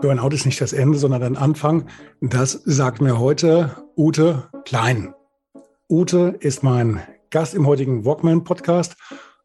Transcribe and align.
Burnout 0.00 0.28
ist 0.28 0.46
nicht 0.46 0.60
das 0.60 0.72
Ende, 0.72 0.96
sondern 0.96 1.22
ein 1.22 1.36
Anfang. 1.36 1.86
Das 2.20 2.52
sagt 2.52 3.00
mir 3.00 3.18
heute 3.18 3.82
Ute 3.96 4.48
Klein. 4.64 5.12
Ute 5.90 6.36
ist 6.38 6.62
mein 6.62 7.02
Gast 7.30 7.54
im 7.54 7.66
heutigen 7.66 8.04
Walkman 8.04 8.44
Podcast. 8.44 8.96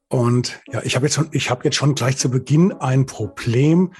Und 0.09 0.61
ja, 0.71 0.81
ich 0.83 0.95
habe 0.95 1.07
jetzt 1.07 1.15
schon, 1.15 1.25
habe 1.25 1.63
jetzt 1.63 1.75
schon 1.75 1.95
gleich 1.95 2.17
zu 2.17 2.29
Beginn 2.29 2.71
ein 2.71 3.07
Problem, 3.07 3.93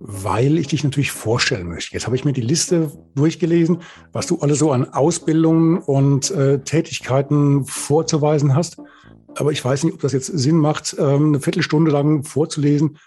weil 0.00 0.56
ich 0.56 0.68
dich 0.68 0.82
natürlich 0.82 1.12
vorstellen 1.12 1.68
möchte. 1.68 1.92
Jetzt 1.92 2.06
habe 2.06 2.16
ich 2.16 2.24
mir 2.24 2.32
die 2.32 2.40
Liste 2.40 2.90
durchgelesen, 3.14 3.82
was 4.12 4.26
du 4.26 4.40
alles 4.40 4.58
so 4.58 4.72
an 4.72 4.94
Ausbildungen 4.94 5.76
und 5.78 6.30
äh, 6.30 6.60
Tätigkeiten 6.60 7.66
vorzuweisen 7.66 8.56
hast. 8.56 8.78
Aber 9.36 9.52
ich 9.52 9.62
weiß 9.62 9.84
nicht, 9.84 9.94
ob 9.94 10.00
das 10.00 10.12
jetzt 10.12 10.26
Sinn 10.26 10.56
macht, 10.56 10.96
ähm, 10.98 11.28
eine 11.28 11.40
Viertelstunde 11.40 11.90
lang 11.90 12.24
vorzulesen, 12.24 12.98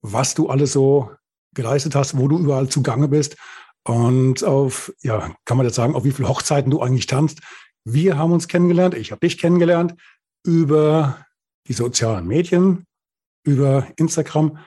was 0.00 0.34
du 0.34 0.48
alles 0.48 0.72
so 0.72 1.10
geleistet 1.54 1.94
hast, 1.94 2.16
wo 2.16 2.28
du 2.28 2.38
überall 2.38 2.68
zugange 2.68 3.08
bist 3.08 3.36
und 3.84 4.44
auf, 4.44 4.92
ja, 5.02 5.34
kann 5.44 5.56
man 5.56 5.66
jetzt 5.66 5.76
sagen, 5.76 5.94
auf 5.94 6.04
wie 6.04 6.12
viele 6.12 6.28
Hochzeiten 6.28 6.70
du 6.70 6.80
eigentlich 6.80 7.06
tanzt. 7.06 7.40
Wir 7.84 8.18
haben 8.18 8.32
uns 8.32 8.48
kennengelernt, 8.48 8.94
ich 8.94 9.10
habe 9.10 9.20
dich 9.20 9.38
kennengelernt 9.38 9.94
über 10.44 11.24
die 11.66 11.72
sozialen 11.72 12.26
Medien, 12.26 12.86
über 13.44 13.86
Instagram, 13.96 14.58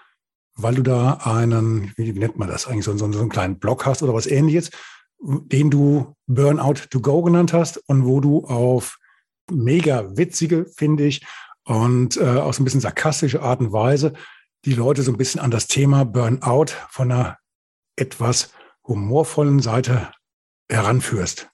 weil 0.56 0.76
du 0.76 0.84
da 0.84 1.14
einen, 1.24 1.94
wie 1.96 2.12
nennt 2.12 2.38
man 2.38 2.48
das 2.48 2.68
eigentlich, 2.68 2.86
so, 2.86 2.96
so, 2.98 3.12
so 3.12 3.20
einen 3.20 3.30
kleinen 3.30 3.60
Blog 3.60 3.86
hast 3.86 4.04
oder 4.04 4.14
was 4.14 4.28
ähnliches, 4.28 4.72
den 5.20 5.70
du 5.70 6.16
Burnout 6.28 6.88
to 6.90 7.00
Go 7.00 7.22
genannt 7.24 7.54
hast 7.54 7.78
und 7.88 8.06
wo 8.06 8.20
du 8.20 8.46
auf 8.46 8.98
mega 9.52 10.18
witzige, 10.18 10.66
finde 10.66 11.06
ich, 11.06 11.26
und 11.66 12.18
äh, 12.18 12.26
aus 12.26 12.60
ein 12.60 12.66
bisschen 12.66 12.82
sarkastische 12.82 13.42
Art 13.42 13.62
und 13.62 13.72
Weise 13.72 14.14
die 14.66 14.74
Leute 14.74 15.04
so 15.04 15.12
ein 15.12 15.18
bisschen 15.18 15.42
an 15.42 15.52
das 15.52 15.68
Thema 15.68 16.06
Burnout 16.06 16.72
von 16.90 17.12
einer 17.12 17.38
etwas 17.96 18.54
humorvollen 18.86 19.60
Seite 19.60 20.12
heranführst. 20.70 21.50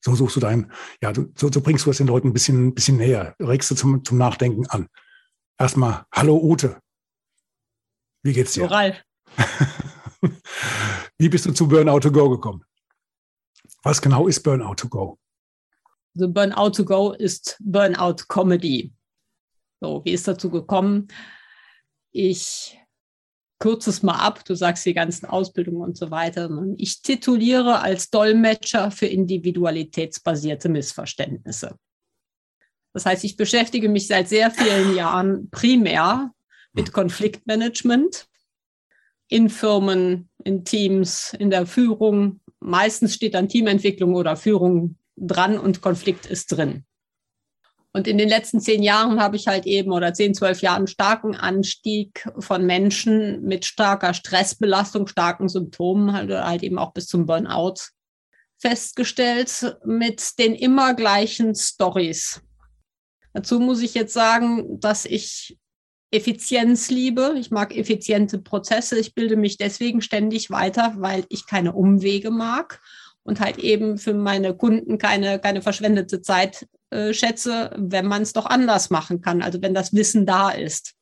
So 0.00 0.14
suchst 0.14 0.36
du 0.36 0.40
dein, 0.40 0.72
ja, 1.02 1.12
du, 1.12 1.32
so, 1.36 1.50
so 1.50 1.60
bringst 1.60 1.86
du 1.86 1.90
es 1.90 1.98
den 1.98 2.06
Leuten 2.06 2.28
ein 2.28 2.32
bisschen, 2.32 2.68
ein 2.68 2.74
bisschen 2.74 2.98
näher, 2.98 3.34
regst 3.40 3.70
du 3.70 3.74
zum, 3.74 4.04
zum 4.04 4.18
Nachdenken 4.18 4.66
an. 4.68 4.88
Erstmal, 5.58 6.06
hallo 6.12 6.38
Ute. 6.40 6.80
Wie 8.22 8.32
geht's 8.32 8.52
dir? 8.52 8.70
Ralf. 8.70 9.02
Wie 11.18 11.28
bist 11.28 11.46
du 11.46 11.52
zu 11.52 11.66
Burnout 11.66 12.00
to 12.00 12.12
Go 12.12 12.30
gekommen? 12.30 12.64
Was 13.82 14.00
genau 14.00 14.28
ist 14.28 14.42
Burnout 14.42 14.76
to 14.76 14.88
Go? 14.88 15.18
The 16.14 16.28
Burnout 16.28 16.70
to 16.70 16.84
Go 16.84 17.12
ist 17.12 17.56
Burnout 17.60 18.24
Comedy. 18.28 18.92
So, 19.80 20.04
wie 20.04 20.12
ist 20.12 20.26
dazu 20.26 20.50
gekommen? 20.50 21.08
Ich 22.20 22.76
kürze 23.60 23.90
es 23.90 24.02
mal 24.02 24.18
ab, 24.18 24.44
du 24.44 24.56
sagst 24.56 24.84
die 24.84 24.92
ganzen 24.92 25.26
Ausbildungen 25.26 25.82
und 25.82 25.96
so 25.96 26.10
weiter. 26.10 26.50
Ich 26.76 27.00
tituliere 27.00 27.78
als 27.78 28.10
Dolmetscher 28.10 28.90
für 28.90 29.06
individualitätsbasierte 29.06 30.68
Missverständnisse. 30.68 31.76
Das 32.92 33.06
heißt, 33.06 33.22
ich 33.22 33.36
beschäftige 33.36 33.88
mich 33.88 34.08
seit 34.08 34.28
sehr 34.28 34.50
vielen 34.50 34.96
Jahren 34.96 35.48
primär 35.50 36.32
mit 36.72 36.92
Konfliktmanagement 36.92 38.26
in 39.28 39.48
Firmen, 39.48 40.28
in 40.42 40.64
Teams, 40.64 41.36
in 41.38 41.50
der 41.50 41.66
Führung. 41.66 42.40
Meistens 42.58 43.14
steht 43.14 43.34
dann 43.34 43.48
Teamentwicklung 43.48 44.16
oder 44.16 44.34
Führung 44.34 44.98
dran 45.16 45.56
und 45.56 45.82
Konflikt 45.82 46.26
ist 46.26 46.48
drin. 46.48 46.84
Und 47.92 48.06
in 48.06 48.18
den 48.18 48.28
letzten 48.28 48.60
zehn 48.60 48.82
Jahren 48.82 49.20
habe 49.20 49.36
ich 49.36 49.48
halt 49.48 49.66
eben 49.66 49.92
oder 49.92 50.12
zehn, 50.12 50.34
zwölf 50.34 50.60
Jahren 50.60 50.86
starken 50.86 51.34
Anstieg 51.34 52.28
von 52.38 52.66
Menschen 52.66 53.42
mit 53.42 53.64
starker 53.64 54.12
Stressbelastung, 54.12 55.06
starken 55.06 55.48
Symptomen, 55.48 56.12
halt, 56.12 56.30
halt 56.30 56.62
eben 56.62 56.78
auch 56.78 56.92
bis 56.92 57.06
zum 57.06 57.26
Burnout 57.26 57.74
festgestellt 58.58 59.76
mit 59.84 60.38
den 60.38 60.54
immer 60.54 60.94
gleichen 60.94 61.54
Stories. 61.54 62.42
Dazu 63.32 63.60
muss 63.60 63.82
ich 63.82 63.94
jetzt 63.94 64.12
sagen, 64.12 64.80
dass 64.80 65.04
ich 65.04 65.58
Effizienz 66.10 66.90
liebe. 66.90 67.34
Ich 67.38 67.50
mag 67.50 67.76
effiziente 67.76 68.38
Prozesse. 68.38 68.98
Ich 68.98 69.14
bilde 69.14 69.36
mich 69.36 69.58
deswegen 69.58 70.00
ständig 70.00 70.50
weiter, 70.50 70.94
weil 70.96 71.24
ich 71.28 71.46
keine 71.46 71.72
Umwege 71.72 72.30
mag 72.30 72.80
und 73.28 73.40
halt 73.40 73.58
eben 73.58 73.98
für 73.98 74.14
meine 74.14 74.54
Kunden 74.54 74.96
keine, 74.96 75.38
keine 75.38 75.60
verschwendete 75.60 76.22
Zeit 76.22 76.66
äh, 76.88 77.12
schätze, 77.12 77.70
wenn 77.76 78.06
man 78.06 78.22
es 78.22 78.32
doch 78.32 78.46
anders 78.46 78.88
machen 78.88 79.20
kann, 79.20 79.42
also 79.42 79.60
wenn 79.60 79.74
das 79.74 79.92
Wissen 79.92 80.24
da 80.24 80.48
ist. 80.48 80.94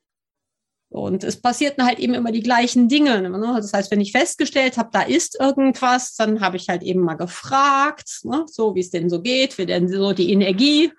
Und 0.88 1.22
es 1.22 1.40
passierten 1.40 1.86
halt 1.86 2.00
eben 2.00 2.14
immer 2.14 2.32
die 2.32 2.42
gleichen 2.42 2.88
Dinge. 2.88 3.22
Ne? 3.22 3.52
Das 3.56 3.72
heißt, 3.72 3.92
wenn 3.92 4.00
ich 4.00 4.10
festgestellt 4.10 4.76
habe, 4.76 4.90
da 4.92 5.02
ist 5.02 5.38
irgendwas, 5.38 6.16
dann 6.16 6.40
habe 6.40 6.56
ich 6.56 6.68
halt 6.68 6.82
eben 6.82 7.00
mal 7.00 7.14
gefragt, 7.14 8.20
ne? 8.24 8.44
so 8.48 8.74
wie 8.74 8.80
es 8.80 8.90
denn 8.90 9.08
so 9.08 9.22
geht, 9.22 9.56
wie 9.58 9.66
denn 9.66 9.88
so 9.88 10.12
die 10.12 10.32
Energie, 10.32 10.92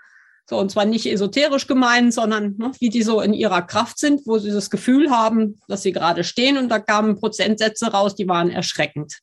so 0.49 0.57
und 0.57 0.71
zwar 0.71 0.85
nicht 0.85 1.07
esoterisch 1.07 1.67
gemeint, 1.67 2.13
sondern 2.13 2.55
ne, 2.57 2.71
wie 2.79 2.88
die 2.88 3.03
so 3.03 3.19
in 3.19 3.33
ihrer 3.33 3.63
Kraft 3.63 3.99
sind, 3.99 4.25
wo 4.25 4.38
sie 4.38 4.51
das 4.51 4.69
Gefühl 4.69 5.09
haben, 5.09 5.59
dass 5.67 5.83
sie 5.83 5.91
gerade 5.91 6.23
stehen. 6.23 6.57
Und 6.57 6.69
da 6.69 6.79
kamen 6.79 7.19
Prozentsätze 7.19 7.88
raus, 7.88 8.15
die 8.15 8.29
waren 8.29 8.49
erschreckend 8.49 9.19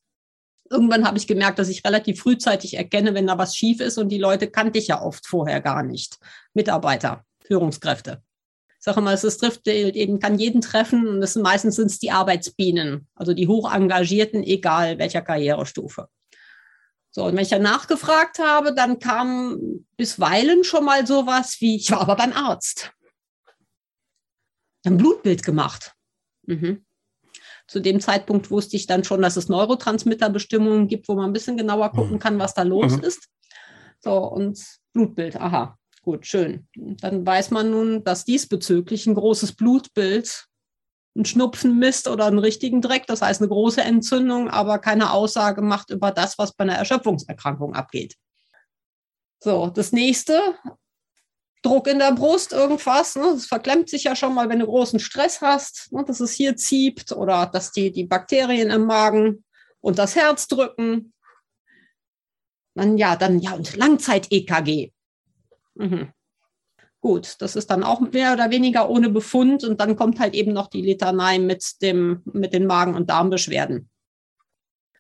irgendwann 0.71 1.07
habe 1.07 1.19
ich 1.19 1.27
gemerkt, 1.27 1.59
dass 1.59 1.69
ich 1.69 1.85
relativ 1.85 2.21
frühzeitig 2.21 2.77
erkenne, 2.77 3.15
wenn 3.15 3.27
da 3.27 3.39
was 3.39 3.57
schief 3.57 3.81
ist 3.81 3.99
und 3.99 4.09
die 4.09 4.19
Leute 4.19 4.51
kannte 4.51 4.79
ich 4.79 4.89
ja 4.89 5.03
oft 5.03 5.27
vorher 5.27 5.61
gar 5.61 5.83
nicht. 5.83 6.19
Mitarbeiter, 6.55 7.25
Führungskräfte. 7.47 8.23
Ich 8.79 8.85
sage 8.85 9.01
mal, 9.01 9.15
es 9.15 9.39
trifft 9.39 9.67
eben, 9.67 10.19
kann 10.19 10.39
jeden 10.39 10.61
treffen 10.61 11.09
und 11.09 11.21
das 11.21 11.33
sind 11.33 11.43
meistens 11.43 11.77
sind 11.77 11.87
es 11.87 11.99
die 11.99 12.11
Arbeitsbienen, 12.11 13.09
also 13.15 13.33
die 13.33 13.49
Hochengagierten, 13.49 14.43
egal 14.43 14.99
welcher 14.99 15.23
Karrierestufe. 15.23 16.09
So, 17.11 17.25
und 17.25 17.37
wenn 17.37 17.43
ich 17.43 17.49
dann 17.49 17.63
nachgefragt 17.63 18.41
habe, 18.41 18.75
dann 18.75 18.99
kam 18.99 19.87
bisweilen 19.97 20.65
schon 20.65 20.85
mal 20.85 21.07
sowas 21.07 21.57
wie, 21.61 21.77
ich 21.77 21.91
war 21.93 22.01
aber 22.01 22.17
beim 22.17 22.33
Arzt. 22.33 22.93
Ein 24.85 24.99
Blutbild 24.99 25.43
gemacht. 25.45 25.95
Mhm. 26.47 26.85
Zu 27.67 27.81
dem 27.81 28.01
Zeitpunkt 28.01 28.51
wusste 28.51 28.77
ich 28.77 28.87
dann 28.87 29.05
schon, 29.05 29.23
dass 29.23 29.37
es 29.37 29.49
Neurotransmitterbestimmungen 29.49 30.87
gibt, 30.87 31.09
wo 31.09 31.15
man 31.15 31.27
ein 31.27 31.33
bisschen 31.33 31.57
genauer 31.57 31.91
gucken 31.93 32.15
mhm. 32.15 32.19
kann, 32.19 32.39
was 32.39 32.55
da 32.55 32.63
los 32.63 32.97
mhm. 32.97 33.05
ist. 33.05 33.29
So, 34.01 34.19
und 34.19 34.63
Blutbild, 34.93 35.37
aha, 35.37 35.79
gut, 36.03 36.27
schön. 36.27 36.69
Dann 36.75 37.27
weiß 37.27 37.51
man 37.51 37.71
nun, 37.71 38.05
dass 38.05 38.25
diesbezüglich 38.25 39.07
ein 39.07 39.15
großes 39.15 39.57
Blutbild 39.57 40.47
ein 41.17 41.25
Schnupfen 41.25 41.79
misst 41.79 42.09
oder 42.09 42.27
einen 42.27 42.39
richtigen 42.39 42.83
Dreck, 42.83 43.07
das 43.07 43.23
heißt 43.23 43.41
eine 43.41 43.49
große 43.49 43.81
Entzündung, 43.81 44.51
aber 44.51 44.79
keine 44.79 45.13
Aussage 45.13 45.63
macht 45.63 45.91
über 45.91 46.11
das, 46.11 46.39
was 46.39 46.53
bei 46.55 46.65
einer 46.65 46.75
Erschöpfungserkrankung 46.75 47.75
abgeht. 47.75 48.17
So, 49.43 49.69
das 49.69 49.93
nächste, 49.93 50.41
Druck 51.65 51.87
in 51.87 51.99
der 51.99 52.13
Brust, 52.13 52.53
irgendwas. 52.53 53.17
Ne? 53.17 53.23
Das 53.33 53.47
verklemmt 53.47 53.89
sich 53.89 54.05
ja 54.05 54.15
schon 54.15 54.35
mal, 54.35 54.49
wenn 54.49 54.59
du 54.59 54.67
großen 54.67 55.01
Stress 55.01 55.41
hast, 55.41 55.91
ne? 55.93 56.05
dass 56.05 56.21
es 56.21 56.33
hier 56.33 56.57
zieht 56.57 57.11
oder 57.13 57.47
dass 57.47 57.73
die, 57.73 57.91
die 57.91 58.05
Bakterien 58.05 58.71
im 58.71 58.85
Magen 58.85 59.45
und 59.81 59.99
das 59.99 60.15
Herz 60.15 60.47
drücken. 60.47 61.15
Dann 62.75 62.99
ja, 62.99 63.17
dann 63.17 63.39
ja, 63.39 63.53
und 63.53 63.77
Langzeit-EKG. 63.77 64.93
Mhm. 65.77 66.13
Gut, 67.01 67.37
das 67.41 67.57
ist 67.57 67.71
dann 67.71 67.83
auch 67.83 68.01
mehr 68.01 68.35
oder 68.35 68.51
weniger 68.51 68.89
ohne 68.91 69.09
Befund 69.09 69.65
und 69.65 69.81
dann 69.81 69.97
kommt 69.97 70.21
halt 70.21 70.35
eben 70.35 70.53
noch 70.53 70.69
die 70.69 70.83
Litanei 70.83 71.39
mit, 71.39 71.81
dem, 71.83 72.23
mit 72.25 72.53
den 72.53 72.67
Magen- 72.67 72.95
und 72.95 73.09
Darmbeschwerden. 73.09 73.89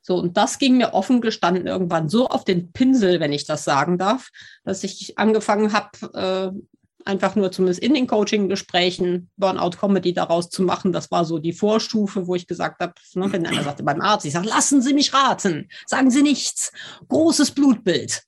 So, 0.06 0.16
und 0.16 0.36
das 0.36 0.58
ging 0.58 0.76
mir 0.76 0.92
offen 0.92 1.22
gestanden 1.22 1.66
irgendwann 1.66 2.10
so 2.10 2.28
auf 2.28 2.44
den 2.44 2.72
Pinsel, 2.72 3.20
wenn 3.20 3.32
ich 3.32 3.46
das 3.46 3.64
sagen 3.64 3.96
darf, 3.96 4.28
dass 4.62 4.84
ich 4.84 5.16
angefangen 5.16 5.72
habe, 5.72 6.52
äh, 6.54 7.08
einfach 7.08 7.36
nur 7.36 7.50
zumindest 7.50 7.80
in 7.80 7.94
den 7.94 8.06
Coaching-Gesprächen 8.06 9.30
Burnout-Comedy 9.38 10.12
daraus 10.12 10.50
zu 10.50 10.62
machen. 10.62 10.92
Das 10.92 11.10
war 11.10 11.24
so 11.24 11.38
die 11.38 11.54
Vorstufe, 11.54 12.26
wo 12.26 12.34
ich 12.34 12.46
gesagt 12.46 12.80
habe, 12.80 12.92
ne, 13.14 13.32
wenn 13.32 13.46
einer 13.46 13.64
sagte 13.64 13.82
beim 13.82 14.02
Arzt, 14.02 14.26
ich 14.26 14.34
sage, 14.34 14.46
lassen 14.46 14.82
Sie 14.82 14.92
mich 14.92 15.14
raten, 15.14 15.70
sagen 15.86 16.10
Sie 16.10 16.22
nichts, 16.22 16.70
großes 17.08 17.52
Blutbild. 17.52 18.24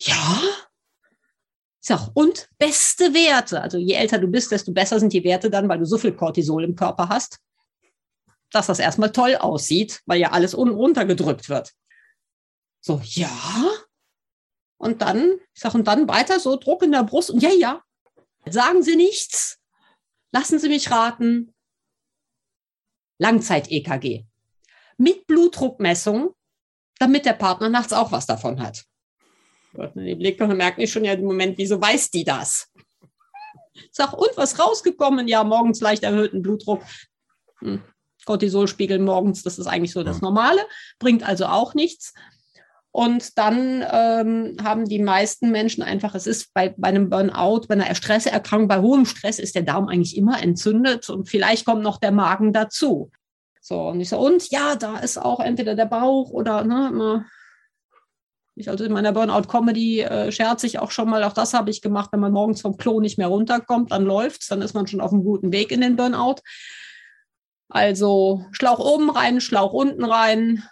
Ja, 0.00 0.40
ich 1.80 1.88
sag, 1.88 2.10
und 2.14 2.48
beste 2.58 3.14
Werte. 3.14 3.62
Also 3.62 3.78
je 3.78 3.94
älter 3.94 4.18
du 4.18 4.26
bist, 4.26 4.50
desto 4.50 4.72
besser 4.72 4.98
sind 4.98 5.12
die 5.12 5.22
Werte 5.22 5.50
dann, 5.50 5.68
weil 5.68 5.78
du 5.78 5.84
so 5.84 5.98
viel 5.98 6.12
Cortisol 6.12 6.64
im 6.64 6.74
Körper 6.74 7.08
hast. 7.08 7.38
Dass 8.52 8.66
das 8.66 8.78
erstmal 8.78 9.12
toll 9.12 9.36
aussieht, 9.36 10.02
weil 10.06 10.20
ja 10.20 10.30
alles 10.30 10.54
unten 10.54 10.74
runtergedrückt 10.74 11.48
wird. 11.48 11.72
So, 12.80 13.00
ja. 13.04 13.30
Und 14.76 15.02
dann, 15.02 15.38
ich 15.54 15.60
sage, 15.60 15.78
und 15.78 15.86
dann 15.86 16.08
weiter 16.08 16.40
so 16.40 16.56
Druck 16.56 16.82
in 16.82 16.92
der 16.92 17.04
Brust 17.04 17.30
und 17.30 17.42
ja, 17.42 17.50
ja. 17.50 17.82
Sagen 18.48 18.82
Sie 18.82 18.96
nichts. 18.96 19.58
Lassen 20.32 20.58
Sie 20.58 20.68
mich 20.68 20.90
raten. 20.90 21.54
Langzeit-EKG. 23.18 24.24
Mit 24.96 25.26
Blutdruckmessung, 25.26 26.34
damit 26.98 27.24
der 27.24 27.34
Partner 27.34 27.68
nachts 27.68 27.92
auch 27.92 28.12
was 28.12 28.26
davon 28.26 28.60
hat. 28.60 28.84
Die 29.94 30.14
Blick 30.14 30.40
und 30.40 30.56
merkt 30.56 30.78
nicht 30.78 30.92
schon 30.92 31.04
ja 31.04 31.14
im 31.14 31.24
Moment, 31.24 31.56
wieso 31.56 31.80
weiß 31.80 32.10
die 32.10 32.24
das? 32.24 32.70
Sag, 33.90 34.12
und 34.12 34.36
was 34.36 34.58
rausgekommen? 34.58 35.28
Ja, 35.28 35.44
morgens 35.44 35.80
leicht 35.80 36.02
erhöhten 36.02 36.42
Blutdruck. 36.42 36.82
Hm. 37.60 37.82
Cortisolspiegel 38.24 38.98
morgens, 38.98 39.42
das 39.42 39.58
ist 39.58 39.66
eigentlich 39.66 39.92
so 39.92 40.02
das 40.02 40.20
Normale, 40.20 40.60
bringt 40.98 41.26
also 41.26 41.46
auch 41.46 41.74
nichts. 41.74 42.12
Und 42.94 43.38
dann 43.38 43.82
ähm, 43.90 44.56
haben 44.62 44.84
die 44.84 44.98
meisten 44.98 45.50
Menschen 45.50 45.82
einfach, 45.82 46.14
es 46.14 46.26
ist 46.26 46.52
bei, 46.52 46.74
bei 46.76 46.88
einem 46.88 47.08
Burnout, 47.08 47.62
bei 47.66 47.74
einer 47.74 47.94
Stresserkrankung, 47.94 48.68
bei 48.68 48.80
hohem 48.80 49.06
Stress 49.06 49.38
ist 49.38 49.54
der 49.54 49.62
Darm 49.62 49.88
eigentlich 49.88 50.16
immer 50.16 50.42
entzündet 50.42 51.08
und 51.08 51.28
vielleicht 51.28 51.64
kommt 51.64 51.82
noch 51.82 51.98
der 51.98 52.12
Magen 52.12 52.52
dazu. 52.52 53.10
So, 53.62 53.88
und 53.88 54.00
ich 54.00 54.10
so, 54.10 54.18
und 54.18 54.50
ja, 54.50 54.76
da 54.76 54.98
ist 54.98 55.16
auch 55.16 55.40
entweder 55.40 55.74
der 55.74 55.86
Bauch 55.86 56.30
oder 56.30 56.64
ne, 56.64 57.24
ich 58.54 58.68
also 58.68 58.84
in 58.84 58.92
meiner 58.92 59.12
Burnout-Comedy 59.12 60.00
äh, 60.00 60.32
scherze 60.32 60.66
ich 60.66 60.78
auch 60.78 60.90
schon 60.90 61.08
mal, 61.08 61.24
auch 61.24 61.32
das 61.32 61.54
habe 61.54 61.70
ich 61.70 61.80
gemacht, 61.80 62.10
wenn 62.12 62.20
man 62.20 62.32
morgens 62.32 62.60
vom 62.60 62.76
Klo 62.76 63.00
nicht 63.00 63.16
mehr 63.16 63.28
runterkommt, 63.28 63.92
dann 63.92 64.04
läuft's, 64.04 64.48
dann 64.48 64.60
ist 64.60 64.74
man 64.74 64.86
schon 64.86 65.00
auf 65.00 65.12
einem 65.12 65.24
guten 65.24 65.52
Weg 65.52 65.72
in 65.72 65.80
den 65.80 65.96
Burnout. 65.96 66.36
Also 67.72 68.44
Schlauch 68.52 68.78
oben 68.80 69.08
rein, 69.08 69.40
Schlauch 69.40 69.72
unten 69.72 70.04
rein 70.04 70.62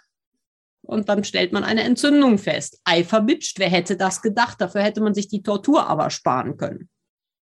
und 0.83 1.09
dann 1.09 1.23
stellt 1.23 1.51
man 1.51 1.63
eine 1.63 1.81
Entzündung 1.81 2.37
fest. 2.37 2.79
Ei 2.83 3.03
vermitscht, 3.03 3.57
wer 3.57 3.71
hätte 3.71 3.97
das 3.97 4.21
gedacht? 4.21 4.61
Dafür 4.61 4.83
hätte 4.83 5.01
man 5.01 5.15
sich 5.15 5.27
die 5.27 5.41
Tortur 5.41 5.87
aber 5.87 6.11
sparen 6.11 6.57
können. 6.57 6.89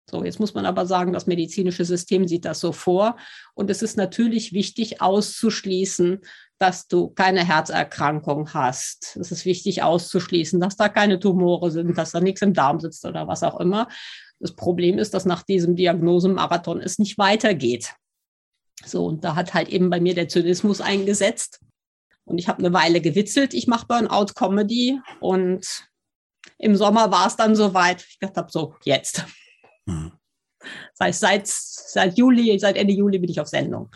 So, 0.09 0.23
jetzt 0.23 0.39
muss 0.39 0.55
man 0.55 0.65
aber 0.65 0.87
sagen, 0.87 1.13
das 1.13 1.27
medizinische 1.27 1.85
System 1.85 2.27
sieht 2.27 2.45
das 2.45 2.61
so 2.61 2.71
vor. 2.71 3.15
Und 3.53 3.69
es 3.69 3.83
ist 3.83 3.95
natürlich 3.95 4.53
wichtig 4.53 5.01
auszuschließen, 5.01 6.21
dass 6.57 6.87
du 6.87 7.09
keine 7.09 7.45
Herzerkrankung 7.45 8.55
hast. 8.55 9.17
Es 9.21 9.31
ist 9.31 9.45
wichtig 9.45 9.83
auszuschließen, 9.83 10.59
dass 10.59 10.77
da 10.77 10.89
keine 10.89 11.19
Tumore 11.19 11.69
sind, 11.69 11.95
dass 11.95 12.11
da 12.11 12.21
nichts 12.21 12.41
im 12.41 12.55
Darm 12.55 12.79
sitzt 12.79 13.05
oder 13.05 13.27
was 13.27 13.43
auch 13.43 13.59
immer. 13.59 13.87
Das 14.39 14.55
Problem 14.55 14.97
ist, 14.97 15.13
dass 15.13 15.25
nach 15.25 15.43
diesem 15.43 15.75
Diagnosemarathon 15.75 16.81
es 16.81 16.97
nicht 16.97 17.19
weitergeht. 17.19 17.93
So, 18.85 19.05
und 19.05 19.23
da 19.23 19.35
hat 19.35 19.53
halt 19.53 19.69
eben 19.69 19.89
bei 19.89 19.99
mir 19.99 20.13
der 20.13 20.27
Zynismus 20.27 20.81
eingesetzt. 20.81 21.59
Und 22.25 22.37
ich 22.37 22.47
habe 22.47 22.59
eine 22.59 22.73
Weile 22.73 23.01
gewitzelt, 23.01 23.53
ich 23.53 23.67
mache 23.67 23.87
Burnout-Comedy. 23.87 24.99
Und 25.19 25.89
im 26.57 26.75
Sommer 26.75 27.11
war 27.11 27.27
es 27.27 27.35
dann 27.35 27.55
soweit. 27.55 28.05
Ich 28.09 28.19
gedacht 28.19 28.37
habe, 28.37 28.51
so, 28.51 28.75
jetzt. 28.83 29.25
Mhm. 29.85 30.13
Das 30.59 31.07
heißt, 31.07 31.19
seit, 31.19 31.47
seit 31.47 32.17
Juli, 32.17 32.57
seit 32.59 32.77
Ende 32.77 32.93
Juli 32.93 33.19
bin 33.19 33.29
ich 33.29 33.39
auf 33.39 33.47
Sendung. 33.47 33.89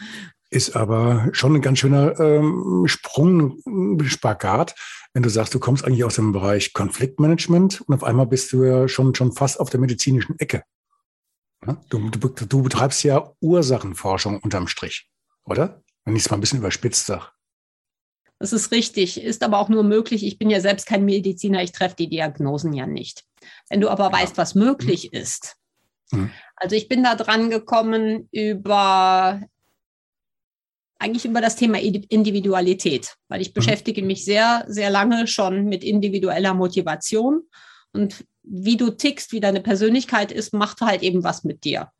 Ist 0.49 0.75
aber 0.75 1.29
schon 1.33 1.55
ein 1.55 1.61
ganz 1.61 1.79
schöner 1.79 2.19
ähm, 2.19 2.83
Sprung, 2.87 3.59
Spagat, 4.05 4.75
wenn 5.13 5.23
du 5.23 5.29
sagst, 5.29 5.53
du 5.53 5.59
kommst 5.59 5.83
eigentlich 5.83 6.03
aus 6.03 6.15
dem 6.15 6.31
Bereich 6.31 6.73
Konfliktmanagement 6.73 7.81
und 7.81 7.95
auf 7.95 8.03
einmal 8.03 8.27
bist 8.27 8.53
du 8.53 8.63
ja 8.63 8.87
schon, 8.87 9.13
schon 9.15 9.33
fast 9.33 9.59
auf 9.59 9.69
der 9.69 9.79
medizinischen 9.79 10.39
Ecke. 10.39 10.63
Ja? 11.65 11.81
Du, 11.89 12.09
du, 12.09 12.29
du 12.29 12.61
betreibst 12.61 13.03
ja 13.03 13.33
Ursachenforschung 13.41 14.39
unterm 14.39 14.67
Strich, 14.67 15.09
oder? 15.43 15.81
Wenn 16.05 16.15
ich 16.15 16.23
es 16.23 16.29
mal 16.29 16.37
ein 16.37 16.41
bisschen 16.41 16.59
überspitzt 16.59 17.05
sage. 17.05 17.27
Das 18.39 18.53
ist 18.53 18.71
richtig, 18.71 19.21
ist 19.21 19.43
aber 19.43 19.59
auch 19.59 19.69
nur 19.69 19.83
möglich. 19.83 20.23
Ich 20.23 20.37
bin 20.37 20.49
ja 20.49 20.61
selbst 20.61 20.85
kein 20.85 21.05
Mediziner, 21.05 21.63
ich 21.63 21.71
treffe 21.71 21.95
die 21.95 22.09
Diagnosen 22.09 22.73
ja 22.73 22.85
nicht. 22.85 23.25
Wenn 23.69 23.81
du 23.81 23.89
aber 23.89 24.11
weißt, 24.11 24.37
was 24.37 24.53
möglich 24.53 25.09
mhm. 25.11 25.19
ist. 25.19 25.55
Mhm. 26.11 26.31
Also 26.55 26.75
ich 26.75 26.87
bin 26.87 27.03
da 27.03 27.15
dran 27.15 27.49
gekommen 27.49 28.29
über 28.31 29.41
eigentlich 30.99 31.25
über 31.25 31.41
das 31.41 31.55
Thema 31.55 31.79
Individualität, 31.79 33.15
weil 33.27 33.41
ich 33.41 33.49
mhm. 33.49 33.53
beschäftige 33.53 34.01
mich 34.01 34.25
sehr, 34.25 34.65
sehr 34.67 34.89
lange 34.89 35.27
schon 35.27 35.65
mit 35.65 35.83
individueller 35.83 36.53
Motivation 36.53 37.43
und 37.93 38.25
wie 38.49 38.77
du 38.77 38.91
tickst, 38.91 39.31
wie 39.31 39.39
deine 39.39 39.61
Persönlichkeit 39.61 40.31
ist, 40.31 40.53
macht 40.53 40.81
halt 40.81 41.03
eben 41.03 41.23
was 41.23 41.43
mit 41.43 41.63
dir. 41.63 41.91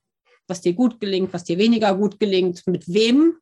Was 0.48 0.62
dir 0.62 0.74
gut 0.74 1.00
gelingt, 1.00 1.34
was 1.34 1.44
dir 1.44 1.58
weniger 1.58 1.96
gut 1.96 2.20
gelingt, 2.20 2.66
mit 2.68 2.92
wem 2.92 3.36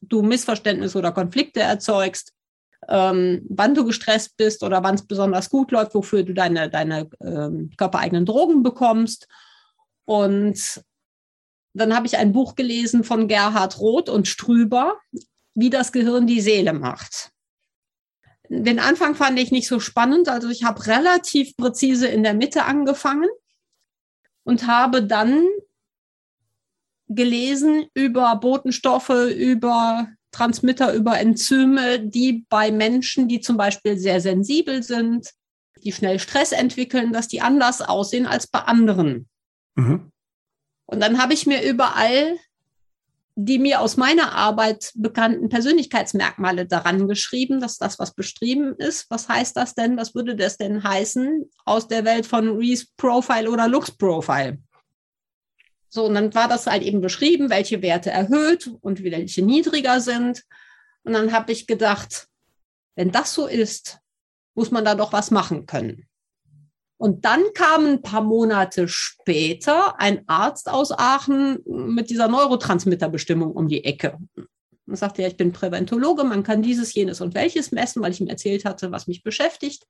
du 0.00 0.22
Missverständnisse 0.22 0.98
oder 0.98 1.12
Konflikte 1.12 1.60
erzeugst, 1.60 2.32
ähm, 2.88 3.46
wann 3.48 3.74
du 3.74 3.84
gestresst 3.84 4.36
bist 4.36 4.62
oder 4.62 4.82
wann 4.82 4.96
es 4.96 5.06
besonders 5.06 5.48
gut 5.48 5.70
läuft, 5.70 5.94
wofür 5.94 6.24
du 6.24 6.34
deine, 6.34 6.68
deine 6.68 7.08
ähm, 7.20 7.70
körpereigenen 7.76 8.26
Drogen 8.26 8.62
bekommst. 8.62 9.28
Und 10.04 10.82
dann 11.74 11.94
habe 11.94 12.06
ich 12.06 12.18
ein 12.18 12.32
Buch 12.32 12.54
gelesen 12.54 13.04
von 13.04 13.28
Gerhard 13.28 13.78
Roth 13.78 14.08
und 14.08 14.28
Strüber, 14.28 14.98
wie 15.54 15.70
das 15.70 15.92
Gehirn 15.92 16.26
die 16.26 16.40
Seele 16.40 16.72
macht. 16.72 17.31
Den 18.54 18.78
Anfang 18.78 19.14
fand 19.14 19.38
ich 19.38 19.50
nicht 19.50 19.66
so 19.66 19.80
spannend, 19.80 20.28
also 20.28 20.50
ich 20.50 20.62
habe 20.62 20.86
relativ 20.86 21.56
präzise 21.56 22.06
in 22.06 22.22
der 22.22 22.34
Mitte 22.34 22.64
angefangen 22.64 23.28
und 24.44 24.66
habe 24.66 25.02
dann 25.02 25.46
gelesen 27.08 27.86
über 27.94 28.36
Botenstoffe, 28.36 29.08
über 29.08 30.08
Transmitter, 30.32 30.92
über 30.92 31.18
Enzyme, 31.18 32.00
die 32.00 32.44
bei 32.50 32.70
Menschen, 32.70 33.26
die 33.26 33.40
zum 33.40 33.56
Beispiel 33.56 33.96
sehr 33.96 34.20
sensibel 34.20 34.82
sind, 34.82 35.30
die 35.82 35.92
schnell 35.92 36.18
Stress 36.18 36.52
entwickeln, 36.52 37.14
dass 37.14 37.28
die 37.28 37.40
anders 37.40 37.80
aussehen 37.80 38.26
als 38.26 38.46
bei 38.46 38.60
anderen. 38.60 39.30
Mhm. 39.76 40.12
Und 40.84 41.00
dann 41.00 41.22
habe 41.22 41.32
ich 41.32 41.46
mir 41.46 41.62
überall 41.66 42.36
die 43.34 43.58
mir 43.58 43.80
aus 43.80 43.96
meiner 43.96 44.32
Arbeit 44.32 44.92
bekannten 44.94 45.48
Persönlichkeitsmerkmale 45.48 46.66
daran 46.66 47.08
geschrieben, 47.08 47.60
dass 47.60 47.78
das, 47.78 47.98
was 47.98 48.14
beschrieben 48.14 48.74
ist. 48.76 49.06
Was 49.10 49.28
heißt 49.28 49.56
das 49.56 49.74
denn? 49.74 49.96
Was 49.96 50.14
würde 50.14 50.36
das 50.36 50.58
denn 50.58 50.84
heißen 50.84 51.50
aus 51.64 51.88
der 51.88 52.04
Welt 52.04 52.26
von 52.26 52.56
Reese 52.56 52.86
Profile 52.96 53.50
oder 53.50 53.68
Lux 53.68 53.90
Profile? 53.90 54.58
So, 55.88 56.06
und 56.06 56.14
dann 56.14 56.34
war 56.34 56.48
das 56.48 56.66
halt 56.66 56.82
eben 56.82 57.00
beschrieben, 57.00 57.50
welche 57.50 57.82
Werte 57.82 58.10
erhöht 58.10 58.70
und 58.80 59.02
welche 59.02 59.42
niedriger 59.42 60.00
sind. 60.00 60.42
Und 61.04 61.12
dann 61.14 61.32
habe 61.32 61.52
ich 61.52 61.66
gedacht, 61.66 62.28
wenn 62.96 63.12
das 63.12 63.34
so 63.34 63.46
ist, 63.46 63.98
muss 64.54 64.70
man 64.70 64.84
da 64.84 64.94
doch 64.94 65.12
was 65.12 65.30
machen 65.30 65.66
können. 65.66 66.06
Und 67.02 67.24
dann 67.24 67.42
kam 67.52 67.84
ein 67.84 68.00
paar 68.02 68.20
Monate 68.20 68.86
später 68.86 69.98
ein 69.98 70.22
Arzt 70.28 70.70
aus 70.70 70.92
Aachen 70.92 71.58
mit 71.66 72.10
dieser 72.10 72.28
Neurotransmitterbestimmung 72.28 73.50
um 73.50 73.66
die 73.66 73.84
Ecke. 73.84 74.18
Und 74.86 74.96
sagte, 74.96 75.22
ja, 75.22 75.26
ich 75.26 75.36
bin 75.36 75.50
Präventologe, 75.50 76.22
man 76.22 76.44
kann 76.44 76.62
dieses, 76.62 76.94
jenes 76.94 77.20
und 77.20 77.34
welches 77.34 77.72
messen, 77.72 78.02
weil 78.02 78.12
ich 78.12 78.20
ihm 78.20 78.28
erzählt 78.28 78.64
hatte, 78.64 78.92
was 78.92 79.08
mich 79.08 79.24
beschäftigt. 79.24 79.84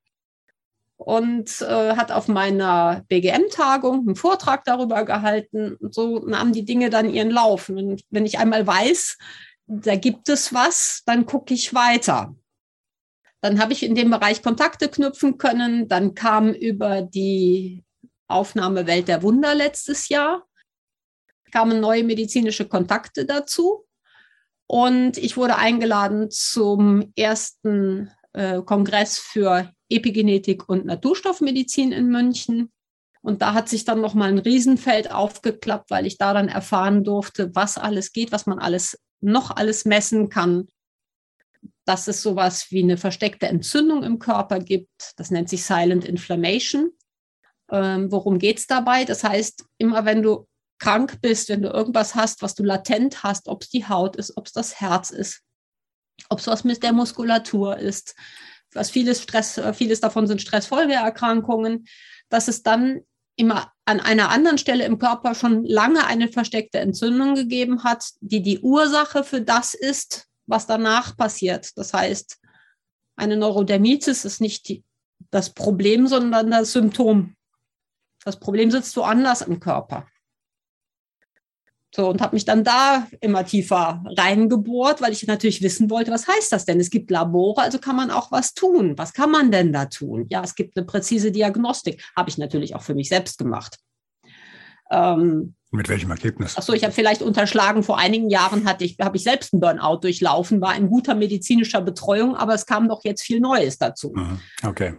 Und 0.97 1.61
äh, 1.61 1.97
hat 1.97 2.13
auf 2.13 2.29
meiner 2.29 3.05
BGM-Tagung 3.09 4.07
einen 4.07 4.17
Vortrag 4.17 4.65
darüber 4.65 5.05
gehalten. 5.05 5.77
Und 5.81 5.93
so 5.93 6.21
nahmen 6.21 6.55
die 6.55 6.65
Dinge 6.65 6.89
dann 6.89 7.13
ihren 7.13 7.31
Lauf. 7.31 7.69
Und 7.69 8.01
wenn 8.09 8.25
ich 8.25 8.39
einmal 8.39 8.67
weiß, 8.67 9.19
da 9.67 9.97
gibt 9.97 10.31
es 10.31 10.55
was, 10.55 11.03
dann 11.05 11.27
gucke 11.27 11.53
ich 11.53 11.75
weiter. 11.75 12.35
Dann 13.43 13.61
habe 13.61 13.73
ich 13.73 13.83
in 13.83 13.95
dem 13.95 14.11
Bereich 14.11 14.43
Kontakte 14.43 14.89
knüpfen 14.89 15.37
können. 15.37 15.89
Dann 15.89 16.15
kam 16.15 16.55
über 16.55 17.03
die 17.03 17.85
Aufnahme 18.29 18.87
Welt 18.87 19.09
der 19.09 19.23
Wunder 19.23 19.55
letztes 19.55 20.09
Jahr, 20.09 20.47
kamen 21.51 21.81
neue 21.81 22.05
medizinische 22.05 22.67
Kontakte 22.67 23.27
dazu. 23.27 23.85
Und 24.67 25.19
ich 25.19 25.37
wurde 25.37 25.57
eingeladen 25.57 26.31
zum 26.31 27.13
ersten 27.17 28.11
äh, 28.33 28.63
Kongress 28.63 29.19
für 29.19 29.71
Epigenetik 29.91 30.69
und 30.69 30.87
Naturstoffmedizin 30.87 31.93
in 31.93 32.09
München. 32.09 32.73
Und 33.23 33.43
da 33.43 33.55
hat 33.55 33.69
sich 33.69 33.85
dann 33.85 34.01
nochmal 34.01 34.31
ein 34.31 34.39
Riesenfeld 34.39 35.13
aufgeklappt, 35.13 35.91
weil 35.91 36.07
ich 36.07 36.17
da 36.17 36.33
dann 36.33 36.49
erfahren 36.49 37.05
durfte, 37.05 37.55
was 37.55 37.77
alles 37.77 38.13
geht, 38.13 38.33
was 38.33 38.47
man 38.47 38.59
alles 38.59 38.99
noch 39.21 39.51
alles 39.51 39.85
messen 39.85 40.29
kann, 40.29 40.69
dass 41.85 42.09
es 42.09 42.23
sowas 42.23 42.71
wie 42.71 42.83
eine 42.83 42.97
versteckte 42.97 43.47
Entzündung 43.47 44.03
im 44.03 44.19
Körper 44.19 44.61
gibt. 44.61 45.13
Das 45.17 45.31
nennt 45.31 45.49
sich 45.49 45.65
Silent 45.65 46.05
Inflammation. 46.05 46.93
Ähm, 47.71 48.11
worum 48.13 48.39
geht 48.39 48.59
es 48.59 48.67
dabei? 48.67 49.05
Das 49.05 49.25
heißt, 49.25 49.65
immer 49.79 50.05
wenn 50.05 50.23
du 50.23 50.47
krank 50.79 51.21
bist, 51.21 51.49
wenn 51.49 51.63
du 51.63 51.69
irgendwas 51.69 52.15
hast, 52.15 52.43
was 52.43 52.55
du 52.55 52.65
latent 52.65 53.23
hast, 53.23 53.49
ob 53.49 53.63
es 53.63 53.71
die 53.71 53.87
Haut 53.87 54.17
ist, 54.17 54.37
ob 54.37 54.47
es 54.47 54.53
das 54.53 54.81
Herz 54.81 55.11
ist, 55.11 55.43
ob 56.29 56.41
es 56.41 56.47
was 56.47 56.65
mit 56.65 56.83
der 56.83 56.93
Muskulatur 56.93 57.77
ist, 57.79 58.15
was 58.73 58.91
vieles 58.91 59.23
Stress, 59.23 59.61
vieles 59.75 60.01
davon 60.01 60.27
sind 60.27 60.43
Stressfolgeerkrankungen, 60.43 61.87
dass 62.29 62.49
es 62.49 62.63
dann 62.63 63.03
immer 63.37 63.73
an 63.85 64.01
einer 64.01 64.31
anderen 64.31 64.59
Stelle 64.59 64.85
im 64.85 64.99
Körper 64.99 65.35
schon 65.35 65.65
lange 65.65 66.07
eine 66.07 66.29
versteckte 66.29 66.81
Entzündung 66.81 67.35
gegeben 67.35 67.85
hat, 67.85 68.05
die 68.21 68.43
die 68.43 68.61
Ursache 68.61 69.25
für 69.25 69.41
das 69.41 69.75
ist, 69.75 70.29
was 70.47 70.67
danach 70.67 71.17
passiert. 71.17 71.77
Das 71.77 71.95
heißt, 71.95 72.39
eine 73.17 73.37
Neurodermitis 73.37 74.25
ist 74.25 74.41
nicht 74.41 74.69
die, 74.69 74.85
das 75.31 75.51
Problem, 75.51 76.07
sondern 76.07 76.51
das 76.51 76.73
Symptom. 76.73 77.37
Das 78.25 78.39
Problem 78.39 78.71
sitzt 78.71 78.97
woanders 78.97 79.43
im 79.43 79.61
Körper. 79.61 80.07
So, 81.95 82.09
und 82.09 82.23
habe 82.23 82.35
mich 82.37 82.47
dann 82.47 82.65
da 82.65 83.07
immer 83.21 83.45
tiefer 83.45 84.03
reingebohrt, 84.17 85.03
weil 85.03 85.13
ich 85.13 85.27
natürlich 85.27 85.61
wissen 85.61 85.91
wollte, 85.91 86.11
was 86.11 86.27
heißt 86.27 86.51
das 86.51 86.65
denn? 86.65 86.81
Es 86.81 86.89
gibt 86.89 87.11
Labore, 87.11 87.61
also 87.61 87.79
kann 87.79 87.97
man 87.97 88.11
auch 88.11 88.33
was 88.33 88.55
tun. 88.55 88.97
Was 88.97 89.13
kann 89.13 89.31
man 89.31 89.51
denn 89.51 89.75
da 89.75 89.85
tun? 89.87 90.27
Ja, 90.31 90.43
es 90.43 90.55
gibt 90.55 90.77
eine 90.77 90.87
präzise 90.87 91.31
Diagnostik. 91.31 92.03
Habe 92.17 92.31
ich 92.31 92.39
natürlich 92.39 92.75
auch 92.75 92.83
für 92.83 92.95
mich 92.95 93.11
selbst 93.11 93.37
gemacht. 93.37 93.79
Ähm, 94.91 95.55
Mit 95.75 95.89
welchem 95.89 96.11
Ergebnis? 96.11 96.59
Achso, 96.59 96.75
ich 96.75 96.85
habe 96.85 96.93
vielleicht 96.93 97.23
unterschlagen, 97.23 97.83
vor 97.83 97.99
einigen 97.99 98.29
Jahren 98.29 98.67
hatte 98.67 98.85
ich, 98.85 98.99
habe 99.01 99.17
ich 99.17 99.23
selbst 99.23 99.55
einen 99.55 99.61
Burnout 99.61 100.01
durchlaufen, 100.03 100.61
war 100.61 100.77
in 100.77 100.91
guter 100.91 101.15
medizinischer 101.15 101.81
Betreuung, 101.81 102.37
aber 102.37 102.53
es 102.53 102.67
kam 102.67 102.89
doch 102.91 103.03
jetzt 103.05 103.23
viel 103.23 103.41
Neues 103.41 103.79
dazu. 103.79 104.13
Mhm. 104.15 104.39
Okay. 104.63 104.97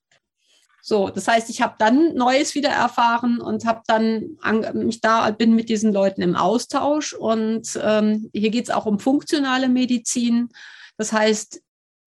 So, 0.81 1.09
das 1.09 1.27
heißt, 1.27 1.51
ich 1.51 1.61
habe 1.61 1.75
dann 1.77 2.15
Neues 2.15 2.55
wieder 2.55 2.71
erfahren 2.71 3.39
und 3.39 3.65
habe 3.65 3.83
dann 3.85 4.37
an, 4.41 4.65
mich 4.85 4.99
da 4.99 5.29
bin 5.29 5.55
mit 5.55 5.69
diesen 5.69 5.93
Leuten 5.93 6.21
im 6.23 6.35
Austausch. 6.35 7.13
Und 7.13 7.79
ähm, 7.81 8.29
hier 8.33 8.49
geht 8.49 8.65
es 8.65 8.69
auch 8.69 8.85
um 8.85 8.99
funktionale 8.99 9.69
Medizin. 9.69 10.49
Das 10.97 11.13
heißt, 11.13 11.61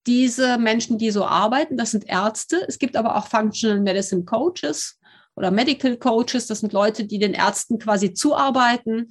diese 0.07 0.59
Menschen, 0.59 0.99
die 0.99 1.11
so 1.11 1.25
arbeiten, 1.25 1.77
das 1.77 1.93
sind 1.93 2.05
Ärzte. 2.07 2.67
Es 2.69 2.79
gibt 2.79 2.97
aber 2.97 3.17
auch 3.17 3.29
Functional 3.29 3.81
Medicine 3.81 4.25
Coaches 4.25 4.96
oder 5.37 5.51
Medical 5.51 5.97
Coaches. 5.97 6.47
Das 6.47 6.61
sind 6.61 6.73
Leute, 6.73 7.05
die 7.05 7.19
den 7.19 7.35
Ärzten 7.35 7.79
quasi 7.79 8.15
zuarbeiten 8.15 9.09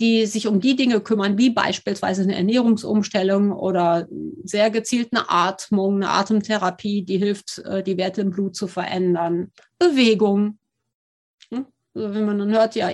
die 0.00 0.26
sich 0.26 0.46
um 0.46 0.60
die 0.60 0.76
Dinge 0.76 1.00
kümmern, 1.00 1.38
wie 1.38 1.50
beispielsweise 1.50 2.22
eine 2.22 2.36
Ernährungsumstellung 2.36 3.52
oder 3.52 4.06
sehr 4.44 4.70
gezielt 4.70 5.08
eine 5.12 5.30
Atmung, 5.30 5.96
eine 5.96 6.10
Atemtherapie, 6.10 7.02
die 7.02 7.18
hilft, 7.18 7.58
äh, 7.64 7.82
die 7.82 7.96
Werte 7.96 8.20
im 8.20 8.30
Blut 8.30 8.56
zu 8.56 8.66
verändern. 8.66 9.52
Bewegung. 9.78 10.58
Hm? 11.50 11.66
Also 11.94 12.14
wenn 12.14 12.26
man 12.26 12.38
dann 12.38 12.50
hört, 12.50 12.74
ja, 12.74 12.90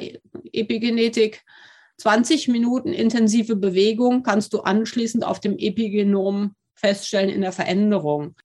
Epigenetik, 0.53 1.43
20 1.99 2.49
Minuten 2.49 2.93
intensive 2.93 3.57
Bewegung 3.57 4.23
kannst 4.23 4.53
du 4.53 4.61
anschließend 4.61 5.25
auf 5.25 5.41
dem 5.41 5.57
Epigenom 5.59 6.55
feststellen 6.75 7.31
in 7.31 7.43
der 7.43 7.53
Veränderung. 7.53 8.37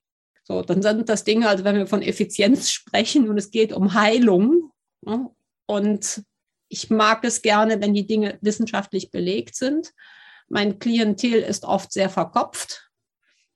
So, 0.47 0.61
dann 0.61 0.81
sind 0.81 1.09
das 1.09 1.25
Dinge, 1.25 1.49
also 1.49 1.65
wenn 1.65 1.75
wir 1.75 1.87
von 1.87 2.01
Effizienz 2.01 2.69
sprechen 2.71 3.29
und 3.29 3.37
es 3.37 3.51
geht 3.51 3.73
um 3.73 3.93
Heilung 3.93 4.71
ne, 5.01 5.29
und 5.65 6.23
ich 6.69 6.89
mag 6.89 7.25
es 7.25 7.41
gerne, 7.41 7.81
wenn 7.81 7.93
die 7.93 8.07
Dinge 8.07 8.39
wissenschaftlich 8.39 9.11
belegt 9.11 9.55
sind. 9.55 9.91
Mein 10.47 10.79
Klientel 10.79 11.41
ist 11.41 11.65
oft 11.65 11.91
sehr 11.91 12.09
verkopft. 12.09 12.89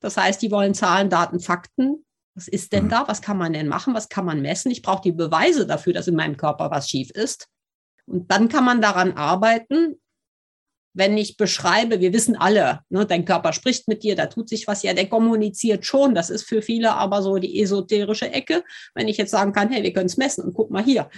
Das 0.01 0.17
heißt, 0.17 0.41
die 0.41 0.51
wollen 0.51 0.73
Zahlen, 0.73 1.09
Daten, 1.09 1.39
Fakten. 1.39 2.05
Was 2.35 2.49
ist 2.49 2.73
denn 2.73 2.85
mhm. 2.85 2.89
da? 2.89 3.07
Was 3.07 3.21
kann 3.21 3.37
man 3.37 3.53
denn 3.53 3.69
machen? 3.69 3.93
Was 3.93 4.09
kann 4.09 4.25
man 4.25 4.41
messen? 4.41 4.69
Ich 4.69 4.81
brauche 4.81 5.03
die 5.03 5.13
Beweise 5.13 5.65
dafür, 5.65 5.93
dass 5.93 6.09
in 6.09 6.15
meinem 6.15 6.35
Körper 6.35 6.71
was 6.71 6.89
schief 6.89 7.09
ist. 7.11 7.47
Und 8.05 8.29
dann 8.31 8.49
kann 8.49 8.65
man 8.65 8.81
daran 8.81 9.13
arbeiten, 9.13 10.01
wenn 10.93 11.17
ich 11.17 11.37
beschreibe, 11.37 11.99
wir 12.01 12.13
wissen 12.13 12.35
alle, 12.35 12.81
ne, 12.89 13.05
dein 13.05 13.25
Körper 13.25 13.53
spricht 13.53 13.87
mit 13.87 14.03
dir, 14.03 14.15
da 14.15 14.25
tut 14.27 14.49
sich 14.49 14.67
was, 14.67 14.83
ja, 14.83 14.93
der 14.93 15.07
kommuniziert 15.07 15.85
schon. 15.85 16.15
Das 16.15 16.29
ist 16.29 16.43
für 16.43 16.61
viele 16.61 16.93
aber 16.93 17.21
so 17.21 17.37
die 17.37 17.61
esoterische 17.61 18.31
Ecke. 18.31 18.63
Wenn 18.93 19.07
ich 19.07 19.17
jetzt 19.17 19.31
sagen 19.31 19.53
kann, 19.53 19.71
hey, 19.71 19.83
wir 19.83 19.93
können 19.93 20.07
es 20.07 20.17
messen 20.17 20.43
und 20.43 20.53
guck 20.53 20.69
mal 20.69 20.83
hier, 20.83 21.09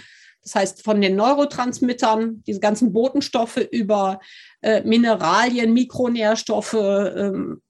das 0.42 0.54
heißt, 0.54 0.84
von 0.84 1.00
den 1.00 1.16
Neurotransmittern, 1.16 2.42
diese 2.46 2.60
ganzen 2.60 2.92
Botenstoffe 2.92 3.56
über 3.56 4.20
äh, 4.60 4.82
Mineralien, 4.82 5.72
Mikronährstoffe, 5.72 6.74
ähm, 6.74 7.62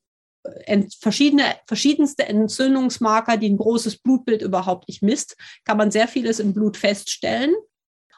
verschiedene, 1.01 1.45
verschiedenste 1.67 2.27
Entzündungsmarker, 2.27 3.37
die 3.37 3.49
ein 3.49 3.57
großes 3.57 3.99
Blutbild 3.99 4.43
überhaupt 4.43 4.89
nicht 4.89 5.03
misst, 5.03 5.37
kann 5.65 5.79
man 5.79 5.91
sehr 5.91 6.09
vieles 6.09 6.41
im 6.41 6.53
Blut 6.53 6.77
feststellen 6.77 7.55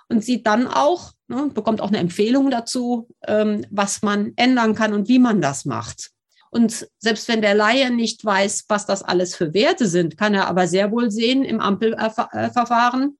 und 0.09 0.25
sieht 0.25 0.47
dann 0.47 0.67
auch, 0.67 1.13
ne, 1.29 1.51
bekommt 1.53 1.81
auch 1.81 1.89
eine 1.89 1.99
Empfehlung 1.99 2.51
dazu, 2.51 3.09
ähm, 3.27 3.67
was 3.71 4.03
man 4.03 4.33
ändern 4.37 4.75
kann 4.75 4.93
und 4.93 5.09
wie 5.09 5.19
man 5.19 5.41
das 5.41 5.65
macht. 5.65 6.11
Und 6.51 6.89
selbst 6.99 7.29
wenn 7.29 7.43
der 7.43 7.55
Laie 7.55 7.91
nicht 7.91 8.25
weiß, 8.25 8.65
was 8.69 8.87
das 8.87 9.03
alles 9.03 9.35
für 9.35 9.53
Werte 9.53 9.87
sind, 9.87 10.17
kann 10.17 10.35
er 10.35 10.47
aber 10.47 10.69
sehr 10.69 10.91
wohl 10.91 11.11
sehen 11.11 11.45
im 11.45 11.61
Ampelverfahren, 11.61 13.19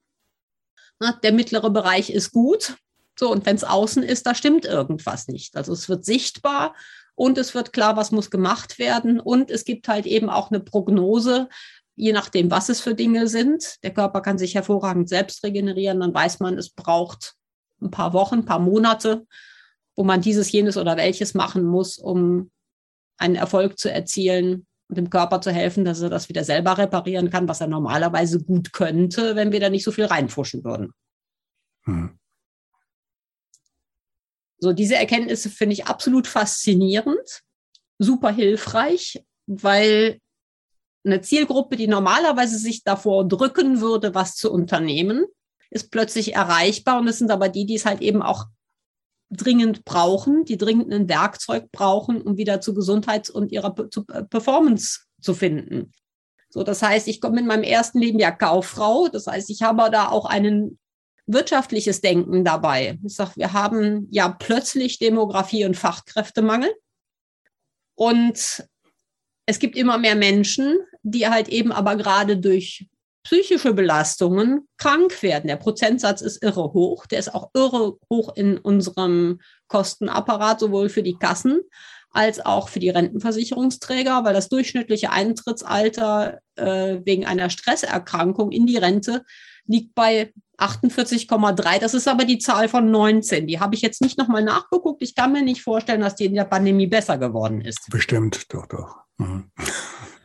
na, 0.99 1.13
der 1.23 1.33
mittlere 1.33 1.71
Bereich 1.71 2.11
ist 2.11 2.33
gut. 2.33 2.77
So, 3.19 3.31
und 3.31 3.47
wenn 3.47 3.57
es 3.57 3.65
außen 3.65 4.03
ist, 4.03 4.27
da 4.27 4.35
stimmt 4.35 4.65
irgendwas 4.65 5.29
nicht. 5.29 5.57
Also 5.57 5.73
es 5.73 5.89
wird 5.89 6.05
sichtbar 6.05 6.75
und 7.15 7.39
es 7.39 7.55
wird 7.55 7.73
klar, 7.73 7.97
was 7.97 8.13
muss 8.13 8.31
gemacht 8.31 8.79
werden. 8.79 9.21
Und 9.21 9.51
es 9.51 9.65
gibt 9.65 9.89
halt 9.89 10.07
eben 10.07 10.29
auch 10.29 10.51
eine 10.51 10.61
Prognose, 10.61 11.49
je 11.97 12.13
nachdem, 12.13 12.51
was 12.51 12.69
es 12.69 12.81
für 12.81 12.95
Dinge 12.95 13.27
sind. 13.27 13.83
Der 13.83 13.93
Körper 13.93 14.21
kann 14.21 14.39
sich 14.39 14.55
hervorragend 14.55 15.09
selbst 15.09 15.43
regenerieren. 15.43 16.01
Dann 16.01 16.15
weiß 16.15 16.41
man, 16.41 16.57
es 16.59 16.71
braucht 16.71 17.35
ein 17.81 17.91
paar 17.91 18.13
Wochen, 18.13 18.37
ein 18.37 18.45
paar 18.45 18.59
Monate, 18.59 19.27
wo 19.97 20.05
man 20.05 20.21
dieses, 20.21 20.53
jenes 20.53 20.77
oder 20.77 20.97
welches 20.97 21.35
machen 21.35 21.65
muss, 21.65 21.99
um 21.99 22.51
einen 23.17 23.35
Erfolg 23.35 23.79
zu 23.79 23.91
erzielen 23.91 24.67
und 24.89 24.99
dem 24.99 25.11
Körper 25.11 25.41
zu 25.41 25.51
helfen, 25.51 25.85
dass 25.85 26.01
er 26.03 26.11
das 26.11 26.29
wieder 26.29 26.45
selber 26.45 26.79
reparieren 26.79 27.31
kann, 27.31 27.49
was 27.49 27.61
er 27.61 27.67
normalerweise 27.67 28.43
gut 28.43 28.73
könnte, 28.73 29.35
wenn 29.35 29.53
wir 29.53 29.61
da 29.61 29.71
nicht 29.71 29.85
so 29.85 29.91
viel 29.91 30.05
reinfuschen 30.05 30.65
würden. 30.65 30.93
Hm. 31.85 32.19
So, 34.59 34.73
diese 34.73 34.97
Erkenntnisse 34.97 35.51
finde 35.51 35.75
ich 35.75 35.87
absolut 35.87 36.27
faszinierend, 36.27 37.43
super 37.99 38.31
hilfreich, 38.31 39.23
weil 39.47 40.21
eine 41.07 41.21
Zielgruppe, 41.21 41.77
die 41.77 41.87
normalerweise 41.87 42.59
sich 42.59 42.83
davor 42.85 43.27
drücken 43.27 43.81
würde, 43.81 44.15
was 44.15 44.35
zu 44.35 44.53
unternehmen, 44.53 45.25
ist 45.71 45.91
plötzlich 45.91 46.35
erreichbar. 46.35 46.99
Und 46.99 47.09
es 47.09 47.19
sind 47.19 47.31
aber 47.31 47.49
die, 47.49 47.67
die 47.67 47.77
es 47.77 47.87
halt 47.87 48.03
eben 48.03 48.23
auch 48.23 48.47
dringend 49.31 49.85
brauchen, 49.85 50.45
die 50.45 50.57
dringend 50.57 50.93
ein 50.93 51.09
Werkzeug 51.09 51.71
brauchen, 51.73 52.21
um 52.23 52.37
wieder 52.37 52.61
zu 52.61 52.75
Gesundheit 52.75 53.31
und 53.31 53.51
ihrer 53.51 53.75
äh, 54.13 54.25
Performance 54.25 55.01
zu 55.21 55.35
finden. 55.35 55.93
So, 56.49 56.63
das 56.63 56.83
heißt, 56.83 57.09
ich 57.09 57.21
komme 57.21 57.41
in 57.41 57.47
meinem 57.47 57.65
ersten 57.65 57.99
Leben 57.99 58.19
ja 58.19 58.31
Kauffrau. 58.31 59.09
Das 59.09 59.27
heißt, 59.27 59.51
ich 59.51 59.63
habe 59.63 59.91
da 59.91 60.09
auch 60.09 60.27
ein 60.27 60.79
wirtschaftliches 61.27 62.01
Denken 62.01 62.45
dabei. 62.45 62.99
Ich 63.05 63.15
sage, 63.15 63.33
wir 63.37 63.53
haben 63.53 64.07
ja 64.11 64.29
plötzlich 64.29 64.99
Demografie 64.99 65.65
und 65.65 65.77
Fachkräftemangel. 65.77 66.73
Und 67.97 68.65
es 69.47 69.59
gibt 69.59 69.77
immer 69.77 69.99
mehr 69.99 70.15
Menschen, 70.15 70.79
die 71.07 71.29
halt 71.29 71.49
eben 71.49 71.73
aber 71.73 71.97
gerade 71.97 72.37
durch 72.37 72.89
psychische 73.23 73.75
Belastungen 73.75 74.69
krank 74.77 75.23
werden. 75.23 75.49
Der 75.49 75.57
Prozentsatz 75.57 76.21
ist 76.21 76.43
irre 76.43 76.73
hoch. 76.73 77.07
Der 77.07 77.19
ist 77.19 77.35
auch 77.35 77.51
irre 77.55 77.97
hoch 78.11 78.37
in 78.37 78.59
unserem 78.59 79.41
Kostenapparat, 79.69 80.61
sowohl 80.61 80.89
für 80.89 81.03
die 81.03 81.19
Kassen 81.19 81.61
als 82.11 82.45
auch 82.45 82.69
für 82.69 82.79
die 82.79 82.89
Rentenversicherungsträger, 82.89 84.25
weil 84.25 84.33
das 84.33 84.49
durchschnittliche 84.49 85.11
Eintrittsalter 85.11 86.39
äh, 86.55 87.01
wegen 87.05 87.27
einer 87.27 87.51
Stresserkrankung 87.51 88.53
in 88.53 88.67
die 88.67 88.79
Rente 88.79 89.23
liegt 89.67 89.95
bei 89.95 90.33
48,3. 90.59 91.81
Das 91.81 91.95
ist 91.95 92.09
aber 92.09 92.25
die 92.25 92.39
Zahl 92.39 92.69
von 92.69 92.91
19. 92.91 93.47
Die 93.47 93.61
habe 93.61 93.75
ich 93.75 93.83
jetzt 93.83 94.01
nicht 94.01 94.19
nochmal 94.19 94.45
nachgeguckt. 94.45 95.03
Ich 95.03 95.15
kann 95.15 95.33
mir 95.33 95.43
nicht 95.43 95.63
vorstellen, 95.63 96.01
dass 96.01 96.15
die 96.15 96.27
in 96.27 96.35
der 96.35 96.45
Pandemie 96.45 96.87
besser 96.87 97.19
geworden 97.19 97.61
ist. 97.61 97.89
Bestimmt, 97.91 98.53
doch, 98.55 98.67
doch. 98.67 98.97
Mhm. 99.19 99.51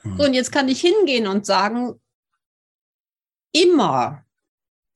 So, 0.03 0.23
und 0.23 0.33
jetzt 0.33 0.51
kann 0.51 0.67
ich 0.67 0.81
hingehen 0.81 1.27
und 1.27 1.45
sagen, 1.45 1.99
immer, 3.53 4.23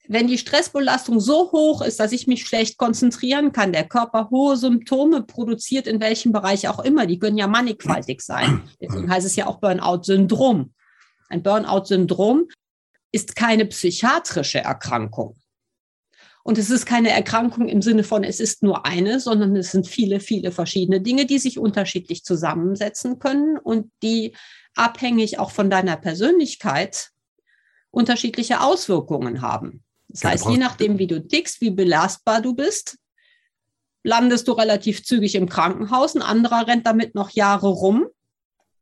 wenn 0.07 0.27
die 0.27 0.37
Stressbelastung 0.37 1.19
so 1.19 1.51
hoch 1.51 1.81
ist, 1.81 1.99
dass 1.99 2.11
ich 2.11 2.27
mich 2.27 2.45
schlecht 2.45 2.77
konzentrieren 2.77 3.51
kann, 3.51 3.73
der 3.73 3.87
Körper 3.87 4.29
hohe 4.29 4.57
Symptome 4.57 5.23
produziert, 5.23 5.87
in 5.87 5.99
welchem 5.99 6.31
Bereich 6.31 6.67
auch 6.67 6.79
immer, 6.79 7.05
die 7.05 7.19
können 7.19 7.37
ja 7.37 7.47
mannigfaltig 7.47 8.21
sein. 8.21 8.69
Deswegen 8.81 9.09
heißt 9.09 9.25
es 9.25 9.35
ja 9.35 9.47
auch 9.47 9.59
Burnout-Syndrom. 9.59 10.73
Ein 11.29 11.43
Burnout-Syndrom 11.43 12.47
ist 13.11 13.35
keine 13.35 13.65
psychiatrische 13.65 14.59
Erkrankung. 14.59 15.35
Und 16.47 16.59
es 16.59 16.69
ist 16.69 16.85
keine 16.85 17.09
Erkrankung 17.09 17.67
im 17.67 17.81
Sinne 17.81 18.03
von, 18.03 18.23
es 18.23 18.39
ist 18.39 18.61
nur 18.61 18.85
eine, 18.85 19.19
sondern 19.19 19.55
es 19.55 19.71
sind 19.71 19.87
viele, 19.87 20.19
viele 20.19 20.51
verschiedene 20.51 21.01
Dinge, 21.01 21.25
die 21.25 21.39
sich 21.39 21.57
unterschiedlich 21.57 22.23
zusammensetzen 22.23 23.17
können 23.17 23.57
und 23.57 23.91
die 24.03 24.35
abhängig 24.75 25.39
auch 25.39 25.49
von 25.49 25.71
deiner 25.71 25.97
Persönlichkeit 25.97 27.09
unterschiedliche 27.89 28.61
Auswirkungen 28.61 29.41
haben. 29.41 29.83
Das 30.07 30.21
ja, 30.21 30.29
heißt, 30.29 30.47
je 30.47 30.57
nachdem, 30.57 30.99
wie 30.99 31.07
du 31.07 31.27
tickst, 31.27 31.61
wie 31.61 31.71
belastbar 31.71 32.43
du 32.43 32.53
bist, 32.53 32.99
landest 34.03 34.47
du 34.47 34.51
relativ 34.51 35.03
zügig 35.03 35.33
im 35.33 35.49
Krankenhaus. 35.49 36.15
Ein 36.15 36.21
anderer 36.21 36.67
rennt 36.67 36.85
damit 36.85 37.15
noch 37.15 37.31
Jahre 37.31 37.69
rum 37.69 38.05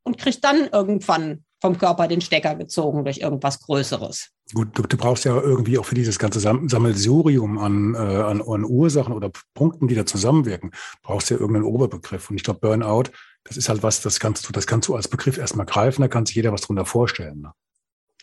und 0.03 0.17
kriegt 0.17 0.43
dann 0.43 0.67
irgendwann 0.67 1.46
vom 1.63 1.77
Körper 1.77 2.08
den 2.08 2.22
Stecker 2.22 2.55
gezogen 2.55 3.05
durch 3.05 3.20
irgendwas 3.20 3.62
Größeres. 3.62 4.29
Gut, 4.53 4.77
du, 4.77 4.84
du 4.84 4.98
brauchst 4.98 5.24
ja 5.24 5.39
irgendwie 5.39 5.77
auch 5.77 5.86
für 5.86 5.96
dieses 5.96 6.20
ganze 6.20 6.39
Sammelsurium 6.39 7.58
an, 7.58 7.96
äh, 7.96 7.98
an, 7.98 8.41
an, 8.41 8.65
Ursachen 8.65 9.13
oder 9.13 9.32
Punkten, 9.53 9.88
die 9.88 9.96
da 9.96 10.05
zusammenwirken, 10.05 10.72
brauchst 11.01 11.29
du 11.29 11.36
ja 11.36 11.39
irgendeinen 11.39 11.65
Oberbegriff. 11.65 12.29
Und 12.29 12.36
ich 12.36 12.43
glaube, 12.43 12.60
Burnout 12.60 13.12
das 13.43 13.58
ist 13.58 13.70
halt 13.70 13.84
was, 13.84 14.01
das 14.01 14.20
kannst 14.20 14.48
du, 14.48 14.53
das 14.53 14.67
kannst 14.67 14.88
du 14.88 14.96
als 14.96 15.08
Begriff 15.08 15.38
erstmal 15.38 15.65
greifen, 15.65 16.01
da 16.01 16.08
kann 16.08 16.25
sich 16.25 16.36
jeder 16.36 16.51
was 16.51 16.62
drunter 16.62 16.86
vorstellen. 16.86 17.41
Ne? 17.41 17.51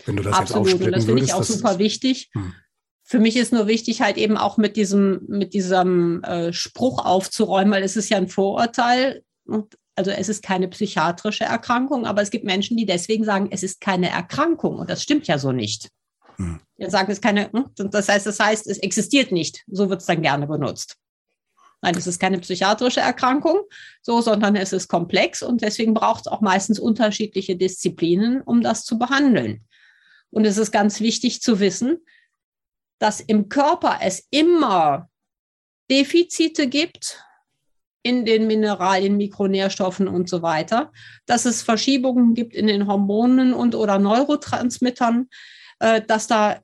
Wenn 0.06 0.16
du 0.16 0.22
das 0.22 0.34
Absolut, 0.34 0.68
jetzt 0.68 0.82
und 0.82 0.92
das 0.92 1.04
finde 1.04 1.22
ich 1.22 1.34
auch 1.34 1.42
super 1.42 1.78
wichtig. 1.78 2.30
Hm. 2.32 2.54
Für 3.02 3.18
mich 3.18 3.36
ist 3.36 3.52
nur 3.52 3.66
wichtig, 3.66 4.02
halt 4.02 4.16
eben 4.16 4.36
auch 4.36 4.56
mit 4.56 4.76
diesem, 4.76 5.20
mit 5.28 5.52
diesem 5.52 6.22
äh, 6.22 6.52
Spruch 6.52 7.04
aufzuräumen, 7.04 7.72
weil 7.72 7.82
es 7.82 7.96
ist 7.96 8.08
ja 8.08 8.16
ein 8.16 8.28
Vorurteil. 8.28 9.22
Und 9.44 9.76
also 9.96 10.10
es 10.10 10.28
ist 10.28 10.42
keine 10.42 10.68
psychiatrische 10.68 11.44
Erkrankung, 11.44 12.06
aber 12.06 12.22
es 12.22 12.30
gibt 12.30 12.44
Menschen, 12.44 12.76
die 12.76 12.86
deswegen 12.86 13.24
sagen, 13.24 13.48
es 13.50 13.62
ist 13.62 13.80
keine 13.80 14.10
Erkrankung. 14.10 14.78
Und 14.78 14.88
das 14.88 15.02
stimmt 15.02 15.26
ja 15.26 15.38
so 15.38 15.52
nicht. 15.52 15.88
Hm. 16.36 16.60
Die 16.78 16.90
sagen, 16.90 17.10
es 17.10 17.20
keine, 17.20 17.50
hm, 17.52 17.66
das 17.90 18.08
heißt, 18.08 18.26
das 18.26 18.40
heißt, 18.40 18.66
es 18.66 18.78
existiert 18.78 19.32
nicht. 19.32 19.64
So 19.66 19.90
wird 19.90 20.00
es 20.00 20.06
dann 20.06 20.22
gerne 20.22 20.46
benutzt. 20.46 20.96
Nein, 21.82 21.96
es 21.96 22.06
ist 22.06 22.20
keine 22.20 22.38
psychiatrische 22.38 23.00
Erkrankung, 23.00 23.62
so, 24.02 24.20
sondern 24.20 24.54
es 24.54 24.72
ist 24.72 24.88
komplex 24.88 25.42
und 25.42 25.62
deswegen 25.62 25.94
braucht 25.94 26.26
es 26.26 26.26
auch 26.26 26.42
meistens 26.42 26.78
unterschiedliche 26.78 27.56
Disziplinen, 27.56 28.42
um 28.42 28.60
das 28.60 28.84
zu 28.84 28.98
behandeln. 28.98 29.64
Und 30.30 30.44
es 30.44 30.58
ist 30.58 30.72
ganz 30.72 31.00
wichtig 31.00 31.40
zu 31.40 31.58
wissen, 31.58 32.04
dass 32.98 33.20
im 33.20 33.48
Körper 33.48 33.98
es 34.02 34.26
immer 34.30 35.08
Defizite 35.90 36.68
gibt 36.68 37.24
in 38.02 38.24
den 38.24 38.46
Mineralien, 38.46 39.16
Mikronährstoffen 39.16 40.08
und 40.08 40.28
so 40.28 40.42
weiter, 40.42 40.92
dass 41.26 41.44
es 41.44 41.62
Verschiebungen 41.62 42.34
gibt 42.34 42.54
in 42.54 42.66
den 42.66 42.86
Hormonen 42.86 43.52
und 43.52 43.74
oder 43.74 43.98
Neurotransmittern, 43.98 45.28
äh, 45.80 46.00
dass 46.06 46.26
da 46.26 46.60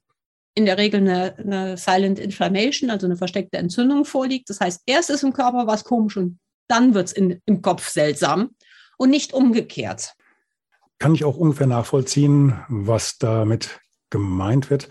in 0.55 0.65
der 0.65 0.79
Regel 0.79 1.01
eine, 1.01 1.37
eine 1.37 1.77
Silent 1.77 2.19
Inflammation, 2.19 2.91
also 2.91 3.07
eine 3.07 3.17
versteckte 3.17 3.59
Entzündung 3.59 4.07
vorliegt. 4.07 4.49
Das 4.49 4.61
heißt, 4.61 4.83
erst 4.87 5.11
ist 5.11 5.23
im 5.23 5.35
Körper 5.35 5.67
was 5.67 5.85
komisch 5.85 6.17
und 6.17 6.39
dann 6.69 6.95
wird 6.95 7.09
es 7.09 7.13
im 7.13 7.63
Kopf 7.63 7.89
seltsam 7.89 8.51
und 8.97 9.11
nicht 9.11 9.35
umgekehrt. 9.35 10.15
Kann 10.99 11.15
ich 11.15 11.25
auch 11.25 11.37
ungefähr 11.37 11.67
nachvollziehen, 11.67 12.59
was 12.69 13.19
damit 13.19 13.81
gemeint 14.09 14.71
wird. 14.71 14.89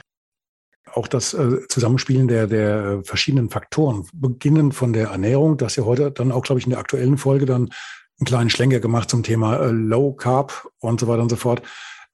Auch 0.95 1.09
das 1.09 1.33
äh, 1.33 1.67
Zusammenspielen 1.67 2.29
der, 2.29 2.47
der 2.47 3.03
verschiedenen 3.03 3.49
Faktoren, 3.49 4.07
beginnen 4.13 4.71
von 4.71 4.93
der 4.93 5.09
Ernährung, 5.09 5.57
das 5.57 5.75
ja 5.75 5.83
heute 5.83 6.09
dann 6.09 6.31
auch, 6.31 6.43
glaube 6.43 6.59
ich, 6.59 6.65
in 6.65 6.69
der 6.69 6.79
aktuellen 6.79 7.17
Folge 7.17 7.45
dann 7.45 7.69
einen 8.17 8.25
kleinen 8.25 8.49
Schlenker 8.49 8.79
gemacht 8.79 9.09
zum 9.09 9.21
Thema 9.21 9.57
äh, 9.57 9.71
Low 9.71 10.13
Carb 10.13 10.69
und 10.79 11.01
so 11.01 11.07
weiter 11.09 11.21
und 11.21 11.29
so 11.29 11.35
fort. 11.35 11.61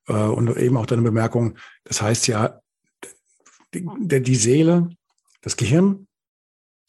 Äh, 0.08 0.14
und 0.14 0.58
eben 0.58 0.78
auch 0.78 0.88
deine 0.88 1.04
Bemerkung, 1.04 1.58
das 1.84 2.02
heißt 2.02 2.28
ja, 2.28 2.60
die, 3.76 3.88
die 4.24 4.36
Seele, 4.36 4.90
das 5.42 5.58
Gehirn, 5.58 6.08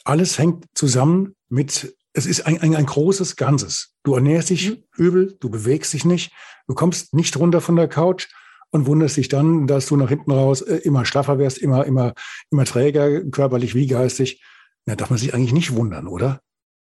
alles 0.04 0.38
hängt 0.38 0.64
zusammen 0.75 1.34
mit, 1.50 1.94
es 2.14 2.25
ist 2.25 2.46
ein, 2.46 2.58
ein, 2.62 2.75
ein 2.75 2.87
großes 2.87 3.37
Ganzes. 3.37 3.94
Du 4.02 4.14
ernährst 4.14 4.49
dich 4.49 4.70
mhm. 4.70 4.84
übel, 4.96 5.37
du 5.40 5.50
bewegst 5.50 5.92
dich 5.92 6.06
nicht, 6.06 6.32
du 6.66 6.75
kommst 6.75 7.12
nicht 7.12 7.37
runter 7.37 7.61
von 7.61 7.76
der 7.76 7.88
Couch 7.88 8.28
und 8.73 8.87
wunderst 8.87 9.19
dich 9.19 9.29
dann, 9.29 9.67
dass 9.67 9.87
du 9.87 9.97
nach 9.97 10.09
hinten 10.09 10.33
raus 10.33 10.62
äh, 10.62 10.76
immer 10.79 11.05
schlaffer 11.05 11.38
wirst, 11.38 11.59
immer, 11.59 11.85
immer, 11.85 12.14
immer 12.50 12.64
träger, 12.64 13.23
körperlich 13.25 13.75
wie 13.75 13.87
geistig. 13.87 14.43
Da 14.87 14.97
darf 14.97 15.11
man 15.11 15.19
sich 15.19 15.35
eigentlich 15.35 15.52
nicht 15.52 15.76
wundern, 15.76 16.09
oder? 16.09 16.41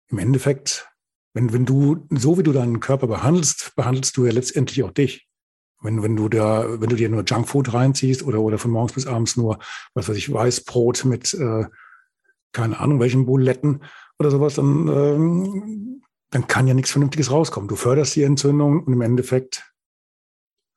Im 0.09 0.17
Endeffekt, 0.17 0.89
wenn, 1.33 1.53
wenn 1.53 1.65
du, 1.65 2.07
so 2.09 2.37
wie 2.37 2.43
du 2.43 2.53
deinen 2.53 2.79
Körper 2.79 3.07
behandelst, 3.07 3.73
behandelst 3.75 4.17
du 4.17 4.25
ja 4.25 4.31
letztendlich 4.31 4.81
auch 4.83 4.91
dich. 4.91 5.27
Wenn, 5.81 6.01
wenn 6.01 6.15
du 6.15 6.29
da, 6.29 6.79
wenn 6.79 6.89
du 6.89 6.95
dir 6.95 7.09
nur 7.09 7.25
Junkfood 7.25 7.73
reinziehst 7.73 8.23
oder, 8.23 8.39
oder 8.39 8.57
von 8.57 8.71
morgens 8.71 8.93
bis 8.93 9.05
abends 9.05 9.35
nur, 9.35 9.59
was 9.93 10.07
weiß 10.07 10.15
ich, 10.15 10.31
Weißbrot 10.31 11.03
mit, 11.03 11.33
äh, 11.33 11.65
keine 12.53 12.79
Ahnung, 12.79 13.01
welchen 13.01 13.25
Buletten 13.25 13.83
oder 14.17 14.31
sowas, 14.31 14.55
dann, 14.55 14.87
ähm, 14.87 16.01
dann 16.29 16.47
kann 16.47 16.67
ja 16.67 16.73
nichts 16.73 16.91
Vernünftiges 16.91 17.29
rauskommen. 17.29 17.67
Du 17.67 17.75
förderst 17.75 18.15
die 18.15 18.23
Entzündung 18.23 18.83
und 18.83 18.93
im 18.93 19.01
Endeffekt, 19.01 19.72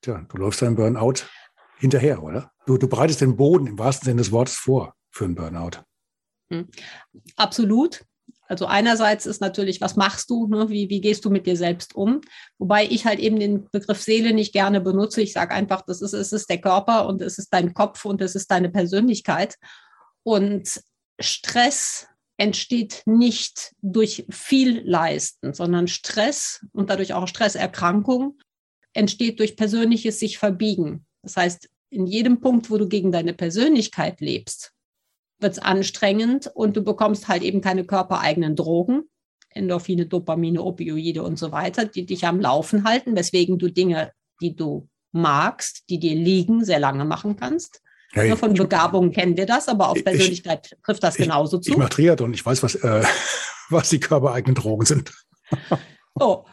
tja, 0.07 0.25
du 0.29 0.37
läufst 0.39 0.63
deinem 0.63 0.77
Burnout 0.77 1.25
hinterher, 1.79 2.23
oder? 2.23 2.51
Du, 2.67 2.79
du 2.79 2.89
bereitest 2.89 3.21
den 3.21 3.37
Boden 3.37 3.67
im 3.67 3.79
wahrsten 3.79 4.07
Sinne 4.07 4.23
des 4.23 4.33
Wortes 4.33 4.55
vor 4.55 4.95
für 5.11 5.25
einen 5.25 5.35
Burnout. 5.35 5.83
Hm. 6.51 6.69
Absolut. 7.37 8.05
Also 8.49 8.67
einerseits 8.67 9.27
ist 9.27 9.41
natürlich, 9.41 9.81
was 9.81 9.97
machst 9.97 10.31
du, 10.31 10.47
ne? 10.47 10.69
wie, 10.69 10.89
wie 10.89 11.01
gehst 11.01 11.25
du 11.25 11.31
mit 11.31 11.47
dir 11.47 11.57
selbst 11.57 11.97
um? 11.97 12.21
Wobei 12.59 12.85
ich 12.85 13.05
halt 13.05 13.19
eben 13.19 13.41
den 13.41 13.69
Begriff 13.71 14.01
Seele 14.01 14.33
nicht 14.33 14.53
gerne 14.53 14.81
benutze. 14.81 15.21
Ich 15.21 15.33
sage 15.33 15.53
einfach, 15.53 15.83
das 15.83 16.01
ist, 16.01 16.13
es 16.13 16.33
ist 16.33 16.49
der 16.49 16.61
Körper 16.61 17.09
und 17.09 17.21
es 17.21 17.39
ist 17.39 17.53
dein 17.53 17.75
Kopf 17.75 18.05
und 18.05 18.23
es 18.23 18.37
ist 18.37 18.51
deine 18.53 18.71
Persönlichkeit. 18.71 19.57
Und 20.23 20.81
Stress 21.19 22.07
entsteht 22.37 23.03
nicht 23.07 23.75
durch 23.83 24.27
viel 24.31 24.89
Leisten, 24.89 25.53
sondern 25.53 25.89
Stress 25.89 26.65
und 26.73 26.91
dadurch 26.91 27.15
auch 27.15 27.27
Stresserkrankung 27.27 28.39
entsteht 28.97 29.39
durch 29.39 29.57
persönliches 29.57 30.19
sich 30.19 30.39
verbiegen. 30.39 31.05
Das 31.23 31.37
heißt, 31.37 31.69
in 31.91 32.07
jedem 32.07 32.41
Punkt, 32.41 32.71
wo 32.71 32.79
du 32.79 32.89
gegen 32.89 33.13
deine 33.13 33.35
Persönlichkeit 33.35 34.21
lebst, 34.21 34.73
wird 35.39 35.53
es 35.53 35.59
anstrengend 35.59 36.51
und 36.55 36.77
du 36.77 36.83
bekommst 36.83 37.29
halt 37.29 37.43
eben 37.43 37.61
keine 37.61 37.85
körpereigenen 37.85 38.57
Drogen, 38.57 39.03
Endorphine, 39.51 40.07
Dopamine, 40.07 40.63
Opioide 40.63 41.23
und 41.23 41.39
so 41.39 41.53
weiter, 41.53 41.85
die 41.85 42.07
dich 42.07 42.27
am 42.27 42.41
Laufen 42.41 42.85
halten, 42.85 43.17
weswegen 43.17 43.59
du 43.59 43.71
Dinge, 43.71 44.13
die 44.41 44.57
du 44.57 44.89
magst, 45.13 45.85
die 45.89 45.99
dir 45.99 46.15
liegen, 46.15 46.65
sehr 46.65 46.79
lange 46.79 47.05
machen 47.05 47.37
kannst. 47.37 47.83
Ja, 48.15 48.25
Nur 48.25 48.37
von 48.37 48.55
Begabungen 48.55 49.13
kennen 49.13 49.37
wir 49.37 49.47
das, 49.47 49.69
aber 49.69 49.91
auf 49.91 50.03
Persönlichkeit 50.03 50.71
ich, 50.73 50.83
trifft 50.83 51.03
das 51.03 51.17
genauso 51.17 51.59
ich, 51.59 51.65
zu. 51.65 51.73
Ich 51.73 51.77
mache 51.77 51.91
Triathlon, 51.91 52.33
ich 52.33 52.45
weiß, 52.45 52.63
was, 52.63 52.77
äh, 52.77 53.05
was 53.69 53.91
die 53.91 54.01
körpereigenen 54.01 54.55
Drogen 54.55 54.87
sind. 54.87 55.13
so. 56.19 56.47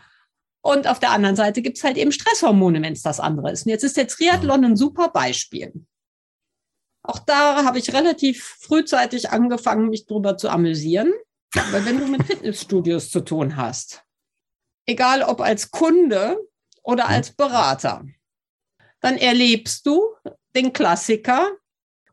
Und 0.65 0.87
auf 0.87 0.99
der 0.99 1.11
anderen 1.11 1.35
Seite 1.35 1.61
gibt 1.61 1.77
es 1.77 1.83
halt 1.83 1.97
eben 1.97 2.13
Stresshormone, 2.13 2.81
wenn 2.81 2.93
es 2.93 3.01
das 3.01 3.19
andere 3.19 3.51
ist. 3.51 3.65
Und 3.65 3.71
jetzt 3.71 3.83
ist 3.83 3.97
der 3.97 4.07
Triathlon 4.07 4.63
ein 4.63 4.77
super 4.77 5.09
Beispiel. 5.09 5.73
Auch 7.03 7.19
da 7.19 7.65
habe 7.65 7.79
ich 7.79 7.93
relativ 7.93 8.43
frühzeitig 8.61 9.29
angefangen, 9.29 9.89
mich 9.89 10.05
drüber 10.05 10.37
zu 10.37 10.49
amüsieren. 10.49 11.11
Weil 11.71 11.85
wenn 11.85 11.99
du 11.99 12.07
mit 12.07 12.23
Fitnessstudios 12.23 13.11
zu 13.11 13.19
tun 13.19 13.57
hast, 13.57 14.03
egal 14.85 15.21
ob 15.21 15.41
als 15.41 15.69
Kunde 15.69 16.37
oder 16.81 17.09
als 17.09 17.31
Berater, 17.31 18.05
dann 19.01 19.17
erlebst 19.17 19.85
du 19.85 20.15
den 20.55 20.71
Klassiker, 20.71 21.51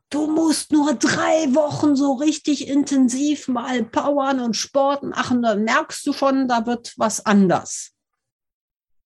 du 0.09 0.27
musst 0.27 0.73
nur 0.73 0.93
drei 0.95 1.55
Wochen 1.55 1.95
so 1.95 2.13
richtig 2.13 2.67
intensiv 2.67 3.47
mal 3.47 3.85
powern 3.85 4.41
und 4.41 4.57
Sport 4.57 5.03
machen, 5.03 5.41
dann 5.41 5.63
merkst 5.63 6.05
du 6.05 6.11
schon, 6.11 6.49
da 6.49 6.65
wird 6.65 6.93
was 6.97 7.25
anders. 7.25 7.93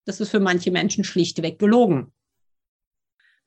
Das 0.05 0.19
ist 0.19 0.29
für 0.29 0.39
manche 0.39 0.71
Menschen 0.71 1.03
schlichtweg 1.03 1.59
gelogen 1.59 2.13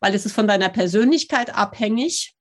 weil 0.01 0.15
es 0.15 0.27
ist 0.27 0.35
von 0.35 0.47
deiner 0.47 0.69
Persönlichkeit 0.69 1.55
abhängig, 1.55 2.35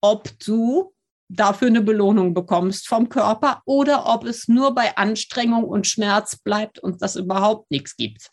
ob 0.00 0.30
du 0.40 0.94
dafür 1.28 1.68
eine 1.68 1.82
Belohnung 1.82 2.34
bekommst 2.34 2.88
vom 2.88 3.08
Körper 3.08 3.62
oder 3.64 4.06
ob 4.06 4.24
es 4.24 4.48
nur 4.48 4.74
bei 4.74 4.96
Anstrengung 4.96 5.64
und 5.64 5.86
Schmerz 5.86 6.36
bleibt 6.36 6.78
und 6.78 7.02
das 7.02 7.16
überhaupt 7.16 7.70
nichts 7.70 7.96
gibt. 7.96 8.30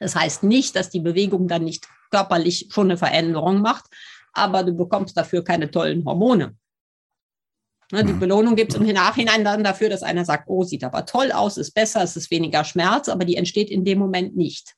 Das 0.00 0.16
heißt 0.16 0.42
nicht, 0.42 0.76
dass 0.76 0.90
die 0.90 1.00
Bewegung 1.00 1.48
dann 1.48 1.64
nicht 1.64 1.88
körperlich 2.10 2.68
schon 2.70 2.88
eine 2.88 2.98
Veränderung 2.98 3.60
macht, 3.60 3.86
aber 4.32 4.64
du 4.64 4.74
bekommst 4.74 5.16
dafür 5.16 5.44
keine 5.44 5.70
tollen 5.70 6.04
Hormone. 6.04 6.56
Ne, 7.92 8.04
die 8.04 8.12
mhm. 8.12 8.20
Belohnung 8.20 8.56
gibt 8.56 8.74
es 8.74 8.80
im 8.80 8.86
Nachhinein 8.86 9.44
dann 9.44 9.62
dafür, 9.62 9.88
dass 9.88 10.02
einer 10.02 10.24
sagt, 10.24 10.48
oh, 10.48 10.64
sieht 10.64 10.82
aber 10.82 11.06
toll 11.06 11.30
aus, 11.30 11.56
ist 11.56 11.72
besser, 11.72 12.02
es 12.02 12.16
ist 12.16 12.30
weniger 12.30 12.64
Schmerz, 12.64 13.08
aber 13.08 13.24
die 13.24 13.36
entsteht 13.36 13.70
in 13.70 13.84
dem 13.84 13.98
Moment 13.98 14.36
nicht. 14.36 14.74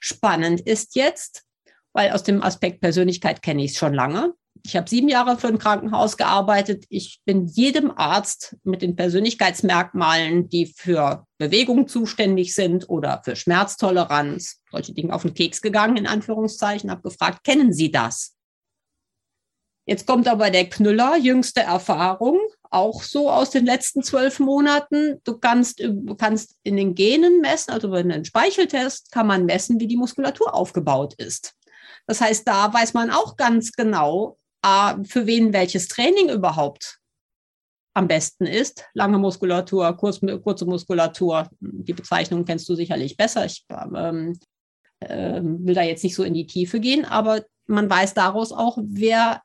Spannend 0.00 0.60
ist 0.60 0.96
jetzt, 0.96 1.44
weil 1.92 2.10
aus 2.10 2.24
dem 2.24 2.42
Aspekt 2.42 2.80
Persönlichkeit 2.80 3.42
kenne 3.42 3.62
ich 3.64 3.72
es 3.72 3.78
schon 3.78 3.94
lange. 3.94 4.34
Ich 4.64 4.76
habe 4.76 4.88
sieben 4.88 5.08
Jahre 5.08 5.38
für 5.38 5.48
ein 5.48 5.58
Krankenhaus 5.58 6.16
gearbeitet. 6.16 6.84
Ich 6.88 7.20
bin 7.24 7.46
jedem 7.46 7.90
Arzt 7.96 8.56
mit 8.64 8.82
den 8.82 8.96
Persönlichkeitsmerkmalen, 8.96 10.48
die 10.48 10.66
für 10.66 11.26
Bewegung 11.38 11.88
zuständig 11.88 12.54
sind 12.54 12.88
oder 12.88 13.22
für 13.24 13.34
Schmerztoleranz, 13.34 14.60
solche 14.70 14.94
Dinge 14.94 15.14
auf 15.14 15.22
den 15.22 15.34
Keks 15.34 15.62
gegangen, 15.62 15.96
in 15.96 16.06
Anführungszeichen, 16.06 16.90
habe 16.90 17.02
gefragt, 17.02 17.44
kennen 17.44 17.72
Sie 17.72 17.90
das? 17.90 18.36
Jetzt 19.84 20.06
kommt 20.06 20.28
aber 20.28 20.50
der 20.50 20.68
Knüller, 20.68 21.16
jüngste 21.16 21.60
Erfahrung, 21.60 22.38
auch 22.70 23.02
so 23.02 23.28
aus 23.30 23.50
den 23.50 23.66
letzten 23.66 24.02
zwölf 24.02 24.38
Monaten. 24.38 25.20
Du 25.24 25.38
kannst, 25.38 25.80
du 25.80 26.14
kannst 26.14 26.56
in 26.62 26.76
den 26.76 26.94
Genen 26.94 27.40
messen, 27.40 27.72
also 27.72 27.90
bei 27.90 28.00
einem 28.00 28.24
Speicheltest 28.24 29.10
kann 29.10 29.26
man 29.26 29.44
messen, 29.44 29.80
wie 29.80 29.88
die 29.88 29.96
Muskulatur 29.96 30.54
aufgebaut 30.54 31.14
ist. 31.14 31.54
Das 32.06 32.20
heißt, 32.20 32.46
da 32.46 32.72
weiß 32.72 32.94
man 32.94 33.10
auch 33.10 33.36
ganz 33.36 33.72
genau, 33.72 34.38
für 34.64 35.26
wen 35.26 35.52
welches 35.52 35.88
Training 35.88 36.30
überhaupt 36.30 36.98
am 37.94 38.08
besten 38.08 38.46
ist. 38.46 38.84
Lange 38.94 39.18
Muskulatur, 39.18 39.92
kurz, 39.96 40.20
kurze 40.42 40.64
Muskulatur, 40.64 41.48
die 41.60 41.92
Bezeichnung 41.92 42.44
kennst 42.44 42.68
du 42.68 42.74
sicherlich 42.74 43.16
besser. 43.16 43.44
Ich 43.44 43.66
ähm, 43.94 44.38
äh, 45.00 45.40
will 45.42 45.74
da 45.74 45.82
jetzt 45.82 46.04
nicht 46.04 46.14
so 46.14 46.22
in 46.22 46.34
die 46.34 46.46
Tiefe 46.46 46.80
gehen, 46.80 47.04
aber 47.04 47.44
man 47.66 47.90
weiß 47.90 48.14
daraus 48.14 48.52
auch, 48.52 48.78
wer 48.80 49.42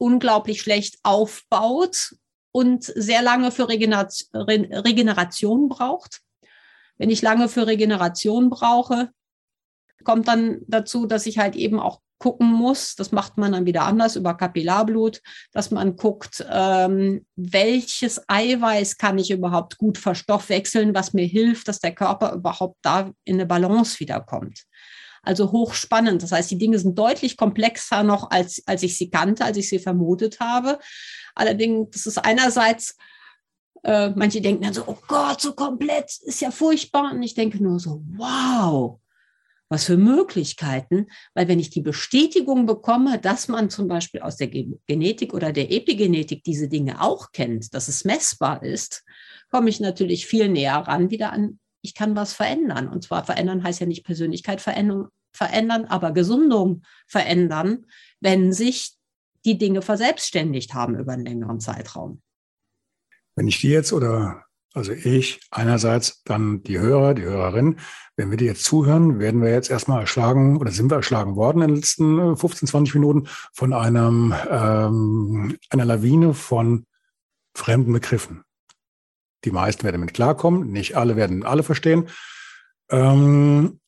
unglaublich 0.00 0.62
schlecht 0.62 0.98
aufbaut 1.02 2.14
und 2.52 2.84
sehr 2.84 3.22
lange 3.22 3.52
für 3.52 3.68
Regeneration 3.68 5.68
braucht 5.68 6.20
Wenn 6.98 7.10
ich 7.10 7.22
lange 7.22 7.48
für 7.48 7.66
Regeneration 7.66 8.50
brauche, 8.50 9.10
kommt 10.04 10.28
dann 10.28 10.60
dazu, 10.66 11.06
dass 11.06 11.26
ich 11.26 11.38
halt 11.38 11.54
eben 11.54 11.78
auch 11.78 12.00
gucken 12.18 12.52
muss, 12.52 12.96
das 12.96 13.12
macht 13.12 13.38
man 13.38 13.52
dann 13.52 13.66
wieder 13.66 13.82
anders 13.82 14.14
über 14.14 14.36
Kapillarblut, 14.36 15.22
dass 15.52 15.70
man 15.70 15.96
guckt, 15.96 16.44
ähm, 16.50 17.24
welches 17.34 18.22
Eiweiß 18.28 18.98
kann 18.98 19.18
ich 19.18 19.30
überhaupt 19.30 19.78
gut 19.78 19.96
verstoffwechseln, 19.96 20.94
was 20.94 21.14
mir 21.14 21.26
hilft, 21.26 21.68
dass 21.68 21.78
der 21.78 21.94
Körper 21.94 22.34
überhaupt 22.34 22.76
da 22.82 23.10
in 23.24 23.36
eine 23.36 23.46
Balance 23.46 24.00
wiederkommt. 24.00 24.64
Also 25.22 25.52
hochspannend. 25.52 26.22
Das 26.22 26.32
heißt, 26.32 26.50
die 26.50 26.58
Dinge 26.58 26.78
sind 26.78 26.98
deutlich 26.98 27.36
komplexer 27.36 28.02
noch, 28.02 28.30
als, 28.30 28.62
als 28.66 28.82
ich 28.82 28.96
sie 28.96 29.10
kannte, 29.10 29.44
als 29.44 29.56
ich 29.56 29.68
sie 29.68 29.78
vermutet 29.78 30.40
habe. 30.40 30.78
Allerdings, 31.34 31.90
das 31.90 32.06
ist 32.06 32.18
einerseits, 32.18 32.96
äh, 33.82 34.10
manche 34.10 34.40
denken 34.40 34.62
dann 34.62 34.74
so, 34.74 34.84
oh 34.86 34.98
Gott, 35.08 35.40
so 35.40 35.52
komplett, 35.52 36.10
ist 36.22 36.40
ja 36.40 36.50
furchtbar. 36.50 37.12
Und 37.12 37.22
ich 37.22 37.34
denke 37.34 37.62
nur 37.62 37.78
so, 37.78 38.02
wow, 38.16 39.00
was 39.70 39.84
für 39.84 39.96
Möglichkeiten, 39.96 41.06
weil 41.34 41.46
wenn 41.46 41.60
ich 41.60 41.70
die 41.70 41.80
Bestätigung 41.80 42.66
bekomme, 42.66 43.18
dass 43.18 43.46
man 43.46 43.70
zum 43.70 43.86
Beispiel 43.86 44.20
aus 44.20 44.36
der 44.36 44.48
Genetik 44.48 45.32
oder 45.32 45.52
der 45.52 45.70
Epigenetik 45.70 46.42
diese 46.42 46.68
Dinge 46.68 47.00
auch 47.00 47.30
kennt, 47.30 47.72
dass 47.72 47.86
es 47.86 48.04
messbar 48.04 48.64
ist, 48.64 49.04
komme 49.50 49.70
ich 49.70 49.78
natürlich 49.78 50.26
viel 50.26 50.48
näher 50.48 50.74
ran 50.74 51.10
wieder 51.10 51.32
an, 51.32 51.60
ich 51.82 51.94
kann 51.94 52.16
was 52.16 52.32
verändern. 52.32 52.88
Und 52.88 53.02
zwar 53.02 53.24
verändern 53.24 53.62
heißt 53.62 53.80
ja 53.80 53.86
nicht 53.86 54.04
Persönlichkeit 54.04 54.60
verändern, 54.60 55.84
aber 55.86 56.12
Gesundung 56.12 56.82
verändern, 57.06 57.86
wenn 58.20 58.52
sich 58.52 58.96
die 59.44 59.58
Dinge 59.58 59.82
verselbstständigt 59.82 60.74
haben 60.74 60.98
über 60.98 61.12
einen 61.12 61.24
längeren 61.24 61.60
Zeitraum. 61.60 62.20
Wenn 63.36 63.48
ich 63.48 63.60
die 63.60 63.68
jetzt 63.68 63.92
oder 63.92 64.44
also 64.72 64.92
ich 64.92 65.40
einerseits, 65.50 66.22
dann 66.22 66.62
die 66.62 66.78
Hörer, 66.78 67.14
die 67.14 67.24
Hörerin. 67.24 67.80
Wenn 68.16 68.30
wir 68.30 68.36
dir 68.36 68.46
jetzt 68.46 68.64
zuhören, 68.64 69.18
werden 69.18 69.42
wir 69.42 69.50
jetzt 69.50 69.70
erstmal 69.70 70.00
erschlagen 70.00 70.58
oder 70.58 70.70
sind 70.70 70.90
wir 70.90 70.96
erschlagen 70.96 71.34
worden 71.34 71.62
in 71.62 71.68
den 71.68 71.76
letzten 71.76 72.36
15, 72.36 72.66
äh, 72.66 72.70
20 72.70 72.94
Minuten 72.94 73.28
von 73.52 73.72
einem, 73.72 74.32
ähm, 74.48 75.58
einer 75.70 75.84
Lawine 75.84 76.34
von 76.34 76.86
fremden 77.54 77.92
Begriffen. 77.92 78.44
Die 79.44 79.50
meisten 79.50 79.84
werden 79.84 80.00
damit 80.00 80.14
klarkommen, 80.14 80.70
nicht 80.70 80.96
alle 80.96 81.16
werden 81.16 81.44
alle 81.44 81.62
verstehen. 81.62 82.08
Ähm, 82.90 83.80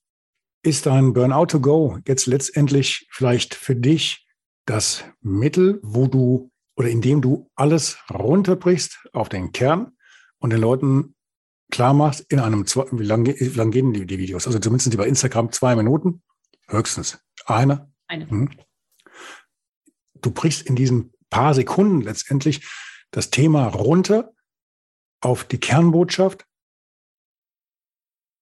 ist 0.62 0.86
ein 0.86 1.12
Burnout 1.12 1.46
to 1.46 1.60
go 1.60 1.98
jetzt 2.06 2.26
letztendlich 2.26 3.08
vielleicht 3.10 3.54
für 3.54 3.74
dich 3.74 4.26
das 4.64 5.04
Mittel, 5.20 5.80
wo 5.82 6.06
du 6.06 6.50
oder 6.76 6.88
indem 6.88 7.20
du 7.20 7.50
alles 7.54 7.98
runterbrichst 8.10 9.08
auf 9.12 9.28
den 9.28 9.52
Kern, 9.52 9.92
und 10.42 10.50
den 10.50 10.60
Leuten 10.60 11.14
klar 11.70 11.94
machst, 11.94 12.26
in 12.28 12.40
einem, 12.40 12.66
wie 12.66 13.04
lange 13.04 13.32
lang 13.32 13.70
gehen 13.70 13.92
die, 13.92 14.06
die, 14.06 14.18
Videos? 14.18 14.46
Also 14.46 14.58
zumindest 14.58 14.92
die 14.92 14.96
bei 14.96 15.06
Instagram 15.06 15.52
zwei 15.52 15.74
Minuten, 15.76 16.22
höchstens 16.68 17.18
eine. 17.46 17.90
Eine. 18.08 18.26
Mhm. 18.26 18.50
Du 20.20 20.30
brichst 20.32 20.62
in 20.62 20.76
diesen 20.76 21.12
paar 21.30 21.54
Sekunden 21.54 22.02
letztendlich 22.02 22.66
das 23.10 23.30
Thema 23.30 23.68
runter 23.68 24.32
auf 25.22 25.44
die 25.44 25.58
Kernbotschaft 25.58 26.44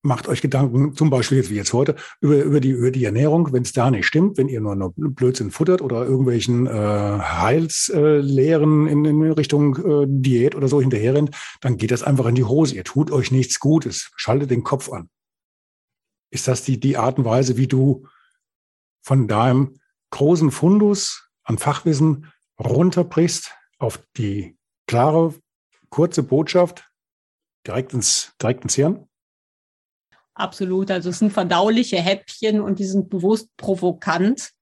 macht 0.03 0.29
euch 0.29 0.41
Gedanken, 0.41 0.95
zum 0.95 1.11
Beispiel 1.11 1.39
jetzt 1.39 1.51
wie 1.51 1.57
jetzt 1.57 1.73
heute, 1.73 1.97
über, 2.21 2.43
über, 2.43 2.61
die, 2.61 2.71
über 2.71 2.91
die 2.91 3.05
Ernährung, 3.05 3.53
wenn 3.53 3.63
es 3.63 3.73
da 3.73 3.91
nicht 3.91 4.07
stimmt, 4.07 4.39
wenn 4.39 4.49
ihr 4.49 4.61
nur, 4.61 4.75
nur 4.75 4.93
Blödsinn 4.97 5.51
futtert 5.51 5.83
oder 5.83 6.05
irgendwelchen 6.05 6.67
äh, 6.67 6.71
Heilslehren 6.71 8.87
äh, 8.87 8.93
in, 8.93 9.05
in 9.05 9.33
Richtung 9.33 9.77
äh, 9.77 10.07
Diät 10.09 10.55
oder 10.55 10.69
so 10.69 10.81
hinterherrennt, 10.81 11.37
dann 11.61 11.77
geht 11.77 11.91
das 11.91 12.03
einfach 12.03 12.27
in 12.27 12.35
die 12.35 12.45
Hose. 12.45 12.75
Ihr 12.75 12.85
tut 12.85 13.11
euch 13.11 13.31
nichts 13.31 13.61
Gutes. 13.61 14.11
Schaltet 14.17 14.51
den 14.51 14.65
Kopf 14.65 14.91
an. 14.91 15.11
Ist 16.31 16.49
das 16.49 16.63
die, 16.63 16.81
die 16.81 16.97
Art 16.97 17.19
und 17.19 17.25
Weise, 17.25 17.57
wie 17.57 17.67
du 17.67 18.07
von 19.03 19.29
deinem 19.29 19.75
großen 20.11 20.51
Fundus 20.51 21.29
an 21.45 21.59
Fachwissen 21.59 22.33
runterbrichst 22.59 23.55
auf 23.79 24.03
die 24.17 24.57
klare, 24.87 25.35
kurze 25.91 26.23
Botschaft 26.23 26.91
direkt 27.67 27.93
ins, 27.93 28.33
direkt 28.41 28.65
ins 28.65 28.75
Hirn? 28.75 29.09
Absolut. 30.35 30.91
Also 30.91 31.11
es 31.11 31.19
sind 31.19 31.33
verdauliche 31.33 32.01
Häppchen 32.01 32.61
und 32.61 32.79
die 32.79 32.85
sind 32.85 33.11
bewusst 33.11 33.55
provokant, 33.57 34.53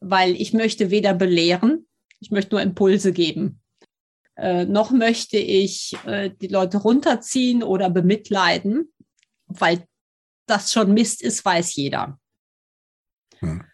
weil 0.00 0.32
ich 0.32 0.52
möchte 0.52 0.90
weder 0.90 1.12
belehren, 1.12 1.86
ich 2.20 2.30
möchte 2.30 2.54
nur 2.54 2.62
Impulse 2.62 3.12
geben. 3.12 3.60
Äh, 4.36 4.64
noch 4.64 4.90
möchte 4.90 5.36
ich 5.36 5.94
äh, 6.06 6.30
die 6.30 6.46
Leute 6.46 6.78
runterziehen 6.78 7.62
oder 7.62 7.90
bemitleiden, 7.90 8.90
weil 9.46 9.86
das 10.46 10.72
schon 10.72 10.94
Mist 10.94 11.22
ist, 11.22 11.44
weiß 11.44 11.74
jeder. 11.74 12.18
Hm. 13.40 13.64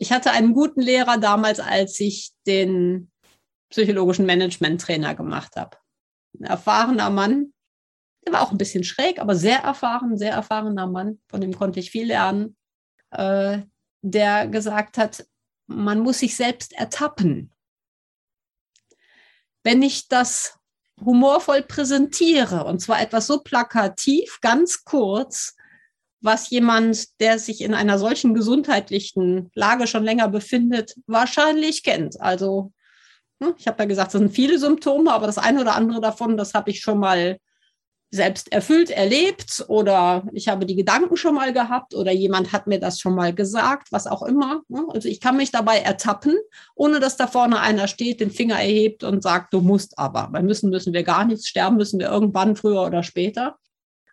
Ich 0.00 0.12
hatte 0.12 0.30
einen 0.30 0.54
guten 0.54 0.80
Lehrer 0.80 1.18
damals, 1.18 1.60
als 1.60 1.98
ich 2.00 2.32
den 2.46 3.10
psychologischen 3.70 4.26
Management-Trainer 4.26 5.14
gemacht 5.14 5.56
habe. 5.56 5.76
Ein 6.38 6.44
erfahrener 6.44 7.10
Mann, 7.10 7.52
der 8.24 8.32
war 8.32 8.42
auch 8.42 8.52
ein 8.52 8.58
bisschen 8.58 8.84
schräg, 8.84 9.20
aber 9.20 9.34
sehr 9.34 9.60
erfahren, 9.60 10.16
sehr 10.16 10.32
erfahrener 10.32 10.86
Mann. 10.86 11.20
Von 11.28 11.40
dem 11.40 11.56
konnte 11.56 11.80
ich 11.80 11.90
viel 11.90 12.06
lernen. 12.06 12.56
Äh, 13.10 13.62
der 14.02 14.46
gesagt 14.48 14.98
hat, 14.98 15.26
man 15.66 16.00
muss 16.00 16.20
sich 16.20 16.36
selbst 16.36 16.72
ertappen. 16.72 17.52
Wenn 19.62 19.82
ich 19.82 20.08
das 20.08 20.58
humorvoll 21.04 21.62
präsentiere, 21.62 22.64
und 22.64 22.80
zwar 22.80 23.00
etwas 23.00 23.26
so 23.26 23.40
plakativ, 23.40 24.38
ganz 24.40 24.84
kurz, 24.84 25.56
was 26.20 26.50
jemand, 26.50 27.20
der 27.20 27.38
sich 27.38 27.60
in 27.60 27.74
einer 27.74 27.98
solchen 27.98 28.34
gesundheitlichen 28.34 29.50
Lage 29.54 29.86
schon 29.86 30.04
länger 30.04 30.28
befindet, 30.28 30.94
wahrscheinlich 31.06 31.84
kennt. 31.84 32.20
Also, 32.20 32.72
ich 33.56 33.66
habe 33.66 33.82
ja 33.82 33.84
gesagt, 33.86 34.14
es 34.14 34.18
sind 34.18 34.32
viele 34.32 34.58
Symptome, 34.58 35.12
aber 35.12 35.26
das 35.26 35.38
eine 35.38 35.60
oder 35.60 35.74
andere 35.74 36.00
davon, 36.00 36.36
das 36.36 36.54
habe 36.54 36.70
ich 36.70 36.80
schon 36.80 36.98
mal 36.98 37.38
selbst 38.10 38.50
erfüllt 38.52 38.90
erlebt 38.90 39.66
oder 39.68 40.26
ich 40.32 40.48
habe 40.48 40.64
die 40.64 40.76
Gedanken 40.76 41.16
schon 41.16 41.34
mal 41.34 41.52
gehabt 41.52 41.94
oder 41.94 42.10
jemand 42.10 42.52
hat 42.52 42.66
mir 42.66 42.80
das 42.80 43.00
schon 43.00 43.14
mal 43.14 43.34
gesagt, 43.34 43.88
was 43.90 44.06
auch 44.06 44.22
immer. 44.22 44.62
Ne? 44.68 44.86
Also 44.88 45.08
ich 45.08 45.20
kann 45.20 45.36
mich 45.36 45.50
dabei 45.50 45.78
ertappen, 45.80 46.34
ohne 46.74 47.00
dass 47.00 47.18
da 47.18 47.26
vorne 47.26 47.60
einer 47.60 47.86
steht, 47.86 48.20
den 48.20 48.30
Finger 48.30 48.56
erhebt 48.56 49.04
und 49.04 49.22
sagt, 49.22 49.52
du 49.52 49.60
musst 49.60 49.98
aber. 49.98 50.28
Bei 50.32 50.42
müssen 50.42 50.70
müssen 50.70 50.94
wir 50.94 51.02
gar 51.02 51.26
nichts, 51.26 51.48
sterben 51.48 51.76
müssen 51.76 52.00
wir 52.00 52.08
irgendwann 52.08 52.56
früher 52.56 52.82
oder 52.82 53.02
später. 53.02 53.56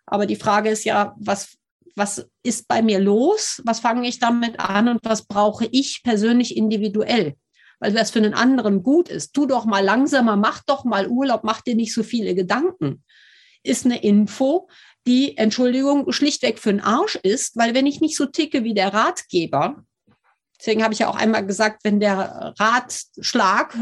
Aber 0.04 0.26
die 0.26 0.36
Frage 0.36 0.68
ist 0.68 0.84
ja, 0.84 1.14
was, 1.18 1.56
was 1.94 2.28
ist 2.42 2.68
bei 2.68 2.82
mir 2.82 3.00
los? 3.00 3.62
Was 3.64 3.80
fange 3.80 4.06
ich 4.06 4.18
damit 4.18 4.60
an 4.60 4.88
und 4.88 5.00
was 5.04 5.26
brauche 5.26 5.66
ich 5.72 6.02
persönlich 6.04 6.54
individuell? 6.54 7.34
Weil 7.78 7.94
was 7.94 8.10
für 8.10 8.20
einen 8.20 8.34
anderen 8.34 8.82
gut 8.82 9.08
ist, 9.08 9.34
tu 9.34 9.46
doch 9.46 9.64
mal 9.66 9.84
langsamer, 9.84 10.36
mach 10.36 10.62
doch 10.64 10.84
mal 10.84 11.08
Urlaub, 11.08 11.44
mach 11.44 11.60
dir 11.60 11.74
nicht 11.74 11.92
so 11.92 12.02
viele 12.02 12.34
Gedanken 12.34 13.02
ist 13.66 13.84
eine 13.84 14.02
Info, 14.02 14.68
die, 15.06 15.36
Entschuldigung, 15.36 16.10
schlichtweg 16.12 16.58
für 16.58 16.70
den 16.70 16.80
Arsch 16.80 17.16
ist, 17.16 17.56
weil 17.56 17.74
wenn 17.74 17.86
ich 17.86 18.00
nicht 18.00 18.16
so 18.16 18.26
ticke 18.26 18.64
wie 18.64 18.74
der 18.74 18.92
Ratgeber, 18.92 19.84
deswegen 20.58 20.82
habe 20.82 20.94
ich 20.94 21.00
ja 21.00 21.08
auch 21.08 21.16
einmal 21.16 21.46
gesagt, 21.46 21.84
wenn 21.84 22.00
der 22.00 22.54
Ratschlag 22.58 23.76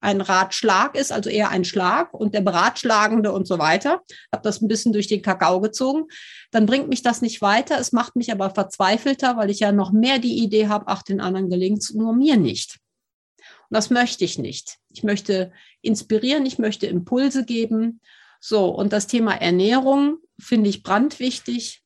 ein 0.00 0.20
Ratschlag 0.20 0.96
ist, 0.96 1.10
also 1.10 1.28
eher 1.28 1.48
ein 1.48 1.64
Schlag 1.64 2.14
und 2.14 2.32
der 2.32 2.42
Beratschlagende 2.42 3.32
und 3.32 3.48
so 3.48 3.58
weiter, 3.58 4.00
habe 4.32 4.42
das 4.44 4.60
ein 4.60 4.68
bisschen 4.68 4.92
durch 4.92 5.08
den 5.08 5.22
Kakao 5.22 5.60
gezogen, 5.60 6.04
dann 6.52 6.66
bringt 6.66 6.88
mich 6.88 7.02
das 7.02 7.20
nicht 7.20 7.42
weiter. 7.42 7.80
Es 7.80 7.90
macht 7.90 8.14
mich 8.14 8.30
aber 8.30 8.50
verzweifelter, 8.50 9.36
weil 9.36 9.50
ich 9.50 9.58
ja 9.58 9.72
noch 9.72 9.90
mehr 9.90 10.20
die 10.20 10.38
Idee 10.38 10.68
habe, 10.68 10.84
ach, 10.86 11.02
den 11.02 11.20
anderen 11.20 11.50
gelingt 11.50 11.82
es, 11.82 11.94
nur 11.94 12.14
mir 12.14 12.36
nicht. 12.36 12.78
Und 13.70 13.74
das 13.74 13.90
möchte 13.90 14.24
ich 14.24 14.38
nicht. 14.38 14.78
Ich 14.90 15.02
möchte 15.02 15.52
inspirieren, 15.82 16.46
ich 16.46 16.58
möchte 16.58 16.86
Impulse 16.86 17.44
geben 17.44 18.00
so, 18.40 18.66
und 18.66 18.92
das 18.92 19.06
Thema 19.06 19.32
Ernährung 19.32 20.18
finde 20.38 20.70
ich 20.70 20.82
brandwichtig. 20.82 21.82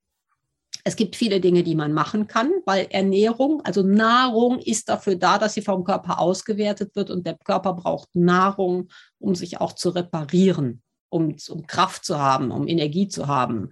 Es 0.84 0.96
gibt 0.96 1.16
viele 1.16 1.40
Dinge, 1.40 1.62
die 1.62 1.74
man 1.74 1.92
machen 1.92 2.26
kann, 2.26 2.50
weil 2.66 2.88
Ernährung, 2.90 3.62
also 3.64 3.82
Nahrung 3.82 4.58
ist 4.58 4.88
dafür 4.88 5.16
da, 5.16 5.38
dass 5.38 5.54
sie 5.54 5.62
vom 5.62 5.84
Körper 5.84 6.18
ausgewertet 6.18 6.94
wird 6.96 7.10
und 7.10 7.26
der 7.26 7.38
Körper 7.38 7.72
braucht 7.74 8.14
Nahrung, 8.14 8.88
um 9.18 9.34
sich 9.34 9.60
auch 9.60 9.72
zu 9.72 9.90
reparieren, 9.90 10.82
um, 11.08 11.36
um 11.48 11.66
Kraft 11.66 12.04
zu 12.04 12.18
haben, 12.18 12.50
um 12.50 12.66
Energie 12.66 13.08
zu 13.08 13.28
haben. 13.28 13.70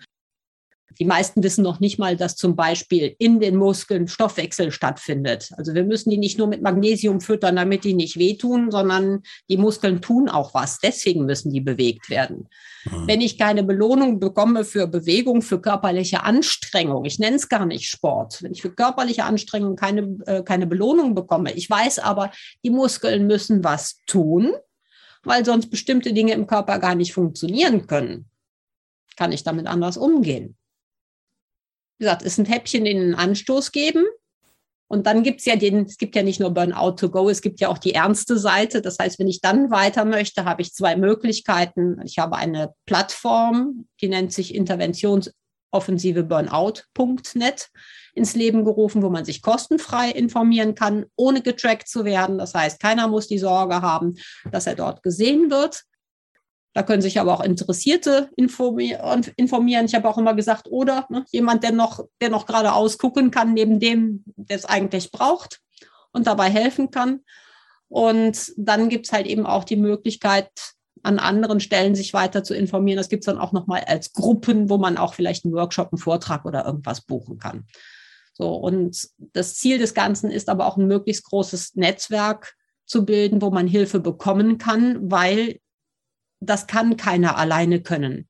Die 0.98 1.04
meisten 1.04 1.42
wissen 1.42 1.62
noch 1.62 1.80
nicht 1.80 1.98
mal, 1.98 2.16
dass 2.16 2.36
zum 2.36 2.56
Beispiel 2.56 3.14
in 3.18 3.40
den 3.40 3.56
Muskeln 3.56 4.08
Stoffwechsel 4.08 4.72
stattfindet. 4.72 5.50
Also 5.56 5.74
wir 5.74 5.84
müssen 5.84 6.10
die 6.10 6.18
nicht 6.18 6.38
nur 6.38 6.46
mit 6.46 6.62
Magnesium 6.62 7.20
füttern, 7.20 7.56
damit 7.56 7.84
die 7.84 7.94
nicht 7.94 8.18
wehtun, 8.18 8.70
sondern 8.70 9.22
die 9.48 9.56
Muskeln 9.56 10.00
tun 10.00 10.28
auch 10.28 10.54
was. 10.54 10.78
Deswegen 10.78 11.26
müssen 11.26 11.52
die 11.52 11.60
bewegt 11.60 12.10
werden. 12.10 12.48
Mhm. 12.84 13.06
Wenn 13.06 13.20
ich 13.20 13.38
keine 13.38 13.62
Belohnung 13.62 14.18
bekomme 14.18 14.64
für 14.64 14.86
Bewegung, 14.86 15.42
für 15.42 15.60
körperliche 15.60 16.24
Anstrengung, 16.24 17.04
ich 17.04 17.18
nenne 17.18 17.36
es 17.36 17.48
gar 17.48 17.66
nicht 17.66 17.88
Sport, 17.88 18.42
wenn 18.42 18.52
ich 18.52 18.62
für 18.62 18.74
körperliche 18.74 19.24
Anstrengung 19.24 19.76
keine, 19.76 20.18
äh, 20.26 20.42
keine 20.42 20.66
Belohnung 20.66 21.14
bekomme, 21.14 21.52
ich 21.52 21.68
weiß 21.68 22.00
aber, 22.00 22.30
die 22.64 22.70
Muskeln 22.70 23.26
müssen 23.26 23.62
was 23.64 24.00
tun, 24.06 24.52
weil 25.22 25.44
sonst 25.44 25.70
bestimmte 25.70 26.12
Dinge 26.12 26.32
im 26.32 26.46
Körper 26.46 26.78
gar 26.78 26.94
nicht 26.94 27.12
funktionieren 27.12 27.86
können 27.86 28.30
kann 29.20 29.32
ich 29.32 29.44
damit 29.44 29.66
anders 29.66 29.98
umgehen? 29.98 30.56
Wie 32.00 32.04
gesagt, 32.04 32.22
ist 32.22 32.38
ein 32.38 32.46
Häppchen, 32.46 32.86
den 32.86 32.96
einen 32.96 33.14
Anstoß 33.14 33.72
geben. 33.72 34.06
Und 34.88 35.06
dann 35.06 35.22
gibt 35.22 35.40
es 35.40 35.44
ja 35.44 35.54
den, 35.54 35.84
es 35.84 35.98
gibt 35.98 36.16
ja 36.16 36.22
nicht 36.22 36.40
nur 36.40 36.48
Burnout 36.48 36.92
to 36.92 37.10
go, 37.10 37.28
es 37.28 37.42
gibt 37.42 37.60
ja 37.60 37.68
auch 37.68 37.76
die 37.76 37.92
ernste 37.92 38.38
Seite. 38.38 38.80
Das 38.80 38.98
heißt, 38.98 39.18
wenn 39.18 39.28
ich 39.28 39.42
dann 39.42 39.70
weiter 39.70 40.06
möchte, 40.06 40.46
habe 40.46 40.62
ich 40.62 40.72
zwei 40.72 40.96
Möglichkeiten. 40.96 42.00
Ich 42.06 42.18
habe 42.18 42.36
eine 42.36 42.72
Plattform, 42.86 43.86
die 44.00 44.08
nennt 44.08 44.32
sich 44.32 44.54
Interventionsoffensive 44.54 46.24
Burnout.net 46.24 47.68
ins 48.14 48.34
Leben 48.34 48.64
gerufen, 48.64 49.02
wo 49.02 49.10
man 49.10 49.26
sich 49.26 49.42
kostenfrei 49.42 50.10
informieren 50.10 50.74
kann, 50.74 51.04
ohne 51.16 51.42
getrackt 51.42 51.86
zu 51.86 52.06
werden. 52.06 52.38
Das 52.38 52.54
heißt, 52.54 52.80
keiner 52.80 53.08
muss 53.08 53.28
die 53.28 53.38
Sorge 53.38 53.82
haben, 53.82 54.16
dass 54.50 54.66
er 54.66 54.74
dort 54.74 55.02
gesehen 55.02 55.50
wird. 55.50 55.84
Da 56.72 56.84
können 56.84 57.02
sich 57.02 57.18
aber 57.18 57.34
auch 57.34 57.42
Interessierte 57.42 58.30
informieren. 58.36 59.86
Ich 59.86 59.94
habe 59.94 60.08
auch 60.08 60.18
immer 60.18 60.34
gesagt, 60.34 60.68
oder 60.70 61.06
ne, 61.08 61.24
jemand, 61.32 61.64
der 61.64 61.72
noch, 61.72 62.04
der 62.20 62.30
noch 62.30 62.46
gerade 62.46 62.72
ausgucken 62.72 63.30
kann, 63.32 63.54
neben 63.54 63.80
dem, 63.80 64.22
der 64.36 64.56
es 64.56 64.64
eigentlich 64.64 65.10
braucht 65.10 65.60
und 66.12 66.26
dabei 66.26 66.48
helfen 66.48 66.90
kann. 66.90 67.20
Und 67.88 68.52
dann 68.56 68.88
gibt 68.88 69.06
es 69.06 69.12
halt 69.12 69.26
eben 69.26 69.46
auch 69.46 69.64
die 69.64 69.76
Möglichkeit, 69.76 70.48
an 71.02 71.18
anderen 71.18 71.60
Stellen 71.60 71.94
sich 71.94 72.12
weiter 72.12 72.44
zu 72.44 72.54
informieren. 72.54 72.98
Das 72.98 73.08
gibt 73.08 73.22
es 73.22 73.26
dann 73.26 73.38
auch 73.38 73.52
nochmal 73.52 73.82
als 73.86 74.12
Gruppen, 74.12 74.70
wo 74.70 74.78
man 74.78 74.96
auch 74.96 75.14
vielleicht 75.14 75.44
einen 75.44 75.54
Workshop, 75.54 75.92
einen 75.92 75.98
Vortrag 75.98 76.44
oder 76.44 76.64
irgendwas 76.66 77.00
buchen 77.00 77.38
kann. 77.38 77.66
So, 78.32 78.54
und 78.54 79.08
das 79.18 79.56
Ziel 79.56 79.78
des 79.78 79.94
Ganzen 79.94 80.30
ist 80.30 80.48
aber 80.48 80.66
auch 80.66 80.76
ein 80.76 80.86
möglichst 80.86 81.24
großes 81.24 81.74
Netzwerk 81.74 82.54
zu 82.86 83.04
bilden, 83.04 83.42
wo 83.42 83.50
man 83.50 83.66
Hilfe 83.66 84.00
bekommen 84.00 84.58
kann, 84.58 85.10
weil 85.10 85.58
das 86.40 86.66
kann 86.66 86.96
keiner 86.96 87.36
alleine 87.36 87.82
können. 87.82 88.28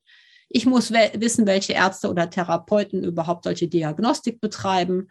Ich 0.48 0.66
muss 0.66 0.90
wissen, 0.90 1.46
welche 1.46 1.74
Ärzte 1.74 2.10
oder 2.10 2.28
Therapeuten 2.28 3.04
überhaupt 3.04 3.44
solche 3.44 3.68
Diagnostik 3.68 4.40
betreiben. 4.40 5.08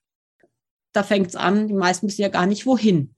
Da 0.92 1.04
fängt 1.04 1.28
es 1.28 1.36
an, 1.36 1.68
die 1.68 1.74
meisten 1.74 2.08
wissen 2.08 2.22
ja 2.22 2.28
gar 2.28 2.46
nicht, 2.46 2.66
wohin. 2.66 3.16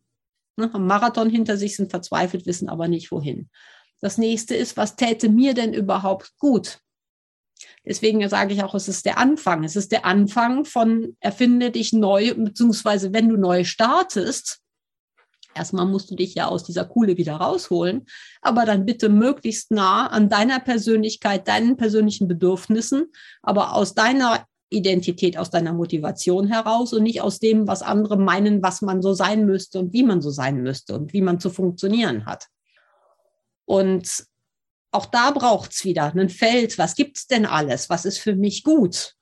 Ne, 0.57 0.71
haben 0.71 0.85
Marathon 0.85 1.29
hinter 1.29 1.57
sich, 1.57 1.75
sind 1.75 1.89
verzweifelt, 1.89 2.45
wissen 2.45 2.69
aber 2.69 2.87
nicht, 2.87 3.11
wohin. 3.11 3.49
Das 4.01 4.17
nächste 4.17 4.55
ist, 4.55 4.77
was 4.77 4.95
täte 4.95 5.29
mir 5.29 5.53
denn 5.53 5.73
überhaupt 5.73 6.37
gut? 6.37 6.79
Deswegen 7.85 8.27
sage 8.29 8.53
ich 8.53 8.63
auch, 8.63 8.75
es 8.75 8.87
ist 8.87 9.05
der 9.05 9.17
Anfang. 9.17 9.63
Es 9.63 9.75
ist 9.75 9.91
der 9.91 10.05
Anfang 10.05 10.65
von 10.65 11.15
erfinde 11.19 11.71
dich 11.71 11.93
neu, 11.93 12.33
beziehungsweise 12.35 13.13
wenn 13.13 13.29
du 13.29 13.37
neu 13.37 13.63
startest, 13.63 14.60
Erstmal 15.53 15.85
musst 15.85 16.09
du 16.09 16.15
dich 16.15 16.33
ja 16.35 16.47
aus 16.47 16.63
dieser 16.63 16.85
Kuhle 16.85 17.17
wieder 17.17 17.35
rausholen, 17.35 18.05
aber 18.41 18.65
dann 18.65 18.85
bitte 18.85 19.09
möglichst 19.09 19.71
nah 19.71 20.07
an 20.07 20.29
deiner 20.29 20.59
Persönlichkeit, 20.59 21.47
deinen 21.47 21.75
persönlichen 21.75 22.27
Bedürfnissen, 22.27 23.11
aber 23.41 23.75
aus 23.75 23.93
deiner 23.93 24.45
Identität, 24.69 25.37
aus 25.37 25.49
deiner 25.49 25.73
Motivation 25.73 26.47
heraus 26.47 26.93
und 26.93 27.03
nicht 27.03 27.21
aus 27.21 27.39
dem, 27.39 27.67
was 27.67 27.81
andere 27.81 28.17
meinen, 28.17 28.63
was 28.63 28.81
man 28.81 29.01
so 29.01 29.13
sein 29.13 29.45
müsste 29.45 29.79
und 29.79 29.91
wie 29.91 30.03
man 30.03 30.21
so 30.21 30.29
sein 30.29 30.61
müsste 30.63 30.95
und 30.95 31.11
wie 31.11 31.21
man 31.21 31.41
zu 31.41 31.49
funktionieren 31.49 32.25
hat. 32.25 32.47
Und 33.65 34.25
auch 34.91 35.05
da 35.05 35.31
braucht 35.31 35.71
es 35.73 35.83
wieder 35.83 36.13
ein 36.15 36.29
Feld. 36.29 36.77
Was 36.77 36.95
gibt 36.95 37.17
es 37.17 37.27
denn 37.27 37.45
alles? 37.45 37.89
Was 37.89 38.05
ist 38.05 38.19
für 38.19 38.35
mich 38.35 38.63
gut? 38.63 39.15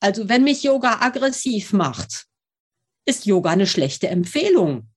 Also 0.00 0.28
wenn 0.28 0.44
mich 0.44 0.62
Yoga 0.62 1.00
aggressiv 1.00 1.72
macht, 1.72 2.26
ist 3.04 3.26
Yoga 3.26 3.50
eine 3.50 3.66
schlechte 3.66 4.08
Empfehlung. 4.08 4.88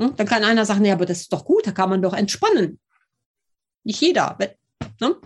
Hm? 0.00 0.16
Dann 0.16 0.26
kann 0.26 0.44
einer 0.44 0.64
sagen, 0.64 0.84
ja, 0.84 0.94
aber 0.94 1.06
das 1.06 1.20
ist 1.20 1.32
doch 1.32 1.44
gut, 1.44 1.66
da 1.66 1.72
kann 1.72 1.90
man 1.90 2.00
doch 2.00 2.14
entspannen. 2.14 2.80
Nicht 3.84 4.00
jeder. 4.00 4.36
Ne? 5.00 5.16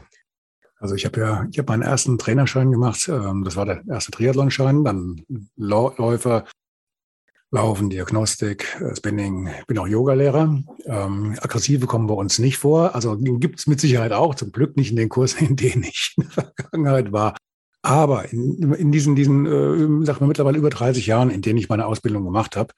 Also 0.78 0.96
ich 0.96 1.04
habe 1.04 1.20
ja, 1.20 1.46
ich 1.50 1.58
habe 1.58 1.72
meinen 1.72 1.82
ersten 1.82 2.18
Trainerschein 2.18 2.70
gemacht. 2.70 3.08
Ähm, 3.08 3.44
das 3.44 3.56
war 3.56 3.66
der 3.66 3.82
erste 3.88 4.10
Triathlonschein, 4.10 4.84
dann 4.84 5.24
Läufer, 5.56 6.44
Laufen, 7.50 7.88
Diagnostik, 7.88 8.80
äh, 8.80 8.96
Spinning. 8.96 9.48
Ich 9.60 9.66
bin 9.66 9.78
auch 9.78 9.87
Yogalehrer. 9.87 10.60
Ähm, 10.87 11.38
Aggressive 11.40 11.87
kommen 11.87 12.08
bei 12.08 12.14
uns 12.14 12.40
nicht 12.40 12.58
vor. 12.58 12.96
Also 12.96 13.16
gibt 13.16 13.60
es 13.60 13.68
mit 13.68 13.80
Sicherheit 13.80 14.12
auch. 14.12 14.34
Zum 14.34 14.50
Glück 14.50 14.76
nicht 14.76 14.90
in 14.90 14.96
den 14.96 15.08
Kursen, 15.08 15.38
in 15.48 15.56
denen 15.56 15.84
ich 15.84 16.14
in 16.16 16.24
der 16.24 16.32
Vergangenheit 16.32 17.12
war. 17.12 17.37
Aber 17.82 18.30
in, 18.32 18.72
in 18.72 18.90
diesen, 18.90 19.14
diesen 19.14 19.46
äh, 19.46 20.04
sagen 20.04 20.20
wir 20.20 20.26
mittlerweile 20.26 20.58
über 20.58 20.70
30 20.70 21.06
Jahren, 21.06 21.30
in 21.30 21.42
denen 21.42 21.58
ich 21.58 21.68
meine 21.68 21.87
Ausbildung 21.87 22.24
gemacht 22.24 22.56
habe, 22.56 22.74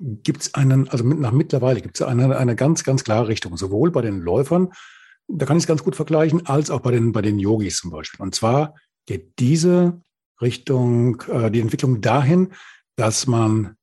gibt 0.00 0.42
es 0.42 0.54
einen, 0.54 0.88
also 0.88 1.04
nach 1.04 1.32
mittlerweile 1.32 1.80
gibt 1.80 2.00
es 2.00 2.02
eine, 2.06 2.36
eine 2.36 2.56
ganz, 2.56 2.84
ganz 2.84 3.04
klare 3.04 3.28
Richtung, 3.28 3.56
sowohl 3.56 3.90
bei 3.90 4.02
den 4.02 4.20
Läufern, 4.20 4.72
da 5.28 5.46
kann 5.46 5.56
ich 5.56 5.64
es 5.64 5.68
ganz 5.68 5.82
gut 5.82 5.96
vergleichen, 5.96 6.46
als 6.46 6.70
auch 6.70 6.80
bei 6.80 6.90
den, 6.90 7.12
bei 7.12 7.22
den 7.22 7.38
Yogis 7.38 7.78
zum 7.78 7.90
Beispiel. 7.90 8.20
Und 8.20 8.34
zwar 8.34 8.74
geht 9.06 9.38
diese 9.38 10.00
Richtung, 10.40 11.22
äh, 11.28 11.50
die 11.50 11.60
Entwicklung 11.60 12.00
dahin, 12.00 12.52
dass 12.96 13.26
man 13.26 13.76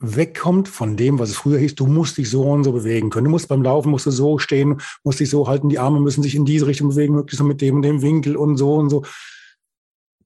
wegkommt 0.00 0.66
von 0.68 0.96
dem, 0.96 1.18
was 1.18 1.28
es 1.30 1.36
früher 1.36 1.58
hieß, 1.58 1.74
du 1.74 1.86
musst 1.86 2.16
dich 2.16 2.30
so 2.30 2.42
und 2.50 2.64
so 2.64 2.72
bewegen 2.72 3.10
können. 3.10 3.26
Du 3.26 3.30
musst 3.30 3.48
beim 3.48 3.62
Laufen, 3.62 3.90
musst 3.90 4.06
du 4.06 4.10
so 4.10 4.38
stehen, 4.38 4.80
musst 5.04 5.20
dich 5.20 5.28
so 5.28 5.46
halten, 5.46 5.68
die 5.68 5.78
Arme 5.78 6.00
müssen 6.00 6.22
sich 6.22 6.34
in 6.34 6.46
diese 6.46 6.66
Richtung 6.66 6.88
bewegen, 6.88 7.14
möglichst 7.14 7.44
mit 7.44 7.60
dem 7.60 7.76
und 7.76 7.82
dem 7.82 8.00
Winkel 8.00 8.36
und 8.36 8.56
so 8.56 8.76
und 8.76 8.88
so. 8.88 9.04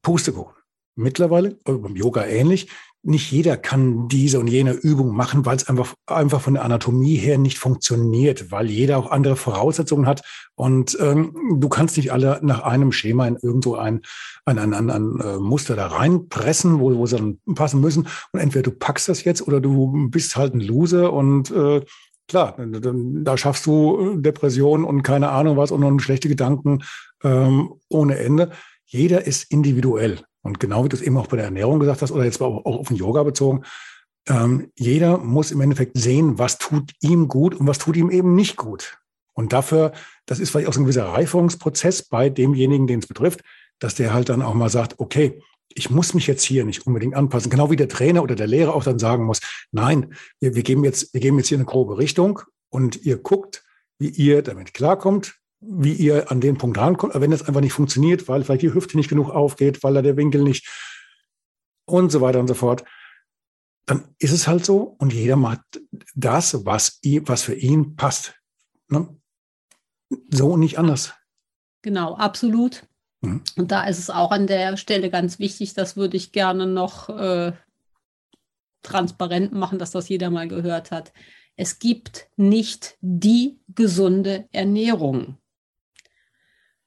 Pustekuchen. 0.00 0.54
Mittlerweile, 0.96 1.58
also 1.64 1.80
beim 1.80 1.96
Yoga 1.96 2.24
ähnlich, 2.24 2.68
nicht 3.04 3.30
jeder 3.30 3.56
kann 3.58 4.08
diese 4.08 4.40
und 4.40 4.46
jene 4.46 4.72
Übung 4.72 5.14
machen, 5.14 5.44
weil 5.44 5.56
es 5.56 5.68
einfach, 5.68 5.94
einfach 6.06 6.40
von 6.40 6.54
der 6.54 6.64
Anatomie 6.64 7.16
her 7.16 7.36
nicht 7.36 7.58
funktioniert, 7.58 8.50
weil 8.50 8.70
jeder 8.70 8.96
auch 8.96 9.10
andere 9.10 9.36
Voraussetzungen 9.36 10.06
hat. 10.06 10.22
Und 10.54 10.96
ähm, 11.00 11.58
du 11.60 11.68
kannst 11.68 11.98
nicht 11.98 12.12
alle 12.12 12.40
nach 12.42 12.60
einem 12.60 12.92
Schema 12.92 13.26
in 13.26 13.36
irgendwo 13.36 13.74
ein, 13.74 14.00
ein, 14.46 14.58
ein, 14.58 14.72
ein, 14.72 14.90
ein 14.90 15.20
äh, 15.20 15.38
Muster 15.38 15.76
da 15.76 15.88
reinpressen, 15.88 16.80
wo, 16.80 16.96
wo 16.96 17.04
sie 17.04 17.16
dann 17.16 17.38
passen 17.54 17.80
müssen. 17.80 18.08
Und 18.32 18.40
entweder 18.40 18.62
du 18.62 18.70
packst 18.70 19.08
das 19.08 19.24
jetzt 19.24 19.46
oder 19.46 19.60
du 19.60 20.08
bist 20.08 20.36
halt 20.36 20.54
ein 20.54 20.60
Loser 20.60 21.12
und 21.12 21.50
äh, 21.50 21.84
klar, 22.26 22.56
da 22.58 23.36
schaffst 23.36 23.66
du 23.66 24.16
Depressionen 24.16 24.86
und 24.86 25.02
keine 25.02 25.28
Ahnung 25.28 25.58
was 25.58 25.70
und 25.70 25.80
noch 25.80 25.98
schlechte 26.00 26.28
Gedanken 26.28 26.82
ähm, 27.22 27.74
ohne 27.90 28.18
Ende. 28.18 28.50
Jeder 28.86 29.26
ist 29.26 29.50
individuell. 29.50 30.20
Und 30.44 30.60
genau 30.60 30.84
wie 30.84 30.90
du 30.90 30.96
es 30.96 31.02
eben 31.02 31.16
auch 31.16 31.26
bei 31.26 31.36
der 31.36 31.46
Ernährung 31.46 31.80
gesagt 31.80 32.02
hast 32.02 32.12
oder 32.12 32.24
jetzt 32.24 32.40
auch 32.40 32.64
auf 32.64 32.88
den 32.88 32.96
Yoga 32.96 33.22
bezogen, 33.22 33.64
ähm, 34.28 34.70
jeder 34.78 35.18
muss 35.18 35.50
im 35.50 35.60
Endeffekt 35.60 35.98
sehen, 35.98 36.38
was 36.38 36.58
tut 36.58 36.92
ihm 37.00 37.28
gut 37.28 37.54
und 37.54 37.66
was 37.66 37.78
tut 37.78 37.96
ihm 37.96 38.10
eben 38.10 38.34
nicht 38.34 38.56
gut. 38.56 38.98
Und 39.32 39.52
dafür, 39.52 39.92
das 40.26 40.38
ist 40.38 40.50
vielleicht 40.50 40.68
auch 40.68 40.74
so 40.74 40.80
ein 40.80 40.84
gewisser 40.84 41.06
Reifungsprozess 41.06 42.02
bei 42.04 42.28
demjenigen, 42.28 42.86
den 42.86 43.00
es 43.00 43.06
betrifft, 43.06 43.40
dass 43.80 43.94
der 43.94 44.14
halt 44.14 44.28
dann 44.28 44.42
auch 44.42 44.54
mal 44.54 44.68
sagt, 44.68 45.00
okay, 45.00 45.42
ich 45.68 45.90
muss 45.90 46.14
mich 46.14 46.26
jetzt 46.26 46.44
hier 46.44 46.64
nicht 46.64 46.86
unbedingt 46.86 47.14
anpassen. 47.14 47.50
Genau 47.50 47.70
wie 47.70 47.76
der 47.76 47.88
Trainer 47.88 48.22
oder 48.22 48.36
der 48.36 48.46
Lehrer 48.46 48.74
auch 48.74 48.84
dann 48.84 48.98
sagen 48.98 49.24
muss, 49.24 49.40
nein, 49.72 50.14
wir, 50.40 50.54
wir 50.54 50.62
geben 50.62 50.84
jetzt, 50.84 51.12
wir 51.12 51.20
geben 51.20 51.38
jetzt 51.38 51.48
hier 51.48 51.58
eine 51.58 51.64
grobe 51.64 51.98
Richtung 51.98 52.40
und 52.68 53.04
ihr 53.04 53.16
guckt, 53.16 53.64
wie 53.98 54.10
ihr 54.10 54.42
damit 54.42 54.74
klarkommt 54.74 55.34
wie 55.66 55.92
ihr 55.92 56.30
an 56.30 56.40
den 56.40 56.58
Punkt 56.58 56.78
rankommt. 56.78 57.14
wenn 57.14 57.30
das 57.30 57.42
einfach 57.42 57.60
nicht 57.60 57.72
funktioniert, 57.72 58.28
weil 58.28 58.44
vielleicht 58.44 58.62
die 58.62 58.74
Hüfte 58.74 58.96
nicht 58.96 59.08
genug 59.08 59.30
aufgeht, 59.30 59.82
weil 59.82 59.94
da 59.94 60.02
der 60.02 60.16
Winkel 60.16 60.42
nicht 60.42 60.68
und 61.86 62.10
so 62.10 62.20
weiter 62.20 62.40
und 62.40 62.48
so 62.48 62.54
fort, 62.54 62.84
dann 63.86 64.14
ist 64.18 64.32
es 64.32 64.46
halt 64.46 64.64
so 64.64 64.96
und 64.98 65.12
jeder 65.12 65.36
macht 65.36 65.60
das, 66.14 66.64
was, 66.64 67.00
was 67.02 67.42
für 67.42 67.54
ihn 67.54 67.96
passt. 67.96 68.34
Ne? 68.88 69.08
So 70.30 70.52
und 70.52 70.60
nicht 70.60 70.78
anders. 70.78 71.14
Genau, 71.82 72.14
absolut. 72.14 72.86
Mhm. 73.20 73.42
Und 73.56 73.70
da 73.70 73.84
ist 73.84 73.98
es 73.98 74.10
auch 74.10 74.30
an 74.30 74.46
der 74.46 74.76
Stelle 74.76 75.10
ganz 75.10 75.38
wichtig, 75.38 75.74
das 75.74 75.96
würde 75.96 76.16
ich 76.16 76.32
gerne 76.32 76.66
noch 76.66 77.08
äh, 77.10 77.52
transparent 78.82 79.52
machen, 79.52 79.78
dass 79.78 79.90
das 79.90 80.08
jeder 80.08 80.30
mal 80.30 80.48
gehört 80.48 80.90
hat. 80.90 81.12
Es 81.56 81.78
gibt 81.78 82.28
nicht 82.36 82.96
die 83.00 83.60
gesunde 83.68 84.48
Ernährung. 84.50 85.38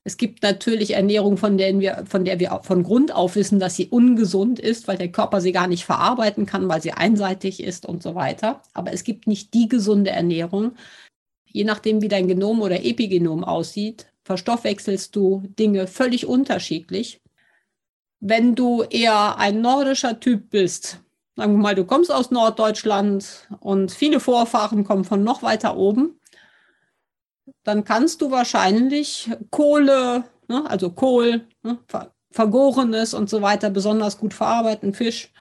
Es 0.07 0.15
gibt 0.15 0.41
natürlich 0.41 0.91
Ernährung, 0.93 1.35
von 1.35 1.57
der 1.57 1.77
wir, 1.81 2.05
von 2.07 2.23
der 2.23 2.39
wir 2.39 2.61
von 2.63 2.81
Grund 2.81 3.13
auf 3.13 3.35
wissen, 3.35 3.59
dass 3.59 3.75
sie 3.75 3.87
ungesund 3.87 4.57
ist, 4.57 4.87
weil 4.87 4.97
der 4.97 5.11
Körper 5.11 5.41
sie 5.41 5.51
gar 5.51 5.67
nicht 5.67 5.83
verarbeiten 5.83 6.45
kann, 6.45 6.69
weil 6.69 6.81
sie 6.81 6.93
einseitig 6.93 7.61
ist 7.61 7.85
und 7.85 8.01
so 8.01 8.15
weiter. 8.15 8.61
Aber 8.73 8.93
es 8.93 9.03
gibt 9.03 9.27
nicht 9.27 9.53
die 9.53 9.67
gesunde 9.67 10.11
Ernährung. 10.11 10.77
Je 11.43 11.65
nachdem, 11.65 12.01
wie 12.01 12.07
dein 12.07 12.29
Genom 12.29 12.61
oder 12.61 12.85
Epigenom 12.85 13.43
aussieht, 13.43 14.07
verstoffwechselst 14.23 15.13
du 15.13 15.43
Dinge 15.59 15.87
völlig 15.87 16.25
unterschiedlich. 16.25 17.19
Wenn 18.21 18.55
du 18.55 18.83
eher 18.83 19.37
ein 19.37 19.59
nordischer 19.59 20.21
Typ 20.21 20.51
bist, 20.51 21.01
sagen 21.35 21.51
wir 21.51 21.61
mal, 21.61 21.75
du 21.75 21.83
kommst 21.83 22.13
aus 22.13 22.31
Norddeutschland 22.31 23.49
und 23.59 23.91
viele 23.91 24.21
Vorfahren 24.21 24.85
kommen 24.85 25.03
von 25.03 25.25
noch 25.25 25.43
weiter 25.43 25.75
oben, 25.75 26.16
dann 27.63 27.83
kannst 27.83 28.21
du 28.21 28.31
wahrscheinlich 28.31 29.29
Kohle, 29.51 30.23
ne, 30.47 30.69
also 30.69 30.89
Kohl, 30.89 31.45
ne, 31.63 31.79
Vergorenes 32.31 33.13
und 33.13 33.29
so 33.29 33.41
weiter 33.41 33.69
besonders 33.69 34.17
gut 34.17 34.33
verarbeiten, 34.33 34.93
Fisch. 34.93 35.31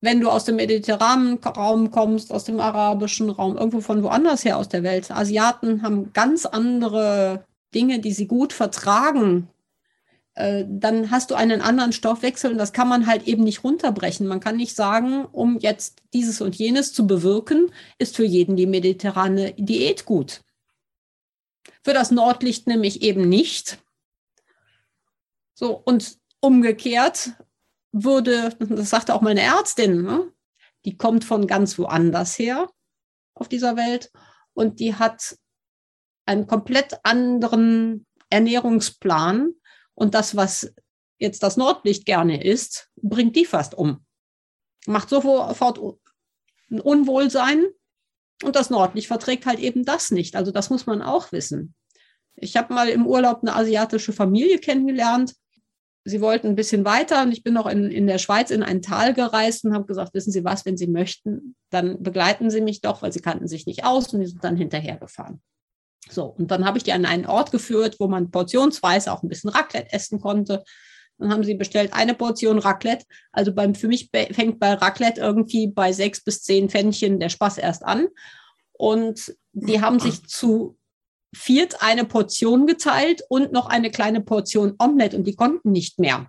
Wenn 0.00 0.20
du 0.20 0.30
aus 0.30 0.44
dem 0.44 0.56
mediterranen 0.56 1.38
Raum 1.38 1.90
kommst, 1.92 2.32
aus 2.32 2.44
dem 2.44 2.58
arabischen 2.58 3.30
Raum, 3.30 3.56
irgendwo 3.56 3.80
von 3.80 4.02
woanders 4.02 4.44
her 4.44 4.58
aus 4.58 4.68
der 4.68 4.82
Welt, 4.82 5.10
Asiaten 5.10 5.82
haben 5.82 6.12
ganz 6.12 6.44
andere 6.44 7.44
Dinge, 7.74 8.00
die 8.00 8.12
sie 8.12 8.26
gut 8.26 8.52
vertragen, 8.52 9.48
äh, 10.34 10.64
dann 10.68 11.10
hast 11.10 11.30
du 11.30 11.34
einen 11.34 11.60
anderen 11.60 11.92
Stoffwechsel 11.92 12.50
und 12.50 12.58
das 12.58 12.72
kann 12.72 12.88
man 12.88 13.06
halt 13.06 13.28
eben 13.28 13.44
nicht 13.44 13.62
runterbrechen. 13.64 14.26
Man 14.26 14.40
kann 14.40 14.56
nicht 14.56 14.74
sagen, 14.74 15.26
um 15.26 15.58
jetzt 15.58 16.02
dieses 16.14 16.40
und 16.40 16.56
jenes 16.56 16.92
zu 16.92 17.06
bewirken, 17.06 17.70
ist 17.98 18.16
für 18.16 18.24
jeden 18.24 18.56
die 18.56 18.66
mediterrane 18.66 19.52
Diät 19.54 20.04
gut. 20.04 20.40
Für 21.82 21.94
das 21.94 22.10
Nordlicht 22.10 22.66
nämlich 22.66 23.02
eben 23.02 23.28
nicht. 23.28 23.78
So, 25.54 25.76
und 25.76 26.18
umgekehrt 26.40 27.32
würde, 27.92 28.50
das 28.58 28.90
sagte 28.90 29.14
auch 29.14 29.20
meine 29.20 29.42
Ärztin, 29.42 30.02
ne? 30.02 30.32
die 30.84 30.96
kommt 30.96 31.24
von 31.24 31.46
ganz 31.46 31.78
woanders 31.78 32.38
her 32.38 32.70
auf 33.34 33.48
dieser 33.48 33.76
Welt 33.76 34.10
und 34.54 34.80
die 34.80 34.94
hat 34.94 35.36
einen 36.26 36.46
komplett 36.46 36.98
anderen 37.04 38.06
Ernährungsplan 38.30 39.52
und 39.94 40.14
das, 40.14 40.36
was 40.36 40.72
jetzt 41.18 41.42
das 41.42 41.56
Nordlicht 41.56 42.06
gerne 42.06 42.42
isst, 42.42 42.90
bringt 42.96 43.36
die 43.36 43.44
fast 43.44 43.74
um. 43.74 44.04
Macht 44.86 45.08
sofort 45.08 45.78
ein 46.70 46.80
Unwohlsein 46.80 47.66
und 48.44 48.56
das 48.56 48.70
Nordlicht 48.70 49.08
verträgt 49.08 49.46
halt 49.46 49.58
eben 49.58 49.84
das 49.84 50.10
nicht. 50.10 50.36
Also 50.36 50.50
das 50.50 50.70
muss 50.70 50.86
man 50.86 51.02
auch 51.02 51.32
wissen. 51.32 51.74
Ich 52.34 52.56
habe 52.56 52.72
mal 52.72 52.88
im 52.88 53.06
Urlaub 53.06 53.42
eine 53.42 53.54
asiatische 53.54 54.12
Familie 54.12 54.58
kennengelernt. 54.58 55.34
Sie 56.04 56.20
wollten 56.20 56.48
ein 56.48 56.56
bisschen 56.56 56.84
weiter 56.84 57.22
und 57.22 57.32
ich 57.32 57.44
bin 57.44 57.54
noch 57.54 57.66
in, 57.66 57.90
in 57.90 58.06
der 58.06 58.18
Schweiz 58.18 58.50
in 58.50 58.62
ein 58.62 58.82
Tal 58.82 59.14
gereist 59.14 59.64
und 59.64 59.74
habe 59.74 59.86
gesagt, 59.86 60.14
wissen 60.14 60.32
Sie 60.32 60.44
was, 60.44 60.66
wenn 60.66 60.76
Sie 60.76 60.88
möchten, 60.88 61.54
dann 61.70 62.02
begleiten 62.02 62.50
Sie 62.50 62.60
mich 62.60 62.80
doch, 62.80 63.02
weil 63.02 63.12
Sie 63.12 63.20
kannten 63.20 63.46
sich 63.46 63.66
nicht 63.66 63.84
aus 63.84 64.12
und 64.12 64.20
die 64.20 64.26
sind 64.26 64.42
dann 64.42 64.56
hinterhergefahren. 64.56 65.40
So, 66.10 66.24
und 66.24 66.50
dann 66.50 66.64
habe 66.64 66.78
ich 66.78 66.84
die 66.84 66.92
an 66.92 67.06
einen 67.06 67.26
Ort 67.26 67.52
geführt, 67.52 67.96
wo 68.00 68.08
man 68.08 68.30
portionsweise 68.32 69.12
auch 69.12 69.22
ein 69.22 69.28
bisschen 69.28 69.50
Raclette 69.50 69.92
essen 69.92 70.20
konnte. 70.20 70.64
Dann 71.18 71.32
haben 71.32 71.44
sie 71.44 71.54
bestellt 71.54 71.92
eine 71.92 72.14
Portion 72.14 72.58
Raclette. 72.58 73.04
Also 73.32 73.52
beim, 73.54 73.74
für 73.74 73.88
mich 73.88 74.10
fängt 74.12 74.58
bei 74.58 74.74
Raclette 74.74 75.20
irgendwie 75.20 75.68
bei 75.68 75.92
sechs 75.92 76.22
bis 76.22 76.42
zehn 76.42 76.68
Pfännchen 76.68 77.20
der 77.20 77.28
Spaß 77.28 77.58
erst 77.58 77.84
an. 77.84 78.08
Und 78.72 79.34
die 79.52 79.80
haben 79.80 80.00
sich 80.00 80.26
zu 80.26 80.78
viert 81.34 81.82
eine 81.82 82.04
Portion 82.04 82.66
geteilt 82.66 83.22
und 83.28 83.52
noch 83.52 83.66
eine 83.66 83.90
kleine 83.90 84.20
Portion 84.20 84.74
Omelette 84.78 85.16
und 85.16 85.24
die 85.24 85.36
konnten 85.36 85.70
nicht 85.70 85.98
mehr 85.98 86.28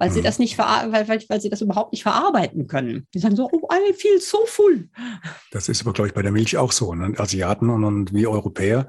weil 0.00 0.10
sie 0.10 0.20
mhm. 0.20 0.24
das 0.24 0.38
nicht 0.38 0.56
weil, 0.56 0.90
weil, 0.90 1.22
weil 1.28 1.40
sie 1.42 1.50
das 1.50 1.60
überhaupt 1.60 1.92
nicht 1.92 2.02
verarbeiten 2.02 2.66
können. 2.66 3.06
Die 3.12 3.18
sagen 3.18 3.36
so, 3.36 3.50
oh, 3.52 3.68
I 3.70 3.92
feel 3.92 4.18
so 4.18 4.46
full. 4.46 4.88
Das 5.52 5.68
ist 5.68 5.82
aber, 5.82 5.92
glaube 5.92 6.08
ich, 6.08 6.14
bei 6.14 6.22
der 6.22 6.32
Milch 6.32 6.56
auch 6.56 6.72
so. 6.72 6.94
Ne? 6.94 7.12
Asiaten 7.18 7.68
und, 7.68 7.84
und 7.84 8.14
wie 8.14 8.26
Europäer. 8.26 8.88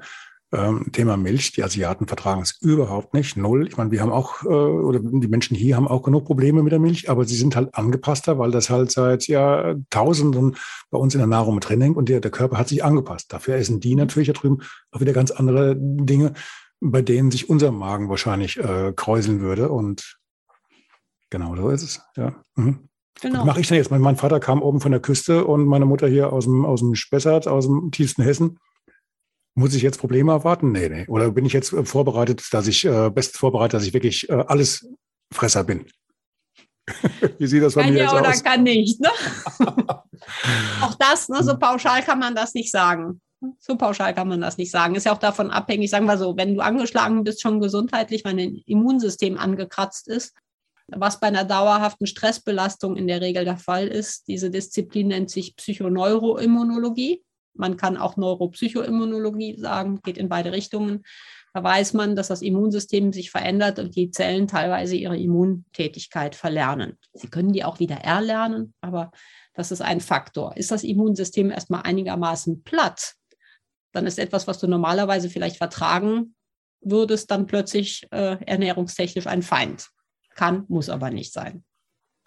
Ähm, 0.54 0.92
Thema 0.92 1.16
Milch, 1.16 1.52
die 1.52 1.64
Asiaten 1.64 2.06
vertragen 2.06 2.42
es 2.42 2.58
überhaupt 2.60 3.14
nicht, 3.14 3.38
null. 3.38 3.66
Ich 3.66 3.78
meine, 3.78 3.90
wir 3.90 4.02
haben 4.02 4.12
auch, 4.12 4.44
äh, 4.44 4.48
oder 4.48 5.00
die 5.00 5.28
Menschen 5.28 5.56
hier 5.56 5.76
haben 5.76 5.88
auch 5.88 6.02
genug 6.02 6.26
Probleme 6.26 6.62
mit 6.62 6.72
der 6.72 6.78
Milch, 6.78 7.08
aber 7.08 7.24
sie 7.24 7.36
sind 7.36 7.56
halt 7.56 7.74
angepasster, 7.74 8.38
weil 8.38 8.50
das 8.50 8.68
halt 8.68 8.90
seit 8.90 9.26
Jahrtausenden 9.28 10.56
bei 10.90 10.98
uns 10.98 11.14
in 11.14 11.20
der 11.20 11.26
Nahrung 11.26 11.54
mit 11.54 11.68
drin 11.68 11.80
hängt 11.80 11.96
und 11.96 12.10
der, 12.10 12.20
der 12.20 12.30
Körper 12.30 12.58
hat 12.58 12.68
sich 12.68 12.84
angepasst. 12.84 13.32
Dafür 13.32 13.54
essen 13.56 13.80
die 13.80 13.94
natürlich 13.94 14.28
da 14.28 14.34
drüben 14.34 14.58
auch 14.90 15.00
wieder 15.00 15.14
ganz 15.14 15.30
andere 15.30 15.74
Dinge, 15.76 16.34
bei 16.80 17.00
denen 17.00 17.30
sich 17.30 17.48
unser 17.48 17.72
Magen 17.72 18.10
wahrscheinlich 18.10 18.58
äh, 18.58 18.92
kräuseln 18.94 19.40
würde 19.40 19.70
und 19.70 20.18
Genau, 21.32 21.56
so 21.56 21.70
ist 21.70 21.82
es. 21.82 22.02
Ja. 22.14 22.34
Mhm. 22.56 22.90
Genau. 23.22 23.38
Was 23.38 23.46
mache 23.46 23.60
ich 23.60 23.68
denn 23.68 23.78
jetzt? 23.78 23.90
Mein, 23.90 24.02
mein, 24.02 24.16
Vater 24.16 24.38
kam 24.38 24.60
oben 24.60 24.82
von 24.82 24.92
der 24.92 25.00
Küste 25.00 25.46
und 25.46 25.64
meine 25.64 25.86
Mutter 25.86 26.06
hier 26.06 26.30
aus 26.30 26.44
dem, 26.44 26.66
aus 26.66 26.80
dem 26.80 26.94
Spessart, 26.94 27.48
aus 27.48 27.64
dem 27.64 27.90
tiefsten 27.90 28.22
Hessen. 28.22 28.58
Muss 29.54 29.74
ich 29.74 29.82
jetzt 29.82 29.98
Probleme 29.98 30.32
erwarten? 30.32 30.72
Nee, 30.72 30.88
nee. 30.88 31.04
Oder 31.08 31.30
bin 31.30 31.44
ich 31.44 31.52
jetzt 31.52 31.72
äh, 31.72 31.84
vorbereitet, 31.84 32.42
dass 32.52 32.66
ich, 32.66 32.84
äh, 32.84 33.10
best 33.10 33.36
vorbereitet, 33.36 33.74
dass 33.74 33.86
ich 33.86 33.92
wirklich 33.92 34.28
äh, 34.30 34.44
alles 34.46 34.88
Fresser 35.32 35.64
bin? 35.64 35.86
Wie 37.38 37.46
sieht 37.46 37.62
das 37.62 37.74
bei 37.74 37.82
kann 37.82 37.92
mir 37.92 38.04
ja 38.04 38.12
oder 38.12 38.30
aus? 38.30 38.42
kann 38.42 38.62
nicht. 38.62 39.00
Ne? 39.00 39.10
auch 40.80 40.94
das, 40.98 41.28
ne, 41.28 41.42
so 41.42 41.56
pauschal 41.58 42.02
kann 42.02 42.18
man 42.18 42.34
das 42.34 42.54
nicht 42.54 42.70
sagen. 42.70 43.20
So 43.58 43.76
pauschal 43.76 44.14
kann 44.14 44.28
man 44.28 44.40
das 44.40 44.56
nicht 44.56 44.70
sagen. 44.70 44.94
Ist 44.94 45.04
ja 45.04 45.12
auch 45.12 45.18
davon 45.18 45.50
abhängig, 45.50 45.90
sagen 45.90 46.06
wir 46.06 46.16
so, 46.16 46.36
wenn 46.36 46.54
du 46.54 46.60
angeschlagen 46.60 47.24
bist, 47.24 47.42
schon 47.42 47.60
gesundheitlich, 47.60 48.24
wenn 48.24 48.36
dein 48.38 48.62
Immunsystem 48.66 49.36
angekratzt 49.36 50.08
ist, 50.08 50.34
was 50.88 51.20
bei 51.20 51.26
einer 51.26 51.44
dauerhaften 51.44 52.06
Stressbelastung 52.06 52.96
in 52.96 53.06
der 53.06 53.20
Regel 53.20 53.44
der 53.44 53.56
Fall 53.56 53.88
ist. 53.88 54.28
Diese 54.28 54.50
Disziplin 54.50 55.08
nennt 55.08 55.30
sich 55.30 55.56
Psychoneuroimmunologie. 55.56 57.22
Man 57.54 57.76
kann 57.76 57.96
auch 57.96 58.16
Neuropsychoimmunologie 58.16 59.58
sagen, 59.58 60.00
geht 60.02 60.18
in 60.18 60.28
beide 60.28 60.52
Richtungen. 60.52 61.02
Da 61.54 61.62
weiß 61.62 61.92
man, 61.92 62.16
dass 62.16 62.28
das 62.28 62.40
Immunsystem 62.40 63.12
sich 63.12 63.30
verändert 63.30 63.78
und 63.78 63.94
die 63.94 64.10
Zellen 64.10 64.48
teilweise 64.48 64.96
ihre 64.96 65.18
Immuntätigkeit 65.18 66.34
verlernen. 66.34 66.98
Sie 67.12 67.28
können 67.28 67.52
die 67.52 67.64
auch 67.64 67.78
wieder 67.78 67.96
erlernen, 67.96 68.72
aber 68.80 69.10
das 69.54 69.70
ist 69.70 69.82
ein 69.82 70.00
Faktor. 70.00 70.56
Ist 70.56 70.70
das 70.70 70.82
Immunsystem 70.82 71.50
erstmal 71.50 71.82
einigermaßen 71.82 72.62
platt, 72.62 73.14
dann 73.92 74.06
ist 74.06 74.18
etwas, 74.18 74.46
was 74.46 74.58
du 74.58 74.66
normalerweise 74.66 75.28
vielleicht 75.28 75.58
vertragen 75.58 76.34
würdest, 76.80 77.30
dann 77.30 77.46
plötzlich 77.46 78.06
äh, 78.10 78.42
ernährungstechnisch 78.44 79.26
ein 79.26 79.42
Feind. 79.42 79.90
Kann, 80.34 80.64
muss 80.68 80.88
aber 80.88 81.10
nicht 81.10 81.32
sein. 81.32 81.64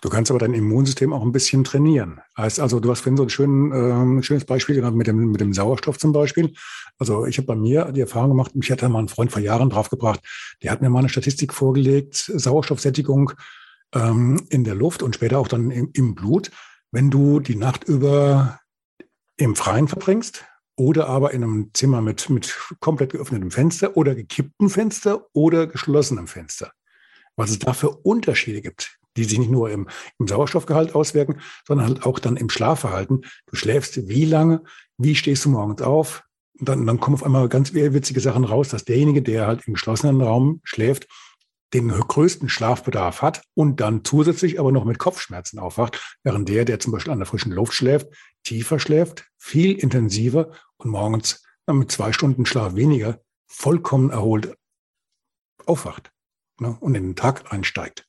Du 0.06 0.12
kannst 0.12 0.30
aber 0.30 0.38
dein 0.38 0.54
Immunsystem 0.54 1.14
auch 1.14 1.24
ein 1.24 1.32
bisschen 1.32 1.64
trainieren. 1.64 2.22
Heißt 2.38 2.60
also, 2.60 2.80
du 2.80 2.92
hast 2.92 3.00
vorhin 3.00 3.18
so 3.18 3.24
ein 3.24 3.30
schön, 3.30 3.72
äh, 3.72 4.22
schönes 4.22 4.46
Beispiel 4.46 4.76
genannt 4.76 4.96
mit 4.96 5.08
dem, 5.08 5.32
mit 5.32 5.42
dem 5.42 5.52
Sauerstoff 5.52 5.98
zum 5.98 6.12
Beispiel. 6.12 6.54
Also 7.00 7.26
ich 7.26 7.40
habe 7.40 7.48
bei 7.48 7.56
mir 7.56 7.86
die 7.86 8.02
Erfahrung 8.02 8.30
gemacht, 8.30 8.56
mich 8.56 8.70
hat 8.70 8.84
da 8.84 8.88
mal 8.88 9.00
ein 9.00 9.08
Freund 9.08 9.32
vor 9.32 9.42
Jahren 9.42 9.72
draufgebracht, 9.72 10.20
der 10.62 10.70
hat 10.70 10.84
mir 10.84 10.92
mal 10.92 11.00
eine 11.00 11.10
Statistik 11.10 11.56
vorgelegt, 11.56 12.18
Sauerstoffsättigung 12.18 13.32
ähm, 13.96 14.46
in 14.50 14.64
der 14.64 14.76
Luft 14.76 15.02
und 15.02 15.16
später 15.16 15.40
auch 15.40 15.48
dann 15.48 15.72
im, 15.72 15.90
im 15.94 16.14
Blut. 16.14 16.52
Wenn 16.92 17.10
du 17.10 17.40
die 17.40 17.56
Nacht 17.56 17.86
über 17.86 18.60
im 19.38 19.56
Freien 19.56 19.88
verbringst 19.88 20.46
oder 20.76 21.10
aber 21.10 21.34
in 21.34 21.44
einem 21.44 21.72
Zimmer 21.74 22.02
mit, 22.02 22.30
mit 22.30 22.56
komplett 22.80 23.14
geöffnetem 23.14 23.50
Fenster 23.50 23.98
oder 23.98 24.14
gekipptem 24.14 24.70
Fenster 24.70 25.26
oder 25.34 25.66
geschlossenem 25.66 26.28
Fenster 26.28 26.74
was 27.36 27.50
es 27.50 27.60
da 27.60 27.74
für 27.74 27.90
Unterschiede 27.90 28.62
gibt, 28.62 28.98
die 29.18 29.24
sich 29.24 29.40
nicht 29.40 29.52
nur 29.52 29.70
im, 29.70 29.88
im 30.20 30.28
Sauerstoffgehalt 30.28 30.96
auswirken, 30.96 31.40
sondern 31.68 31.88
halt 31.88 32.06
auch 32.06 32.20
dann 32.20 32.38
im 32.38 32.50
Schlafverhalten. 32.50 33.26
Du 33.48 33.56
schläfst 33.56 34.08
wie 34.08 34.26
lange, 34.26 34.64
wie 34.98 35.16
stehst 35.16 35.46
du 35.46 35.50
morgens 35.50 35.82
auf? 35.82 36.24
Und 36.60 36.70
dann, 36.70 36.86
dann 36.86 37.00
kommen 37.00 37.16
auf 37.16 37.24
einmal 37.24 37.50
ganz 37.50 37.74
witzige 37.74 38.20
Sachen 38.20 38.46
raus, 38.46 38.70
dass 38.70 38.86
derjenige, 38.86 39.22
der 39.22 39.48
halt 39.48 39.68
im 39.68 39.74
geschlossenen 39.74 40.22
Raum 40.22 40.62
schläft, 40.64 41.08
den 41.74 41.90
größten 41.90 42.48
Schlafbedarf 42.48 43.22
hat 43.22 43.44
und 43.54 43.82
dann 43.82 44.06
zusätzlich 44.06 44.60
aber 44.60 44.72
noch 44.72 44.86
mit 44.86 44.98
Kopfschmerzen 44.98 45.60
aufwacht, 45.60 46.18
während 46.24 46.48
der, 46.48 46.64
der 46.64 46.80
zum 46.80 46.94
Beispiel 46.94 47.12
an 47.12 47.20
der 47.20 47.26
frischen 47.26 47.52
Luft 47.52 47.74
schläft, 47.74 48.08
tiefer 48.44 48.80
schläft, 48.80 49.28
viel 49.38 49.74
intensiver 49.74 50.52
und 50.78 50.92
morgens 50.92 51.44
mit 51.68 51.92
zwei 51.92 52.14
Stunden 52.14 52.46
Schlaf 52.46 52.76
weniger 52.76 53.20
vollkommen 53.48 54.10
erholt 54.10 54.56
aufwacht 55.66 56.12
ne, 56.60 56.78
und 56.80 56.96
in 56.96 57.04
den 57.04 57.16
Tag 57.16 57.52
einsteigt. 57.52 58.08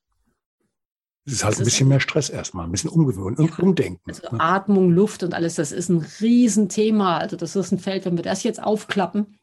Es 1.27 1.33
ist 1.33 1.45
halt 1.45 1.55
das 1.55 1.61
ein 1.61 1.65
bisschen 1.65 1.89
mehr 1.89 2.01
Stress 2.01 2.31
erstmal, 2.31 2.67
ein 2.67 2.71
bisschen 2.71 2.91
umgewöhnen, 2.91 3.37
ja, 3.45 3.59
umdenken. 3.59 4.01
Also 4.09 4.23
ne? 4.31 4.41
Atmung, 4.41 4.91
Luft 4.91 5.25
und 5.25 5.35
alles, 5.35 5.57
das 5.57 5.73
ist 5.73 5.89
ein 5.89 6.07
Riesenthema. 6.21 7.19
Also 7.19 7.37
das 7.37 7.57
ist 7.57 7.73
ein 7.73 7.81
Feld, 7.81 8.05
wenn 8.05 8.17
wir 8.17 8.23
das 8.23 8.45
jetzt 8.45 8.63
aufklappen. 8.63 9.37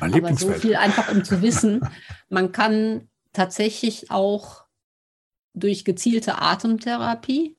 Mein 0.00 0.12
Aber 0.12 0.36
so 0.36 0.52
viel 0.52 0.76
einfach, 0.76 1.10
um 1.10 1.24
zu 1.24 1.40
wissen, 1.40 1.80
man 2.28 2.52
kann 2.52 3.08
tatsächlich 3.32 4.10
auch 4.10 4.64
durch 5.54 5.84
gezielte 5.84 6.40
Atemtherapie, 6.40 7.56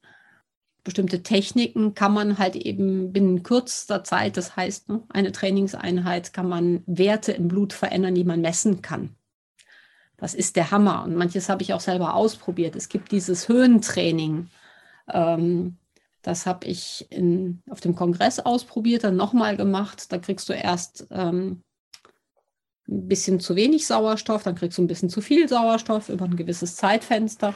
bestimmte 0.84 1.24
Techniken 1.24 1.93
kann 1.93 2.14
man 2.14 2.38
halt 2.38 2.55
eben 2.55 3.14
binnen 3.14 3.43
kürzester 3.43 4.03
Zeit, 4.03 4.38
das 4.38 4.55
heißt 4.55 4.89
ne, 4.89 5.03
eine 5.10 5.32
Trainingseinheit, 5.32 6.34
kann 6.34 6.49
man 6.49 6.84
Werte 6.86 7.32
im 7.32 7.47
Blut 7.47 7.74
verändern, 7.74 8.16
die 8.16 8.26
man 8.26 8.41
messen 8.41 8.82
kann. 8.82 9.16
Das 10.24 10.34
ist 10.34 10.55
der 10.55 10.71
Hammer. 10.71 11.03
Und 11.03 11.17
manches 11.17 11.49
habe 11.49 11.63
ich 11.63 11.74
auch 11.74 11.82
selber 11.82 12.13
ausprobiert. 12.13 12.78
Es 12.78 12.88
gibt 12.88 13.11
dieses 13.11 13.49
Höhentraining. 13.49 14.47
Ähm, 15.11 15.76
das 16.21 16.45
habe 16.45 16.65
ich 16.65 17.05
in, 17.09 17.61
auf 17.69 17.82
dem 17.82 17.93
Kongress 17.93 18.39
ausprobiert, 18.39 19.03
dann 19.03 19.17
nochmal 19.17 19.57
gemacht. 19.57 20.13
Da 20.13 20.19
kriegst 20.19 20.47
du 20.47 20.53
erst 20.53 21.07
ähm, 21.11 21.61
ein 22.88 23.09
bisschen 23.09 23.41
zu 23.41 23.57
wenig 23.57 23.86
Sauerstoff, 23.86 24.43
dann 24.43 24.55
kriegst 24.55 24.78
du 24.78 24.84
ein 24.84 24.88
bisschen 24.88 25.09
zu 25.09 25.19
viel 25.19 25.49
Sauerstoff 25.49 26.07
über 26.07 26.24
ein 26.24 26.38
gewisses 26.38 26.78
Zeitfenster. 26.78 27.53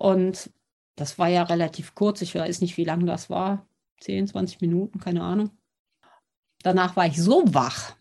Und 0.00 0.50
das 0.96 1.20
war 1.20 1.28
ja 1.28 1.44
relativ 1.44 1.94
kurz. 1.94 2.20
Ich 2.20 2.34
weiß 2.34 2.62
nicht, 2.62 2.76
wie 2.78 2.84
lange 2.84 3.04
das 3.04 3.30
war. 3.30 3.64
10, 4.00 4.26
20 4.26 4.60
Minuten, 4.60 4.98
keine 4.98 5.22
Ahnung. 5.22 5.52
Danach 6.64 6.96
war 6.96 7.06
ich 7.06 7.22
so 7.22 7.44
wach, 7.54 7.94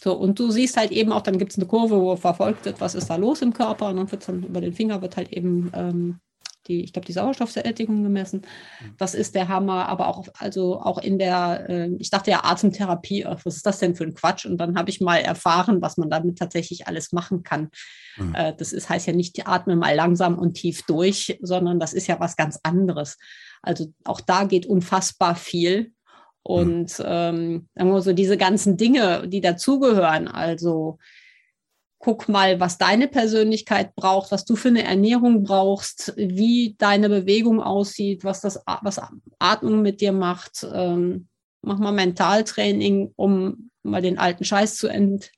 so, 0.00 0.14
und 0.14 0.38
du 0.38 0.50
siehst 0.50 0.76
halt 0.76 0.92
eben 0.92 1.12
auch, 1.12 1.22
dann 1.22 1.38
gibt 1.38 1.52
es 1.52 1.58
eine 1.58 1.66
Kurve, 1.66 2.00
wo 2.00 2.14
verfolgt 2.16 2.64
wird, 2.64 2.80
was 2.80 2.94
ist 2.94 3.10
da 3.10 3.16
los 3.16 3.42
im 3.42 3.52
Körper, 3.52 3.88
und 3.88 3.96
dann 3.96 4.10
wird 4.10 4.28
dann 4.28 4.44
über 4.44 4.60
den 4.60 4.72
Finger 4.72 5.02
wird 5.02 5.16
halt 5.16 5.32
eben 5.32 5.70
ähm, 5.74 6.20
die, 6.68 6.84
ich 6.84 6.92
glaube, 6.92 7.06
die 7.06 7.12
Sauerstoffsättigung 7.12 8.02
gemessen. 8.02 8.42
Mhm. 8.80 8.94
Das 8.98 9.14
ist 9.14 9.34
der 9.34 9.48
Hammer, 9.48 9.88
aber 9.88 10.08
auch, 10.08 10.28
also 10.38 10.80
auch 10.80 10.98
in 10.98 11.18
der, 11.18 11.66
äh, 11.68 11.90
ich 11.98 12.10
dachte 12.10 12.30
ja 12.30 12.44
Atemtherapie, 12.44 13.24
ach, 13.24 13.40
was 13.44 13.56
ist 13.56 13.66
das 13.66 13.78
denn 13.78 13.96
für 13.96 14.04
ein 14.04 14.14
Quatsch? 14.14 14.46
Und 14.46 14.58
dann 14.58 14.76
habe 14.76 14.90
ich 14.90 15.00
mal 15.00 15.18
erfahren, 15.18 15.80
was 15.82 15.96
man 15.96 16.10
damit 16.10 16.38
tatsächlich 16.38 16.86
alles 16.86 17.12
machen 17.12 17.42
kann. 17.42 17.70
Mhm. 18.16 18.34
Äh, 18.34 18.54
das 18.56 18.72
ist, 18.72 18.88
heißt 18.88 19.06
ja 19.06 19.14
nicht, 19.14 19.46
atme 19.46 19.76
mal 19.76 19.94
langsam 19.94 20.38
und 20.38 20.54
tief 20.54 20.82
durch, 20.86 21.38
sondern 21.42 21.80
das 21.80 21.92
ist 21.92 22.06
ja 22.06 22.20
was 22.20 22.36
ganz 22.36 22.60
anderes. 22.62 23.16
Also 23.62 23.92
auch 24.04 24.20
da 24.20 24.44
geht 24.44 24.66
unfassbar 24.66 25.34
viel. 25.34 25.92
Mhm. 26.48 26.54
Und 26.54 27.02
ähm, 27.04 27.68
so 28.00 28.12
diese 28.12 28.36
ganzen 28.36 28.76
Dinge, 28.76 29.28
die 29.28 29.40
dazugehören, 29.40 30.28
also 30.28 30.98
guck 31.98 32.28
mal, 32.28 32.60
was 32.60 32.78
deine 32.78 33.08
Persönlichkeit 33.08 33.94
braucht, 33.96 34.30
was 34.30 34.44
du 34.44 34.56
für 34.56 34.68
eine 34.68 34.84
Ernährung 34.84 35.42
brauchst, 35.42 36.14
wie 36.16 36.76
deine 36.78 37.08
Bewegung 37.08 37.60
aussieht, 37.60 38.24
was 38.24 38.40
das, 38.40 38.62
was 38.82 39.00
Atmung 39.38 39.82
mit 39.82 40.00
dir 40.00 40.12
macht. 40.12 40.66
Ähm, 40.72 41.28
mach 41.62 41.78
mal 41.78 41.92
Mentaltraining, 41.92 43.12
um 43.16 43.70
mal 43.82 44.00
den 44.00 44.18
alten 44.18 44.44
Scheiß 44.44 44.76
zu 44.76 44.86
entblocken, 44.86 45.28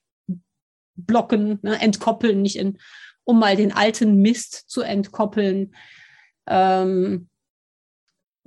ne, 1.63 1.81
entkoppeln, 1.81 2.43
nicht 2.43 2.57
in, 2.57 2.79
um 3.25 3.39
mal 3.39 3.57
den 3.57 3.73
alten 3.73 4.17
Mist 4.17 4.69
zu 4.69 4.83
entkoppeln. 4.83 5.75
Ähm, 6.47 7.30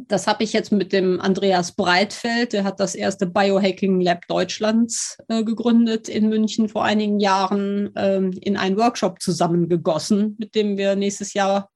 das 0.08 0.28
habe 0.28 0.44
ich 0.44 0.54
jetzt 0.54 0.72
mit 0.72 0.94
dem 0.94 1.20
Andreas 1.20 1.74
Breitfeld, 1.74 2.54
der 2.54 2.64
hat 2.64 2.80
das 2.80 2.96
erste 2.96 3.26
Biohacking 3.26 4.02
Lab 4.02 4.28
Deutschlands 4.28 5.18
äh, 5.28 5.44
gegründet 5.44 6.10
in 6.10 6.30
München 6.30 6.70
vor 6.70 6.84
einigen 6.84 7.20
Jahren, 7.20 7.92
ähm, 7.96 8.32
in 8.42 8.58
einen 8.58 8.78
Workshop 8.78 9.22
zusammengegossen, 9.22 10.36
mit 10.40 10.56
dem 10.56 10.78
wir 10.78 10.96
nächstes 10.96 11.34
Jahr 11.34 11.70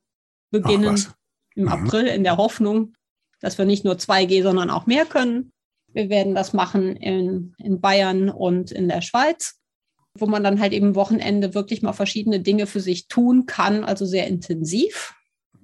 beginnen, 0.51 1.05
im 1.55 1.63
mhm. 1.63 1.69
April, 1.69 2.07
in 2.07 2.23
der 2.23 2.37
Hoffnung, 2.37 2.93
dass 3.39 3.57
wir 3.57 3.65
nicht 3.65 3.85
nur 3.85 3.95
2G, 3.95 4.43
sondern 4.43 4.69
auch 4.69 4.85
mehr 4.85 5.05
können. 5.05 5.51
Wir 5.93 6.09
werden 6.09 6.35
das 6.35 6.53
machen 6.53 6.95
in, 6.95 7.53
in 7.57 7.81
Bayern 7.81 8.29
und 8.29 8.71
in 8.71 8.87
der 8.87 9.01
Schweiz, 9.01 9.59
wo 10.13 10.25
man 10.25 10.43
dann 10.43 10.59
halt 10.59 10.73
eben 10.73 10.95
Wochenende 10.95 11.53
wirklich 11.53 11.81
mal 11.81 11.93
verschiedene 11.93 12.39
Dinge 12.39 12.67
für 12.67 12.79
sich 12.81 13.07
tun 13.07 13.45
kann, 13.45 13.83
also 13.83 14.05
sehr 14.05 14.27
intensiv. 14.27 15.13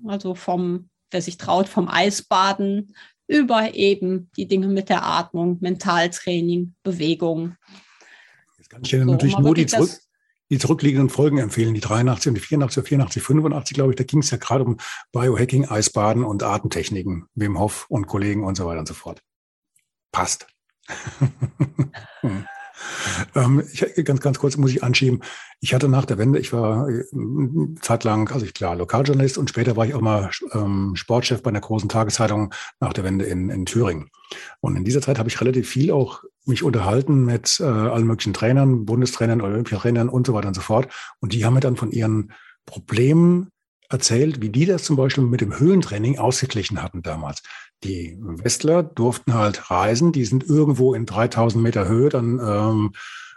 Also 0.05 0.35
vom 0.35 0.89
wer 1.13 1.21
sich 1.21 1.37
traut, 1.37 1.69
vom 1.69 1.87
Eisbaden 1.87 2.93
über 3.27 3.73
eben 3.73 4.29
die 4.35 4.47
Dinge 4.47 4.67
mit 4.67 4.89
der 4.89 5.05
Atmung, 5.05 5.57
Mentaltraining, 5.61 6.75
Bewegung. 6.83 7.55
Jetzt 8.57 8.69
kann 8.69 8.81
ich 8.83 8.89
dir 8.89 8.99
so, 8.99 9.11
natürlich 9.11 9.37
nur 9.37 9.55
die, 9.55 9.65
zurück, 9.65 9.89
die, 10.49 10.57
zurückliegenden 10.57 11.09
Folgen 11.09 11.37
empfehlen, 11.37 11.73
die 11.73 11.79
83 11.79 12.29
und 12.29 12.35
die 12.35 12.41
84, 12.41 12.83
84, 12.83 13.23
85, 13.23 13.75
glaube 13.75 13.91
ich. 13.91 13.95
Da 13.95 14.03
ging 14.03 14.19
es 14.19 14.31
ja 14.31 14.37
gerade 14.37 14.65
um 14.65 14.77
Biohacking, 15.11 15.65
Eisbaden 15.65 16.23
und 16.23 16.43
Atemtechniken, 16.43 17.27
Wim 17.35 17.59
Hof 17.59 17.85
und 17.89 18.07
Kollegen 18.07 18.43
und 18.43 18.55
so 18.55 18.65
weiter 18.65 18.79
und 18.79 18.87
so 18.87 18.93
fort. 18.93 19.21
Passt. 20.11 20.47
Hm. 23.33 23.59
Ähm, 23.61 23.63
ich, 23.71 24.05
ganz, 24.05 24.19
ganz 24.19 24.39
kurz 24.39 24.57
muss 24.57 24.71
ich 24.71 24.83
anschieben. 24.83 25.21
Ich 25.59 25.73
hatte 25.73 25.87
nach 25.87 26.05
der 26.05 26.17
Wende, 26.17 26.39
ich 26.39 26.53
war 26.53 26.89
äh, 26.89 27.03
zeitlang, 27.81 28.29
also 28.29 28.45
ich 28.45 28.53
klar, 28.53 28.75
Lokaljournalist 28.75 29.37
und 29.37 29.49
später 29.49 29.75
war 29.75 29.85
ich 29.85 29.93
auch 29.93 30.01
mal 30.01 30.29
ähm, 30.53 30.95
Sportchef 30.95 31.41
bei 31.41 31.49
einer 31.49 31.61
großen 31.61 31.89
Tageszeitung 31.89 32.53
nach 32.79 32.93
der 32.93 33.03
Wende 33.03 33.25
in, 33.25 33.49
in 33.49 33.65
Thüringen. 33.65 34.09
Und 34.61 34.75
in 34.75 34.83
dieser 34.83 35.01
Zeit 35.01 35.19
habe 35.19 35.29
ich 35.29 35.39
relativ 35.39 35.69
viel 35.69 35.91
auch 35.91 36.23
mich 36.45 36.63
unterhalten 36.63 37.25
mit 37.25 37.59
äh, 37.59 37.63
allen 37.63 38.07
möglichen 38.07 38.33
Trainern, 38.33 38.85
Bundestrainern, 38.85 39.41
Olympiatrainern 39.41 40.09
und 40.09 40.27
so 40.27 40.33
weiter 40.33 40.47
und 40.47 40.55
so 40.55 40.61
fort. 40.61 40.87
Und 41.19 41.33
die 41.33 41.45
haben 41.45 41.53
mir 41.53 41.59
dann 41.59 41.77
von 41.77 41.91
ihren 41.91 42.33
Problemen 42.65 43.49
erzählt, 43.89 44.41
wie 44.41 44.49
die 44.49 44.65
das 44.65 44.83
zum 44.83 44.95
Beispiel 44.95 45.23
mit 45.23 45.41
dem 45.41 45.57
Höhentraining 45.57 46.17
ausgeglichen 46.17 46.81
hatten 46.81 47.03
damals. 47.03 47.43
Die 47.83 48.17
Westler 48.19 48.83
durften 48.83 49.33
halt 49.33 49.69
reisen, 49.69 50.11
die 50.11 50.25
sind 50.25 50.43
irgendwo 50.47 50.93
in 50.93 51.05
3000 51.05 51.61
Meter 51.61 51.87
Höhe 51.87 52.09
dann 52.09 52.39
ähm, 52.39 52.91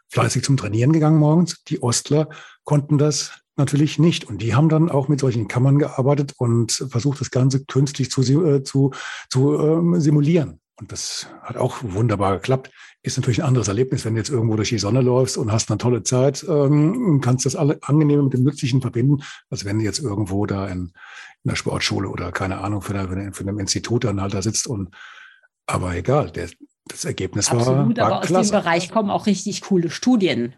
fleißig 0.09 0.45
zum 0.45 0.57
Trainieren 0.57 0.93
gegangen 0.93 1.19
morgens. 1.19 1.63
Die 1.65 1.83
Ostler 1.83 2.29
konnten 2.65 2.99
das 2.99 3.41
natürlich 3.57 3.99
nicht. 3.99 4.25
Und 4.25 4.43
die 4.43 4.55
haben 4.55 4.69
dann 4.69 4.91
auch 4.91 5.09
mit 5.09 5.21
solchen 5.21 5.49
Kammern 5.49 5.79
gearbeitet 5.79 6.35
und 6.37 6.73
versucht, 6.73 7.21
das 7.21 7.31
Ganze 7.31 7.65
künstlich 7.65 8.11
zu, 8.11 8.23
äh, 8.23 8.63
zu, 8.63 8.93
zu 9.31 9.59
ähm, 9.59 10.01
simulieren. 10.01 10.61
Und 10.79 10.93
das 10.93 11.29
hat 11.43 11.57
auch 11.57 11.79
wunderbar 11.83 12.35
geklappt. 12.35 12.71
Ist 13.03 13.17
natürlich 13.17 13.43
ein 13.43 13.49
anderes 13.49 13.69
Erlebnis, 13.69 14.05
wenn 14.05 14.15
du 14.15 14.21
jetzt 14.21 14.29
irgendwo 14.29 14.57
durch 14.57 14.69
die 14.69 14.79
Sonne 14.79 15.01
läufst 15.01 15.39
und 15.39 15.51
hast 15.51 15.71
eine 15.71 15.79
tolle 15.79 16.03
Zeit, 16.03 16.45
ähm, 16.49 17.21
kannst 17.23 17.47
das 17.47 17.57
alle 17.57 17.79
angenehm 17.83 18.25
mit 18.25 18.35
dem 18.35 18.43
Nützlichen 18.43 18.83
verbinden, 18.83 19.23
als 19.49 19.65
wenn 19.65 19.79
du 19.79 19.85
jetzt 19.85 20.01
irgendwo 20.01 20.45
da 20.45 20.69
in, 20.69 20.93
in 21.45 21.51
der 21.51 21.57
Sportschule 21.57 22.09
oder 22.09 22.31
keine 22.31 22.59
Ahnung, 22.59 22.83
für, 22.83 22.99
eine, 22.99 23.33
für 23.33 23.45
ein 23.45 23.59
Institut 23.59 24.05
dann 24.05 24.21
halt 24.21 24.35
da 24.35 24.43
sitzt 24.43 24.67
und 24.67 24.95
aber 25.67 25.95
egal, 25.95 26.31
der, 26.31 26.49
das 26.87 27.05
Ergebnis 27.05 27.51
Absolut, 27.51 27.97
war, 27.97 28.09
war 28.09 28.17
aber 28.17 28.27
klasse. 28.27 28.41
aus 28.41 28.49
dem 28.51 28.61
Bereich 28.61 28.91
kommen 28.91 29.11
auch 29.11 29.27
richtig 29.27 29.63
coole 29.63 29.91
Studien. 29.91 30.55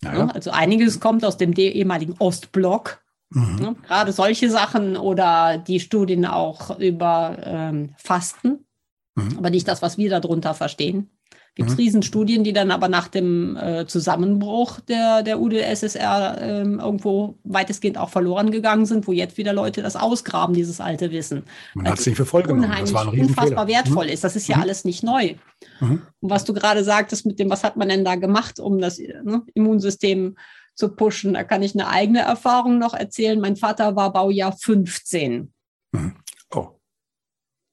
Naja. 0.00 0.26
Ne? 0.26 0.34
Also 0.34 0.50
einiges 0.50 1.00
kommt 1.00 1.24
aus 1.24 1.36
dem 1.36 1.52
ehemaligen 1.52 2.14
Ostblock. 2.18 3.02
Mhm. 3.30 3.56
Ne? 3.56 3.76
Gerade 3.86 4.12
solche 4.12 4.50
Sachen 4.50 4.96
oder 4.96 5.58
die 5.58 5.80
Studien 5.80 6.26
auch 6.26 6.78
über 6.78 7.36
ähm, 7.44 7.94
Fasten, 7.96 8.66
mhm. 9.14 9.38
aber 9.38 9.50
nicht 9.50 9.68
das, 9.68 9.82
was 9.82 9.98
wir 9.98 10.10
darunter 10.10 10.54
verstehen 10.54 11.10
gibt 11.54 11.70
es 11.70 11.76
mhm. 11.76 11.82
Riesenstudien, 11.82 12.44
die 12.44 12.52
dann 12.52 12.70
aber 12.70 12.88
nach 12.88 13.08
dem 13.08 13.56
äh, 13.56 13.86
Zusammenbruch 13.86 14.80
der, 14.80 15.22
der 15.22 15.40
UdSSR 15.40 16.40
äh, 16.40 16.62
irgendwo 16.62 17.38
weitestgehend 17.44 17.98
auch 17.98 18.10
verloren 18.10 18.50
gegangen 18.50 18.86
sind, 18.86 19.06
wo 19.06 19.12
jetzt 19.12 19.36
wieder 19.36 19.52
Leute 19.52 19.82
das 19.82 19.96
ausgraben, 19.96 20.54
dieses 20.54 20.80
alte 20.80 21.10
Wissen. 21.10 21.44
Man 21.74 21.88
hat 21.88 21.98
es 21.98 22.06
nicht 22.06 22.16
für 22.16 22.24
voll 22.24 22.44
genommen. 22.44 22.72
Das 22.78 22.94
war 22.94 23.12
ein 23.12 23.20
unfassbar 23.20 23.66
wertvoll 23.66 24.06
mhm. 24.06 24.12
ist. 24.12 24.24
Das 24.24 24.36
ist 24.36 24.48
ja 24.48 24.56
mhm. 24.56 24.62
alles 24.62 24.84
nicht 24.84 25.02
neu. 25.02 25.34
Mhm. 25.80 26.02
Und 26.20 26.30
was 26.30 26.44
du 26.44 26.54
gerade 26.54 26.84
sagtest 26.84 27.26
mit 27.26 27.38
dem, 27.38 27.50
was 27.50 27.64
hat 27.64 27.76
man 27.76 27.88
denn 27.88 28.04
da 28.04 28.14
gemacht, 28.14 28.60
um 28.60 28.78
das 28.78 28.98
ne, 28.98 29.42
Immunsystem 29.54 30.36
zu 30.74 30.88
pushen, 30.88 31.34
da 31.34 31.42
kann 31.44 31.62
ich 31.62 31.74
eine 31.74 31.88
eigene 31.88 32.20
Erfahrung 32.20 32.78
noch 32.78 32.94
erzählen. 32.94 33.40
Mein 33.40 33.56
Vater 33.56 33.96
war 33.96 34.12
Baujahr 34.12 34.56
15. 34.56 35.52
Mhm. 35.92 36.14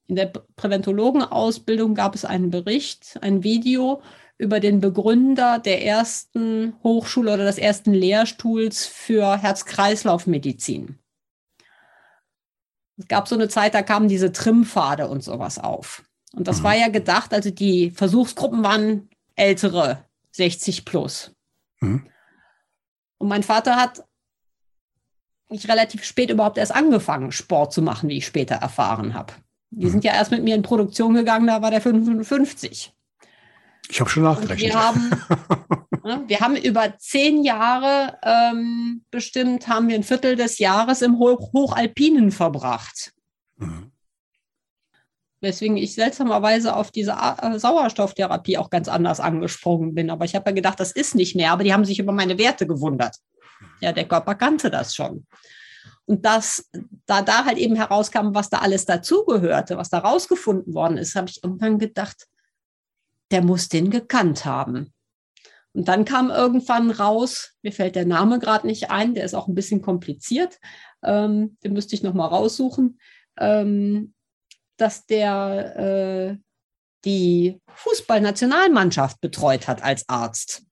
In 0.08 0.16
der 0.16 0.28
Präventologenausbildung 0.56 1.94
gab 1.94 2.16
es 2.16 2.24
einen 2.24 2.50
Bericht, 2.50 3.20
ein 3.22 3.44
Video 3.44 4.02
über 4.38 4.60
den 4.60 4.80
Begründer 4.80 5.60
der 5.60 5.84
ersten 5.84 6.76
Hochschule 6.84 7.34
oder 7.34 7.46
des 7.46 7.58
ersten 7.58 7.94
Lehrstuhls 7.94 8.86
für 8.86 9.38
Herz-Kreislauf-Medizin. 9.38 10.98
Es 12.98 13.08
gab 13.08 13.28
so 13.28 13.36
eine 13.36 13.50
Zeit, 13.50 13.74
da 13.74 13.82
kamen 13.82 14.08
diese 14.08 14.32
Trimpfade 14.32 15.08
und 15.08 15.24
sowas 15.24 15.60
auf. 15.60 16.04
Und 16.34 16.48
das 16.48 16.64
war 16.64 16.76
ja 16.76 16.88
gedacht, 16.88 17.34
also 17.34 17.52
die 17.52 17.92
Versuchsgruppen 17.92 18.64
waren 18.64 19.10
ältere, 19.36 20.06
60 20.32 20.86
plus. 20.86 21.32
Mhm. 21.80 22.08
Und 23.18 23.28
mein 23.28 23.44
Vater 23.44 23.76
hat 23.76 24.04
ich 25.50 25.70
relativ 25.70 26.04
spät 26.04 26.30
überhaupt 26.30 26.58
erst 26.58 26.76
angefangen, 26.76 27.32
Sport 27.32 27.72
zu 27.72 27.82
machen, 27.82 28.10
wie 28.10 28.18
ich 28.18 28.26
später 28.26 28.56
erfahren 28.56 29.14
habe. 29.14 29.34
Die 29.70 29.90
sind 29.90 30.04
ja 30.04 30.14
erst 30.14 30.32
mit 30.32 30.44
mir 30.44 30.56
in 30.56 30.62
Produktion 30.62 31.14
gegangen, 31.14 31.48
da 31.48 31.62
war 31.62 31.72
der 31.72 31.82
55. 31.82 32.94
Ich 33.90 34.00
habe 34.00 34.10
schon 34.10 34.24
nachgerechnet. 34.24 34.74
wir 34.74 34.82
haben, 34.82 35.10
ne, 36.04 36.24
wir 36.28 36.40
haben 36.40 36.56
über 36.56 36.98
zehn 36.98 37.44
Jahre 37.44 38.18
ähm, 38.24 39.04
bestimmt, 39.12 39.68
haben 39.68 39.88
wir 39.88 39.96
ein 39.96 40.04
Viertel 40.04 40.36
des 40.36 40.60
Jahres 40.60 41.02
im 41.02 41.18
Hoch 41.20 41.54
Hochalpinen 41.54 42.32
verbracht. 42.32 43.14
Mhm. 43.58 43.92
Weswegen 45.40 45.78
ich 45.78 45.94
seltsamerweise 45.94 46.76
auf 46.76 46.92
diese 46.92 47.12
äh, 47.12 47.60
Sauerstofftherapie 47.60 48.58
auch 48.58 48.72
ganz 48.72 48.88
anders 48.88 49.20
angesprungen 49.20 49.94
bin. 49.94 50.10
Aber 50.10 50.26
ich 50.26 50.36
habe 50.36 50.50
ja 50.50 50.56
gedacht, 50.56 50.80
das 50.80 50.92
ist 50.92 51.14
nicht 51.14 51.36
mehr. 51.36 51.52
Aber 51.52 51.64
die 51.64 51.74
haben 51.74 51.86
sich 51.86 52.00
über 52.00 52.12
meine 52.12 52.40
Werte 52.40 52.66
gewundert. 52.66 53.18
Ja, 53.80 53.92
der 53.92 54.08
Körper 54.08 54.34
kannte 54.34 54.72
das 54.72 54.96
schon. 54.96 55.28
Und 56.08 56.26
das, 56.26 56.70
da 57.06 57.22
da 57.22 57.44
halt 57.46 57.58
eben 57.58 57.76
herauskam, 57.76 58.34
was 58.34 58.50
da 58.50 58.60
alles 58.60 58.86
dazugehörte, 58.86 59.78
was 59.78 59.90
da 59.90 60.00
rausgefunden 60.00 60.74
worden 60.74 60.98
ist, 60.98 61.16
habe 61.16 61.30
ich 61.30 61.44
irgendwann 61.44 61.80
gedacht, 61.80 62.28
der 63.30 63.44
muss 63.44 63.68
den 63.68 63.92
gekannt 63.92 64.46
haben. 64.46 64.94
Und 65.74 65.90
dann 65.90 66.06
kam 66.06 66.32
irgendwann 66.32 66.92
raus, 66.92 67.54
mir 67.62 67.74
fällt 67.74 67.96
der 67.96 68.06
Name 68.06 68.40
gerade 68.40 68.66
nicht 68.66 68.90
ein, 68.90 69.14
der 69.14 69.26
ist 69.26 69.36
auch 69.36 69.48
ein 69.48 69.54
bisschen 69.54 69.82
kompliziert, 69.82 70.60
ähm, 71.04 71.58
den 71.64 71.74
müsste 71.74 71.94
ich 71.94 72.04
nochmal 72.04 72.30
raussuchen, 72.30 73.00
ähm, 73.38 74.14
dass 74.78 75.06
der 75.06 75.76
äh, 75.78 76.38
die 77.06 77.62
Fußballnationalmannschaft 77.68 79.20
betreut 79.20 79.68
hat 79.68 79.84
als 79.84 80.08
Arzt. 80.08 80.64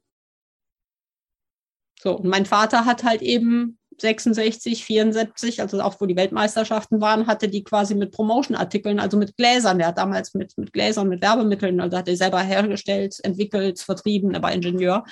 So, 2.00 2.18
und 2.18 2.26
mein 2.26 2.46
Vater 2.46 2.86
hat 2.86 3.04
halt 3.04 3.22
eben 3.22 3.78
66, 3.98 4.84
74, 4.84 5.62
also 5.62 5.82
auch 5.82 6.00
wo 6.00 6.06
die 6.06 6.16
Weltmeisterschaften 6.16 7.02
waren, 7.02 7.28
hatte 7.28 7.48
die 7.48 7.64
quasi 7.64 7.96
mit 7.96 8.12
Promotion-Artikeln, 8.12 9.00
also 9.00 9.18
mit 9.18 9.36
Gläsern. 9.38 9.78
Der 9.78 9.88
hat 9.88 9.98
damals 9.98 10.34
mit, 10.34 10.58
mit 10.58 10.74
Gläsern, 10.74 11.10
mit 11.10 11.22
Werbemitteln, 11.22 11.80
also 11.80 11.98
hat 11.98 12.08
er 12.08 12.18
selber 12.18 12.42
hergestellt, 12.42 13.18
entwickelt, 13.24 13.80
vertrieben, 13.80 14.34
er 14.34 14.44
war 14.44 14.52
Ingenieur. 14.52 15.04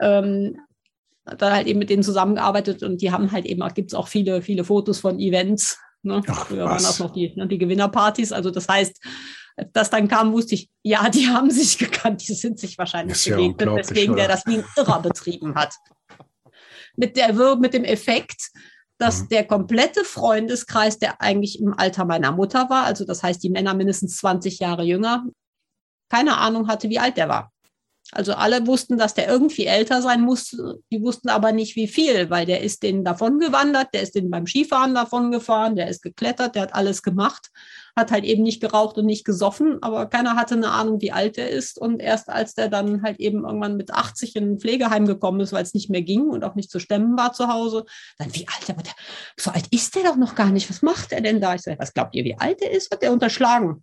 Ähm, 0.00 0.58
hat 1.24 1.42
dann 1.42 1.52
halt 1.52 1.66
eben 1.66 1.78
mit 1.78 1.90
denen 1.90 2.02
zusammengearbeitet 2.02 2.82
und 2.82 3.02
die 3.02 3.10
haben 3.10 3.32
halt 3.32 3.46
eben, 3.46 3.66
gibt 3.74 3.90
es 3.90 3.94
auch 3.94 4.08
viele, 4.08 4.42
viele 4.42 4.64
Fotos 4.64 5.00
von 5.00 5.18
Events, 5.18 5.78
Ne? 6.06 6.22
Ach, 6.26 6.46
Früher 6.46 6.64
waren 6.64 6.82
das 6.82 6.98
noch 7.00 7.10
die, 7.10 7.34
ne, 7.34 7.46
die 7.46 7.58
Gewinnerpartys. 7.58 8.32
Also 8.32 8.50
das 8.50 8.68
heißt, 8.68 9.02
das 9.72 9.90
dann 9.90 10.08
kam, 10.08 10.32
wusste 10.32 10.54
ich, 10.54 10.70
ja, 10.82 11.10
die 11.10 11.26
haben 11.28 11.50
sich 11.50 11.76
gekannt, 11.76 12.26
die 12.26 12.34
sind 12.34 12.58
sich 12.58 12.78
wahrscheinlich 12.78 13.22
begegnet, 13.22 13.60
ja 13.60 13.76
weswegen 13.76 14.16
der 14.16 14.28
das 14.28 14.46
wie 14.46 14.58
ein 14.58 14.64
Irrer 14.76 15.02
betrieben 15.02 15.54
hat. 15.54 15.74
Mit, 16.96 17.16
der, 17.16 17.32
mit 17.56 17.74
dem 17.74 17.84
Effekt, 17.84 18.50
dass 18.98 19.22
mhm. 19.22 19.28
der 19.28 19.44
komplette 19.44 20.04
Freundeskreis, 20.04 20.98
der 20.98 21.20
eigentlich 21.20 21.60
im 21.60 21.74
Alter 21.74 22.04
meiner 22.04 22.32
Mutter 22.32 22.70
war, 22.70 22.84
also 22.84 23.04
das 23.04 23.22
heißt 23.22 23.42
die 23.42 23.50
Männer 23.50 23.74
mindestens 23.74 24.16
20 24.18 24.58
Jahre 24.58 24.84
jünger, 24.84 25.26
keine 26.08 26.38
Ahnung 26.38 26.68
hatte, 26.68 26.88
wie 26.88 26.98
alt 26.98 27.16
der 27.16 27.28
war. 27.28 27.52
Also 28.12 28.34
alle 28.34 28.66
wussten, 28.66 28.98
dass 28.98 29.14
der 29.14 29.28
irgendwie 29.28 29.66
älter 29.66 30.00
sein 30.00 30.20
muss. 30.20 30.56
Die 30.92 31.02
wussten 31.02 31.28
aber 31.28 31.50
nicht, 31.50 31.74
wie 31.74 31.88
viel, 31.88 32.30
weil 32.30 32.46
der 32.46 32.62
ist 32.62 32.84
denen 32.84 33.04
davon 33.04 33.40
gewandert, 33.40 33.88
der 33.92 34.02
ist 34.02 34.14
denen 34.14 34.30
beim 34.30 34.46
Skifahren 34.46 34.94
davon 34.94 35.32
gefahren, 35.32 35.74
der 35.74 35.88
ist 35.88 36.02
geklettert, 36.02 36.54
der 36.54 36.62
hat 36.62 36.74
alles 36.74 37.02
gemacht, 37.02 37.50
hat 37.96 38.10
halt 38.10 38.24
eben 38.24 38.42
nicht 38.42 38.60
geraucht 38.60 38.98
und 38.98 39.06
nicht 39.06 39.24
gesoffen, 39.24 39.78
aber 39.82 40.06
keiner 40.06 40.36
hatte 40.36 40.54
eine 40.54 40.70
Ahnung, 40.70 41.00
wie 41.00 41.12
alt 41.12 41.38
er 41.38 41.48
ist. 41.48 41.78
Und 41.78 42.00
erst 42.00 42.28
als 42.28 42.54
der 42.54 42.68
dann 42.68 43.02
halt 43.02 43.18
eben 43.18 43.44
irgendwann 43.44 43.76
mit 43.76 43.90
80 43.90 44.36
in 44.36 44.52
ein 44.52 44.60
Pflegeheim 44.60 45.06
gekommen 45.06 45.40
ist, 45.40 45.52
weil 45.52 45.62
es 45.62 45.72
nicht 45.72 45.88
mehr 45.88 46.02
ging 46.02 46.28
und 46.28 46.44
auch 46.44 46.54
nicht 46.54 46.70
zu 46.70 46.78
stemmen 46.78 47.16
war 47.16 47.32
zu 47.32 47.48
Hause, 47.48 47.86
dann 48.18 48.34
wie 48.34 48.46
alt, 48.46 48.68
aber 48.68 48.82
so 49.38 49.50
alt 49.50 49.66
ist 49.70 49.94
der 49.96 50.04
doch 50.04 50.16
noch 50.16 50.34
gar 50.34 50.50
nicht. 50.50 50.68
Was 50.68 50.82
macht 50.82 51.12
er 51.12 51.22
denn 51.22 51.40
da? 51.40 51.54
Ich 51.54 51.62
sage, 51.62 51.78
was 51.78 51.94
glaubt 51.94 52.14
ihr, 52.14 52.24
wie 52.24 52.38
alt 52.38 52.60
er 52.60 52.70
ist? 52.70 52.92
Hat 52.92 53.02
er 53.02 53.12
unterschlagen. 53.12 53.82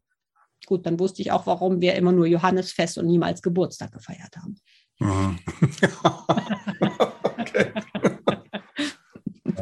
Gut, 0.66 0.86
dann 0.86 1.00
wusste 1.00 1.22
ich 1.22 1.32
auch, 1.32 1.46
warum 1.48 1.82
wir 1.82 1.96
immer 1.96 2.12
nur 2.12 2.28
Johannesfest 2.28 2.98
und 2.98 3.08
niemals 3.08 3.42
Geburtstag 3.42 3.92
gefeiert 3.92 4.38
haben. 4.38 4.58
Mhm. 5.00 5.40
okay. 7.40 7.74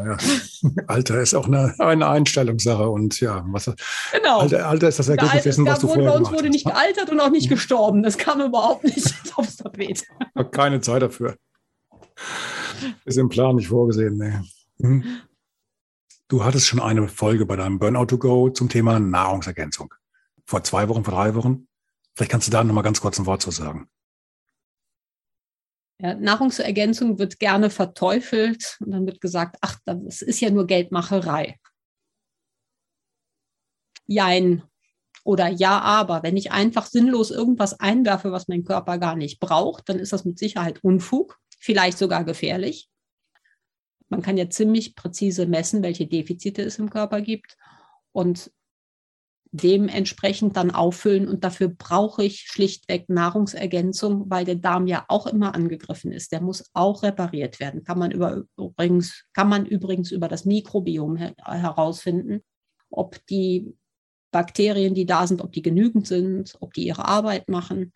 Ja, 0.05 0.17
Alter 0.87 1.21
ist 1.21 1.33
auch 1.33 1.47
eine, 1.47 1.75
eine 1.79 2.07
Einstellungssache 2.07 2.89
und 2.89 3.19
ja, 3.19 3.43
was, 3.47 3.71
genau. 4.11 4.39
Alter, 4.39 4.67
Alter 4.67 4.87
ist 4.87 4.99
das 4.99 5.09
Ergebnis 5.09 5.43
dessen, 5.43 5.65
was 5.65 5.79
du 5.79 5.87
vorher 5.87 6.11
Bei 6.11 6.17
uns 6.17 6.31
wurde 6.31 6.49
nicht 6.49 6.65
gealtert 6.65 7.09
und 7.09 7.19
auch 7.19 7.29
nicht 7.29 7.45
mhm. 7.45 7.55
gestorben. 7.55 8.03
Das 8.03 8.17
kam 8.17 8.41
überhaupt 8.41 8.83
nicht 8.83 9.13
aufs 9.35 9.57
Tapet. 9.57 10.05
Keine 10.51 10.81
Zeit 10.81 11.01
dafür. 11.01 11.35
Ist 13.05 13.17
im 13.17 13.29
Plan 13.29 13.55
nicht 13.55 13.67
vorgesehen. 13.67 14.17
Nee. 14.17 14.85
Hm. 14.85 15.03
Du 16.27 16.43
hattest 16.43 16.65
schon 16.65 16.79
eine 16.79 17.07
Folge 17.07 17.45
bei 17.45 17.55
deinem 17.55 17.77
Burnout 17.77 18.05
to 18.05 18.17
Go 18.17 18.49
zum 18.49 18.69
Thema 18.69 18.99
Nahrungsergänzung 18.99 19.93
vor 20.45 20.63
zwei 20.63 20.89
Wochen, 20.89 21.03
vor 21.03 21.13
drei 21.13 21.33
Wochen. 21.35 21.67
Vielleicht 22.13 22.31
kannst 22.31 22.47
du 22.47 22.51
da 22.51 22.63
noch 22.63 22.73
mal 22.73 22.81
ganz 22.81 23.01
kurz 23.01 23.17
ein 23.17 23.25
Wort 23.25 23.41
zu 23.41 23.51
sagen. 23.51 23.87
Ja, 26.01 26.15
Nahrungsergänzung 26.15 27.19
wird 27.19 27.37
gerne 27.37 27.69
verteufelt 27.69 28.77
und 28.79 28.89
dann 28.89 29.05
wird 29.05 29.21
gesagt, 29.21 29.57
ach, 29.61 29.77
das 29.85 30.23
ist 30.23 30.39
ja 30.41 30.49
nur 30.49 30.65
Geldmacherei. 30.65 31.59
Jein. 34.07 34.63
Oder 35.23 35.49
ja, 35.49 35.79
aber 35.79 36.23
wenn 36.23 36.37
ich 36.37 36.51
einfach 36.51 36.87
sinnlos 36.87 37.29
irgendwas 37.29 37.79
einwerfe, 37.79 38.31
was 38.31 38.47
mein 38.47 38.63
Körper 38.63 38.97
gar 38.97 39.15
nicht 39.15 39.39
braucht, 39.39 39.89
dann 39.89 39.99
ist 39.99 40.11
das 40.11 40.25
mit 40.25 40.39
Sicherheit 40.39 40.83
Unfug, 40.83 41.37
vielleicht 41.59 41.99
sogar 41.99 42.23
gefährlich. 42.23 42.89
Man 44.09 44.23
kann 44.23 44.37
ja 44.37 44.49
ziemlich 44.49 44.95
präzise 44.95 45.45
messen, 45.45 45.83
welche 45.83 46.07
Defizite 46.07 46.63
es 46.63 46.79
im 46.79 46.89
Körper 46.89 47.21
gibt. 47.21 47.57
Und 48.11 48.51
dementsprechend 49.51 50.55
dann 50.55 50.71
auffüllen. 50.71 51.27
Und 51.27 51.43
dafür 51.43 51.67
brauche 51.67 52.23
ich 52.23 52.41
schlichtweg 52.41 53.09
Nahrungsergänzung, 53.09 54.29
weil 54.29 54.45
der 54.45 54.55
Darm 54.55 54.87
ja 54.87 55.05
auch 55.07 55.27
immer 55.27 55.53
angegriffen 55.53 56.11
ist. 56.11 56.31
Der 56.31 56.41
muss 56.41 56.69
auch 56.73 57.03
repariert 57.03 57.59
werden. 57.59 57.83
Kann 57.83 57.99
man, 57.99 58.11
über, 58.11 58.43
übrigens, 58.57 59.25
kann 59.33 59.49
man 59.49 59.65
übrigens 59.65 60.11
über 60.11 60.27
das 60.27 60.45
Mikrobiom 60.45 61.17
her 61.17 61.33
herausfinden, 61.45 62.41
ob 62.89 63.25
die 63.27 63.73
Bakterien, 64.31 64.95
die 64.95 65.05
da 65.05 65.27
sind, 65.27 65.41
ob 65.41 65.51
die 65.51 65.61
genügend 65.61 66.07
sind, 66.07 66.55
ob 66.61 66.73
die 66.73 66.87
ihre 66.87 67.05
Arbeit 67.05 67.49
machen. 67.49 67.91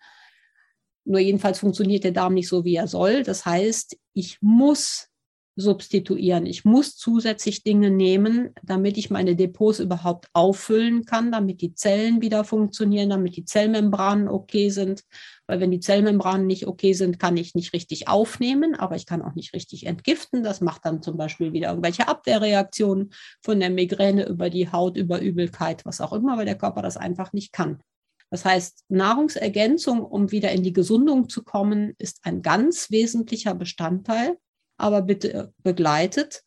Nur 1.04 1.20
jedenfalls 1.20 1.60
funktioniert 1.60 2.04
der 2.04 2.12
Darm 2.12 2.34
nicht 2.34 2.48
so, 2.48 2.64
wie 2.64 2.76
er 2.76 2.88
soll. 2.88 3.22
Das 3.22 3.46
heißt, 3.46 3.96
ich 4.12 4.38
muss 4.42 5.08
substituieren. 5.56 6.44
Ich 6.44 6.66
muss 6.66 6.96
zusätzlich 6.96 7.64
Dinge 7.64 7.90
nehmen, 7.90 8.50
damit 8.62 8.98
ich 8.98 9.08
meine 9.08 9.34
Depots 9.36 9.80
überhaupt 9.80 10.28
auffüllen 10.34 11.06
kann, 11.06 11.32
damit 11.32 11.62
die 11.62 11.74
Zellen 11.74 12.20
wieder 12.20 12.44
funktionieren, 12.44 13.08
damit 13.08 13.36
die 13.36 13.46
Zellmembranen 13.46 14.28
okay 14.28 14.68
sind. 14.68 15.02
Weil 15.46 15.60
wenn 15.60 15.70
die 15.70 15.80
Zellmembranen 15.80 16.46
nicht 16.46 16.66
okay 16.66 16.92
sind, 16.92 17.18
kann 17.18 17.38
ich 17.38 17.54
nicht 17.54 17.72
richtig 17.72 18.06
aufnehmen, 18.06 18.74
aber 18.74 18.96
ich 18.96 19.06
kann 19.06 19.22
auch 19.22 19.34
nicht 19.34 19.54
richtig 19.54 19.86
entgiften. 19.86 20.42
Das 20.42 20.60
macht 20.60 20.84
dann 20.84 21.02
zum 21.02 21.16
Beispiel 21.16 21.54
wieder 21.54 21.70
irgendwelche 21.70 22.06
Abwehrreaktionen 22.06 23.12
von 23.42 23.58
der 23.58 23.70
Migräne 23.70 24.28
über 24.28 24.50
die 24.50 24.70
Haut, 24.70 24.98
über 24.98 25.20
Übelkeit, 25.20 25.86
was 25.86 26.02
auch 26.02 26.12
immer, 26.12 26.36
weil 26.36 26.46
der 26.46 26.58
Körper 26.58 26.82
das 26.82 26.98
einfach 26.98 27.32
nicht 27.32 27.52
kann. 27.52 27.80
Das 28.28 28.44
heißt, 28.44 28.84
Nahrungsergänzung, 28.88 30.04
um 30.04 30.32
wieder 30.32 30.50
in 30.50 30.62
die 30.62 30.72
Gesundung 30.72 31.28
zu 31.30 31.44
kommen, 31.44 31.94
ist 31.96 32.20
ein 32.24 32.42
ganz 32.42 32.90
wesentlicher 32.90 33.54
Bestandteil 33.54 34.36
aber 34.78 35.02
bitte 35.02 35.52
begleitet. 35.62 36.44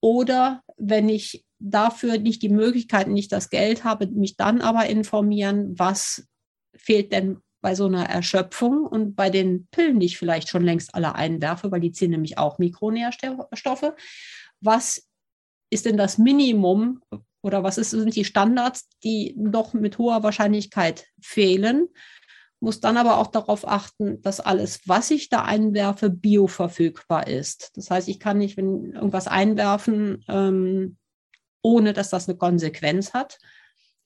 Oder 0.00 0.62
wenn 0.76 1.08
ich 1.08 1.44
dafür 1.58 2.18
nicht 2.18 2.42
die 2.42 2.48
Möglichkeit, 2.48 3.08
nicht 3.08 3.32
das 3.32 3.50
Geld 3.50 3.84
habe, 3.84 4.06
mich 4.06 4.36
dann 4.36 4.60
aber 4.60 4.86
informieren, 4.86 5.78
was 5.78 6.26
fehlt 6.74 7.12
denn 7.12 7.38
bei 7.60 7.74
so 7.74 7.86
einer 7.86 8.08
Erschöpfung 8.08 8.86
und 8.86 9.14
bei 9.14 9.28
den 9.28 9.66
Pillen, 9.70 10.00
die 10.00 10.06
ich 10.06 10.18
vielleicht 10.18 10.48
schon 10.48 10.64
längst 10.64 10.94
alle 10.94 11.14
einwerfe, 11.14 11.70
weil 11.70 11.80
die 11.80 11.92
ziehen 11.92 12.10
nämlich 12.10 12.38
auch 12.38 12.58
Mikronährstoffe. 12.58 13.92
Was 14.60 15.06
ist 15.70 15.84
denn 15.84 15.98
das 15.98 16.16
Minimum 16.16 17.02
oder 17.42 17.62
was 17.62 17.78
ist, 17.78 17.90
sind 17.90 18.16
die 18.16 18.24
Standards, 18.24 18.88
die 19.04 19.34
doch 19.36 19.72
mit 19.74 19.98
hoher 19.98 20.22
Wahrscheinlichkeit 20.22 21.06
fehlen, 21.20 21.88
muss 22.60 22.80
dann 22.80 22.98
aber 22.98 23.16
auch 23.18 23.28
darauf 23.28 23.66
achten, 23.66 24.20
dass 24.20 24.38
alles, 24.38 24.80
was 24.86 25.10
ich 25.10 25.30
da 25.30 25.44
einwerfe, 25.44 26.10
bioverfügbar 26.10 27.26
ist. 27.26 27.70
Das 27.74 27.90
heißt, 27.90 28.08
ich 28.08 28.20
kann 28.20 28.38
nicht, 28.38 28.58
wenn 28.58 28.92
irgendwas 28.92 29.26
einwerfen, 29.26 30.24
ähm, 30.28 30.98
ohne 31.62 31.94
dass 31.94 32.10
das 32.10 32.28
eine 32.28 32.36
Konsequenz 32.36 33.14
hat. 33.14 33.38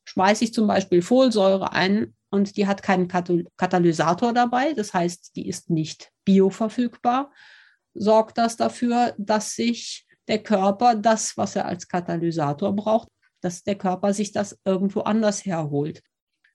Schmeiße 0.05 0.45
ich 0.45 0.55
zum 0.55 0.69
Beispiel 0.69 1.03
Folsäure 1.03 1.73
ein 1.73 2.15
und 2.31 2.57
die 2.57 2.67
hat 2.67 2.83
keinen 2.83 3.09
Katalysator 3.09 4.33
dabei, 4.33 4.73
das 4.75 4.95
heißt, 4.95 5.35
die 5.37 5.49
ist 5.49 5.71
nicht 5.71 6.11
bioverfügbar, 6.25 7.33
sorgt 7.95 8.39
das 8.39 8.57
dafür, 8.57 9.15
dass 9.19 9.55
sich 9.55 10.07
der 10.29 10.43
Körper 10.43 10.95
das, 10.95 11.37
was 11.37 11.57
er 11.57 11.67
als 11.67 11.89
Katalysator 11.89 12.75
braucht, 12.75 13.09
dass 13.41 13.63
der 13.63 13.77
Körper 13.77 14.13
sich 14.13 14.33
das 14.33 14.59
irgendwo 14.65 15.01
anders 15.01 15.45
herholt 15.45 16.03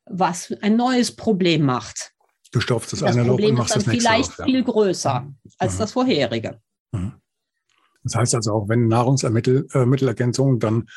was 0.10 0.54
ein 0.62 0.76
neues 0.76 1.16
Problem 1.16 1.64
macht. 1.64 2.12
Du 2.52 2.60
stopfst 2.60 2.92
das, 2.94 3.00
das 3.00 3.16
eine 3.16 3.26
Problem 3.26 3.52
und 3.52 3.58
machst 3.60 3.76
ist 3.76 3.86
dann 3.86 3.94
das 3.94 4.04
vielleicht 4.04 4.32
auf, 4.32 4.40
ja. 4.40 4.46
viel 4.46 4.64
größer 4.64 5.20
mhm. 5.22 5.36
als 5.58 5.76
mhm. 5.76 5.78
das 5.80 5.92
vorherige. 5.92 6.60
Mhm. 6.92 7.14
Das 8.04 8.16
heißt 8.16 8.36
also 8.36 8.54
auch, 8.54 8.70
wenn 8.70 8.88
Nahrungsmittelergänzung, 8.88 10.56
äh, 10.56 10.60
dann 10.60 10.90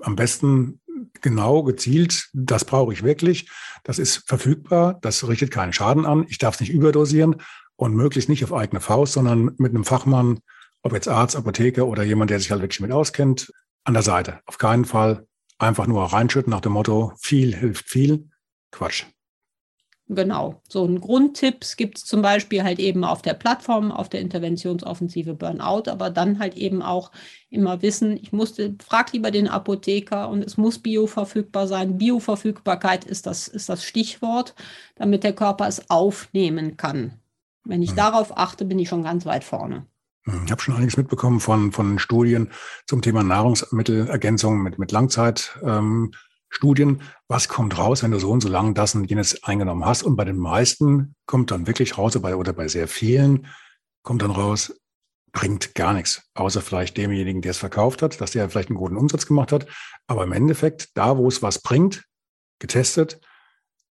am 0.00 0.16
besten 0.16 0.80
genau 1.20 1.62
gezielt, 1.62 2.28
das 2.32 2.64
brauche 2.64 2.92
ich 2.92 3.02
wirklich, 3.02 3.50
das 3.82 3.98
ist 3.98 4.24
verfügbar, 4.26 4.98
das 5.02 5.26
richtet 5.26 5.50
keinen 5.50 5.72
Schaden 5.72 6.06
an, 6.06 6.26
ich 6.28 6.38
darf 6.38 6.54
es 6.54 6.60
nicht 6.60 6.70
überdosieren 6.70 7.36
und 7.76 7.94
möglichst 7.94 8.28
nicht 8.28 8.44
auf 8.44 8.52
eigene 8.52 8.80
Faust, 8.80 9.14
sondern 9.14 9.52
mit 9.56 9.70
einem 9.70 9.84
Fachmann, 9.84 10.40
ob 10.82 10.92
jetzt 10.92 11.08
Arzt, 11.08 11.36
Apotheker 11.36 11.86
oder 11.86 12.02
jemand, 12.02 12.30
der 12.30 12.38
sich 12.38 12.50
halt 12.50 12.60
wirklich 12.60 12.80
mit 12.80 12.92
auskennt, 12.92 13.50
an 13.84 13.94
der 13.94 14.02
Seite. 14.02 14.40
Auf 14.46 14.58
keinen 14.58 14.84
Fall 14.84 15.26
einfach 15.58 15.86
nur 15.86 16.04
reinschütten 16.04 16.50
nach 16.50 16.60
dem 16.60 16.72
Motto, 16.72 17.12
viel 17.20 17.54
hilft 17.54 17.88
viel. 17.88 18.28
Quatsch. 18.74 19.04
Genau. 20.08 20.60
So 20.68 20.84
ein 20.84 21.00
Grundtipps 21.00 21.76
gibt 21.76 21.96
es 21.96 22.04
zum 22.04 22.20
Beispiel 22.20 22.62
halt 22.62 22.78
eben 22.78 23.04
auf 23.04 23.22
der 23.22 23.32
Plattform, 23.32 23.90
auf 23.90 24.10
der 24.10 24.20
Interventionsoffensive 24.20 25.32
Burnout, 25.32 25.90
aber 25.90 26.10
dann 26.10 26.38
halt 26.38 26.56
eben 26.56 26.82
auch 26.82 27.10
immer 27.48 27.80
wissen, 27.80 28.18
ich 28.18 28.30
musste, 28.30 28.76
frag 28.84 29.14
lieber 29.14 29.30
den 29.30 29.48
Apotheker 29.48 30.28
und 30.28 30.44
es 30.44 30.58
muss 30.58 30.78
bioverfügbar 30.78 31.66
sein. 31.66 31.96
Bioverfügbarkeit 31.96 33.04
ist 33.04 33.26
das, 33.26 33.48
ist 33.48 33.70
das 33.70 33.82
Stichwort, 33.82 34.54
damit 34.96 35.24
der 35.24 35.34
Körper 35.34 35.66
es 35.66 35.88
aufnehmen 35.88 36.76
kann. 36.76 37.14
Wenn 37.64 37.82
ich 37.82 37.92
mhm. 37.92 37.96
darauf 37.96 38.36
achte, 38.36 38.66
bin 38.66 38.78
ich 38.78 38.90
schon 38.90 39.04
ganz 39.04 39.24
weit 39.24 39.42
vorne. 39.42 39.86
Hm, 40.24 40.42
ich 40.44 40.50
habe 40.50 40.60
schon 40.60 40.76
einiges 40.76 40.98
mitbekommen 40.98 41.40
von, 41.40 41.72
von 41.72 41.98
Studien 41.98 42.50
zum 42.86 43.00
Thema 43.00 43.22
Nahrungsmittelergänzung 43.22 44.62
mit, 44.62 44.78
mit 44.78 44.92
Langzeit. 44.92 45.58
Ähm, 45.62 46.12
Studien, 46.54 47.02
was 47.28 47.48
kommt 47.48 47.76
raus, 47.76 48.02
wenn 48.02 48.12
du 48.12 48.18
so 48.20 48.30
und 48.30 48.40
so 48.40 48.48
lange 48.48 48.74
das 48.74 48.94
und 48.94 49.10
jenes 49.10 49.42
eingenommen 49.42 49.84
hast. 49.84 50.02
Und 50.02 50.16
bei 50.16 50.24
den 50.24 50.38
meisten 50.38 51.14
kommt 51.26 51.50
dann 51.50 51.66
wirklich 51.66 51.98
raus, 51.98 52.16
oder 52.16 52.52
bei, 52.52 52.68
sehr 52.68 52.88
vielen 52.88 53.48
kommt 54.02 54.22
dann 54.22 54.30
raus, 54.30 54.72
bringt 55.32 55.74
gar 55.74 55.92
nichts, 55.94 56.22
außer 56.34 56.60
vielleicht 56.62 56.96
demjenigen, 56.96 57.42
der 57.42 57.50
es 57.50 57.58
verkauft 57.58 58.02
hat, 58.02 58.20
dass 58.20 58.30
der 58.30 58.48
vielleicht 58.48 58.68
einen 58.68 58.78
guten 58.78 58.96
Umsatz 58.96 59.26
gemacht 59.26 59.50
hat. 59.50 59.66
Aber 60.06 60.22
im 60.22 60.32
Endeffekt, 60.32 60.96
da 60.96 61.16
wo 61.16 61.26
es 61.26 61.42
was 61.42 61.60
bringt, 61.60 62.04
getestet, 62.60 63.20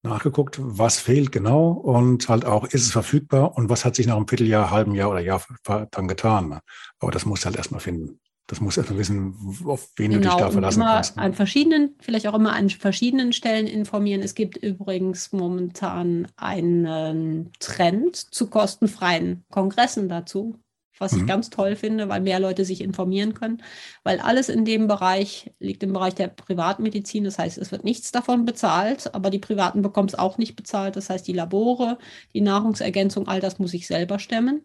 nachgeguckt, 0.02 0.58
was 0.60 0.98
fehlt 0.98 1.32
genau 1.32 1.70
und 1.70 2.28
halt 2.28 2.46
auch, 2.46 2.64
ist 2.64 2.86
es 2.86 2.92
verfügbar 2.92 3.56
und 3.56 3.68
was 3.68 3.84
hat 3.84 3.96
sich 3.96 4.06
nach 4.06 4.16
einem 4.16 4.28
Vierteljahr, 4.28 4.70
halben 4.70 4.94
Jahr 4.94 5.10
oder 5.10 5.20
Jahr 5.20 5.44
dann 5.90 6.08
getan. 6.08 6.60
Aber 7.00 7.10
das 7.10 7.26
muss 7.26 7.44
halt 7.44 7.56
erstmal 7.56 7.80
finden. 7.80 8.20
Das 8.48 8.60
muss 8.60 8.76
erstmal 8.76 9.00
wissen, 9.00 9.34
auf 9.64 9.90
wen 9.96 10.12
genau, 10.12 10.20
du 10.20 10.28
dich 10.28 10.36
genau, 10.36 10.38
da 10.38 10.50
verlassen 10.50 10.80
immer 10.80 10.94
kannst. 10.94 11.16
Ne? 11.16 11.22
An 11.22 11.34
verschiedenen, 11.34 11.96
vielleicht 12.00 12.28
auch 12.28 12.34
immer 12.34 12.52
an 12.52 12.70
verschiedenen 12.70 13.32
Stellen 13.32 13.66
informieren. 13.66 14.22
Es 14.22 14.36
gibt 14.36 14.56
übrigens 14.56 15.32
momentan 15.32 16.28
einen 16.36 17.50
Trend 17.58 18.16
zu 18.16 18.48
kostenfreien 18.48 19.44
Kongressen 19.50 20.08
dazu, 20.08 20.60
was 21.00 21.10
mhm. 21.10 21.20
ich 21.20 21.26
ganz 21.26 21.50
toll 21.50 21.74
finde, 21.74 22.08
weil 22.08 22.20
mehr 22.20 22.38
Leute 22.38 22.64
sich 22.64 22.82
informieren 22.82 23.34
können. 23.34 23.64
Weil 24.04 24.20
alles 24.20 24.48
in 24.48 24.64
dem 24.64 24.86
Bereich 24.86 25.50
liegt 25.58 25.82
im 25.82 25.92
Bereich 25.92 26.14
der 26.14 26.28
Privatmedizin. 26.28 27.24
Das 27.24 27.40
heißt, 27.40 27.58
es 27.58 27.72
wird 27.72 27.82
nichts 27.82 28.12
davon 28.12 28.44
bezahlt, 28.44 29.12
aber 29.12 29.30
die 29.30 29.40
Privaten 29.40 29.82
bekommen 29.82 30.08
es 30.08 30.14
auch 30.14 30.38
nicht 30.38 30.54
bezahlt. 30.54 30.94
Das 30.94 31.10
heißt, 31.10 31.26
die 31.26 31.32
Labore, 31.32 31.98
die 32.32 32.42
Nahrungsergänzung, 32.42 33.26
all 33.26 33.40
das 33.40 33.58
muss 33.58 33.74
ich 33.74 33.88
selber 33.88 34.20
stemmen. 34.20 34.62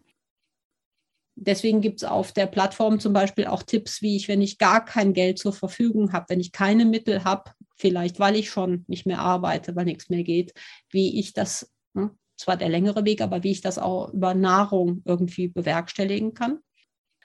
Deswegen 1.44 1.80
gibt 1.80 2.02
es 2.02 2.08
auf 2.08 2.30
der 2.30 2.46
Plattform 2.46 3.00
zum 3.00 3.12
Beispiel 3.12 3.46
auch 3.46 3.64
Tipps, 3.64 4.00
wie 4.00 4.16
ich, 4.16 4.28
wenn 4.28 4.40
ich 4.40 4.58
gar 4.58 4.84
kein 4.84 5.12
Geld 5.12 5.38
zur 5.40 5.52
Verfügung 5.52 6.12
habe, 6.12 6.26
wenn 6.28 6.38
ich 6.38 6.52
keine 6.52 6.84
Mittel 6.84 7.24
habe, 7.24 7.50
vielleicht 7.76 8.20
weil 8.20 8.36
ich 8.36 8.48
schon 8.48 8.84
nicht 8.86 9.06
mehr 9.06 9.18
arbeite, 9.18 9.74
weil 9.74 9.86
nichts 9.86 10.08
mehr 10.08 10.22
geht, 10.22 10.54
wie 10.90 11.18
ich 11.18 11.32
das, 11.32 11.68
ne, 11.94 12.12
zwar 12.36 12.56
der 12.56 12.68
längere 12.68 13.04
Weg, 13.04 13.20
aber 13.20 13.42
wie 13.42 13.50
ich 13.50 13.60
das 13.60 13.78
auch 13.78 14.12
über 14.12 14.34
Nahrung 14.34 15.02
irgendwie 15.04 15.48
bewerkstelligen 15.48 16.32
kann. 16.32 16.60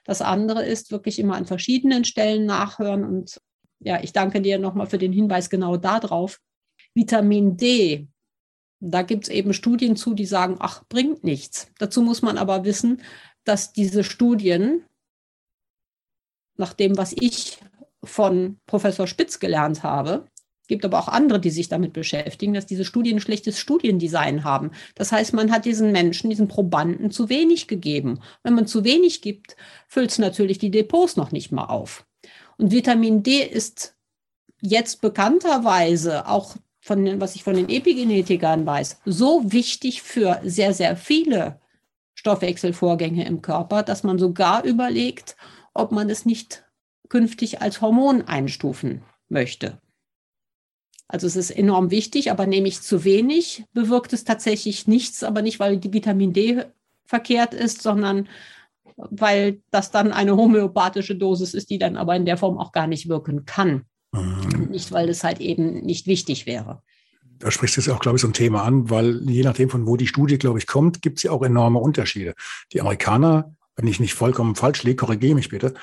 Das 0.03 0.21
andere 0.23 0.65
ist 0.65 0.91
wirklich 0.91 1.19
immer 1.19 1.35
an 1.35 1.45
verschiedenen 1.45 2.03
Stellen 2.03 2.45
nachhören 2.45 3.03
und 3.03 3.39
ja, 3.79 4.01
ich 4.01 4.13
danke 4.13 4.41
dir 4.41 4.57
nochmal 4.57 4.87
für 4.87 4.97
den 4.97 5.13
Hinweis 5.13 5.51
genau 5.51 5.77
darauf. 5.77 6.39
Vitamin 6.95 7.55
D, 7.55 8.07
da 8.79 9.01
gibt 9.01 9.25
es 9.25 9.29
eben 9.29 9.53
Studien 9.53 9.95
zu, 9.95 10.13
die 10.13 10.25
sagen, 10.25 10.57
ach, 10.59 10.83
bringt 10.87 11.23
nichts. 11.23 11.71
Dazu 11.77 12.01
muss 12.01 12.21
man 12.21 12.37
aber 12.37 12.63
wissen, 12.63 13.01
dass 13.47 13.73
diese 13.73 14.03
Studien, 14.03 14.83
nach 16.57 16.73
dem, 16.73 16.97
was 16.97 17.13
ich 17.13 17.59
von 18.03 18.59
Professor 18.65 19.07
Spitz 19.07 19.39
gelernt 19.39 19.83
habe, 19.83 20.27
gibt 20.67 20.83
aber 20.83 20.99
auch 20.99 21.07
andere, 21.07 21.39
die 21.39 21.49
sich 21.49 21.69
damit 21.69 21.93
beschäftigen, 21.93 22.53
dass 22.53 22.65
diese 22.65 22.83
Studien 22.83 23.17
ein 23.17 23.21
schlechtes 23.21 23.57
Studiendesign 23.57 24.43
haben. 24.43 24.71
Das 24.95 25.11
heißt, 25.11 25.33
man 25.33 25.51
hat 25.51 25.65
diesen 25.65 25.91
Menschen, 25.91 26.29
diesen 26.29 26.47
Probanden 26.47 27.09
zu 27.09 27.29
wenig 27.29 27.67
gegeben. 27.67 28.19
Wenn 28.43 28.53
man 28.53 28.67
zu 28.67 28.83
wenig 28.83 29.21
gibt, 29.21 29.55
füllt 29.87 30.11
es 30.11 30.19
natürlich 30.19 30.57
die 30.57 30.71
Depots 30.71 31.15
noch 31.15 31.31
nicht 31.31 31.51
mal 31.51 31.65
auf. 31.65 32.05
Und 32.57 32.71
Vitamin 32.71 33.23
D 33.23 33.43
ist 33.43 33.95
jetzt 34.61 35.01
bekannterweise 35.01 36.27
auch 36.27 36.57
von 36.81 37.03
den, 37.05 37.21
was 37.21 37.35
ich 37.35 37.43
von 37.43 37.55
den 37.55 37.69
Epigenetikern 37.69 38.65
weiß, 38.65 39.01
so 39.05 39.51
wichtig 39.51 40.01
für 40.01 40.41
sehr, 40.43 40.73
sehr 40.73 40.97
viele 40.97 41.59
Stoffwechselvorgänge 42.17 43.25
im 43.25 43.43
Körper, 43.43 43.83
dass 43.83 44.03
man 44.03 44.17
sogar 44.17 44.63
überlegt, 44.63 45.37
ob 45.73 45.91
man 45.91 46.09
es 46.09 46.25
nicht 46.25 46.65
künftig 47.09 47.61
als 47.61 47.79
Hormon 47.79 48.23
einstufen 48.23 49.03
möchte. 49.29 49.79
Also 51.07 51.27
es 51.27 51.35
ist 51.35 51.51
enorm 51.51 51.91
wichtig, 51.91 52.31
aber 52.31 52.47
nehme 52.47 52.67
ich 52.67 52.81
zu 52.81 53.03
wenig, 53.03 53.65
bewirkt 53.71 54.13
es 54.13 54.23
tatsächlich 54.23 54.87
nichts, 54.87 55.23
aber 55.23 55.41
nicht, 55.43 55.59
weil 55.59 55.77
die 55.77 55.93
Vitamin 55.93 56.33
D 56.33 56.65
verkehrt 57.05 57.53
ist, 57.53 57.83
sondern 57.83 58.27
weil 58.95 59.61
das 59.69 59.91
dann 59.91 60.11
eine 60.11 60.35
homöopathische 60.35 61.15
Dosis 61.15 61.53
ist, 61.53 61.69
die 61.69 61.77
dann 61.77 61.97
aber 61.97 62.15
in 62.15 62.25
der 62.25 62.37
Form 62.37 62.57
auch 62.57 62.71
gar 62.71 62.87
nicht 62.87 63.07
wirken 63.07 63.45
kann. 63.45 63.85
Mhm. 64.11 64.69
Nicht, 64.71 64.91
weil 64.91 65.07
es 65.07 65.23
halt 65.23 65.39
eben 65.39 65.81
nicht 65.81 66.07
wichtig 66.07 66.47
wäre 66.47 66.81
da 67.39 67.51
sprichst 67.51 67.77
du 67.77 67.81
jetzt 67.81 67.89
auch, 67.89 67.99
glaube 67.99 68.17
ich, 68.17 68.21
so 68.21 68.27
ein 68.27 68.33
Thema 68.33 68.63
an, 68.63 68.89
weil 68.89 69.29
je 69.29 69.43
nachdem, 69.43 69.69
von 69.69 69.85
wo 69.85 69.97
die 69.97 70.07
Studie, 70.07 70.37
glaube 70.37 70.59
ich, 70.59 70.67
kommt, 70.67 71.01
gibt 71.01 71.17
es 71.17 71.23
ja 71.23 71.31
auch 71.31 71.43
enorme 71.43 71.79
Unterschiede. 71.79 72.33
Die 72.73 72.81
Amerikaner, 72.81 73.55
wenn 73.75 73.87
ich 73.87 73.99
nicht 73.99 74.13
vollkommen 74.13 74.55
falsch 74.55 74.83
liege, 74.83 74.97
korrigiere 74.97 75.35
mich 75.35 75.49
bitte, 75.49 75.73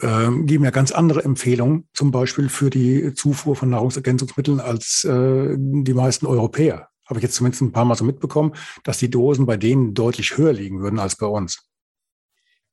äh, 0.00 0.30
geben 0.44 0.64
ja 0.64 0.70
ganz 0.70 0.92
andere 0.92 1.24
Empfehlungen, 1.24 1.88
zum 1.92 2.10
Beispiel 2.10 2.48
für 2.48 2.70
die 2.70 3.14
Zufuhr 3.14 3.56
von 3.56 3.70
Nahrungsergänzungsmitteln 3.70 4.60
als 4.60 5.04
äh, 5.04 5.56
die 5.58 5.94
meisten 5.94 6.26
Europäer. 6.26 6.88
Habe 7.06 7.18
ich 7.18 7.24
jetzt 7.24 7.34
zumindest 7.34 7.62
ein 7.62 7.72
paar 7.72 7.84
Mal 7.84 7.94
so 7.94 8.04
mitbekommen, 8.04 8.54
dass 8.84 8.98
die 8.98 9.10
Dosen 9.10 9.44
bei 9.44 9.56
denen 9.56 9.94
deutlich 9.94 10.36
höher 10.36 10.52
liegen 10.52 10.80
würden 10.80 10.98
als 10.98 11.16
bei 11.16 11.26
uns. 11.26 11.68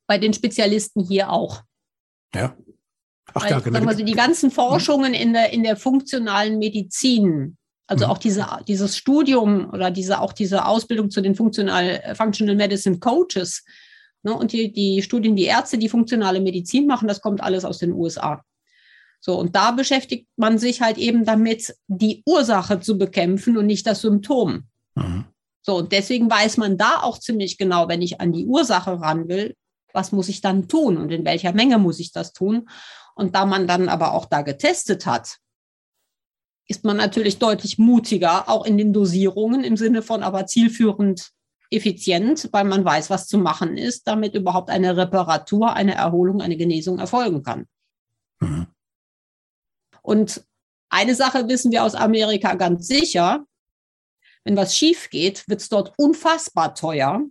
Bei 0.07 0.17
den 0.17 0.33
Spezialisten 0.33 1.03
hier 1.03 1.29
auch. 1.29 1.63
Ja. 2.33 2.55
Ach, 3.33 3.43
Weil, 3.43 3.51
ja, 3.51 3.59
genau. 3.59 3.87
Also 3.87 4.03
die 4.03 4.13
ganzen 4.13 4.49
Forschungen 4.49 5.13
in 5.13 5.33
der, 5.33 5.51
in 5.51 5.63
der 5.63 5.75
funktionalen 5.75 6.57
Medizin, 6.57 7.57
also 7.89 8.05
mhm. 8.05 8.11
auch 8.11 8.17
diese, 8.19 8.45
dieses 8.67 8.95
Studium 8.95 9.71
oder 9.71 9.89
diese, 9.89 10.21
auch 10.21 10.31
diese 10.31 10.65
Ausbildung 10.65 11.09
zu 11.09 11.21
den 11.21 11.33
Funktional, 11.33 12.01
äh, 12.03 12.13
Functional 12.13 12.55
Medicine 12.55 12.99
Coaches 12.99 13.65
ne, 14.21 14.31
und 14.31 14.51
die, 14.51 14.71
die 14.71 15.01
Studien, 15.01 15.35
die 15.35 15.45
Ärzte, 15.45 15.79
die 15.79 15.89
funktionale 15.89 16.39
Medizin 16.39 16.85
machen, 16.85 17.07
das 17.07 17.19
kommt 17.19 17.41
alles 17.41 17.65
aus 17.65 17.79
den 17.79 17.93
USA. 17.93 18.43
So, 19.21 19.37
und 19.39 19.55
da 19.55 19.71
beschäftigt 19.71 20.27
man 20.37 20.59
sich 20.59 20.81
halt 20.81 20.99
eben 20.99 21.25
damit, 21.25 21.75
die 21.87 22.21
Ursache 22.27 22.79
zu 22.79 22.97
bekämpfen 22.99 23.57
und 23.57 23.65
nicht 23.65 23.87
das 23.87 24.01
Symptom. 24.01 24.65
Mhm. 24.93 25.25
So, 25.63 25.77
und 25.77 25.91
deswegen 25.91 26.29
weiß 26.29 26.57
man 26.57 26.77
da 26.77 27.01
auch 27.01 27.17
ziemlich 27.17 27.57
genau, 27.57 27.87
wenn 27.87 28.03
ich 28.03 28.21
an 28.21 28.31
die 28.31 28.45
Ursache 28.45 29.01
ran 29.01 29.27
will, 29.27 29.55
was 29.93 30.11
muss 30.11 30.29
ich 30.29 30.41
dann 30.41 30.67
tun 30.67 30.97
und 30.97 31.11
in 31.11 31.25
welcher 31.25 31.53
Menge 31.53 31.79
muss 31.79 31.99
ich 31.99 32.11
das 32.11 32.33
tun. 32.33 32.69
Und 33.15 33.35
da 33.35 33.47
man 33.47 33.65
dann 33.65 33.89
aber 33.89 34.13
auch 34.13 34.27
da 34.27 34.43
getestet 34.43 35.07
hat, 35.07 35.39
ist 36.69 36.85
man 36.85 36.97
natürlich 36.97 37.39
deutlich 37.39 37.79
mutiger, 37.79 38.47
auch 38.47 38.63
in 38.63 38.77
den 38.77 38.93
Dosierungen 38.93 39.63
im 39.63 39.75
Sinne 39.75 40.03
von 40.03 40.21
aber 40.21 40.45
zielführend 40.45 41.31
effizient, 41.71 42.47
weil 42.51 42.63
man 42.63 42.85
weiß, 42.85 43.09
was 43.09 43.27
zu 43.27 43.39
machen 43.39 43.75
ist, 43.75 44.07
damit 44.07 44.35
überhaupt 44.35 44.69
eine 44.69 44.95
Reparatur, 44.95 45.73
eine 45.73 45.95
Erholung, 45.95 46.41
eine 46.41 46.57
Genesung 46.57 46.99
erfolgen 46.99 47.41
kann. 47.41 47.65
Mhm. 48.39 48.67
Und 50.03 50.43
eine 50.89 51.15
Sache 51.15 51.47
wissen 51.47 51.71
wir 51.71 51.83
aus 51.83 51.95
Amerika 51.95 52.53
ganz 52.53 52.87
sicher, 52.87 53.45
wenn 54.43 54.55
was 54.55 54.77
schief 54.77 55.09
geht, 55.09 55.47
wird 55.47 55.61
es 55.61 55.69
dort 55.69 55.93
unfassbar 55.97 56.75
teuer. 56.75 57.21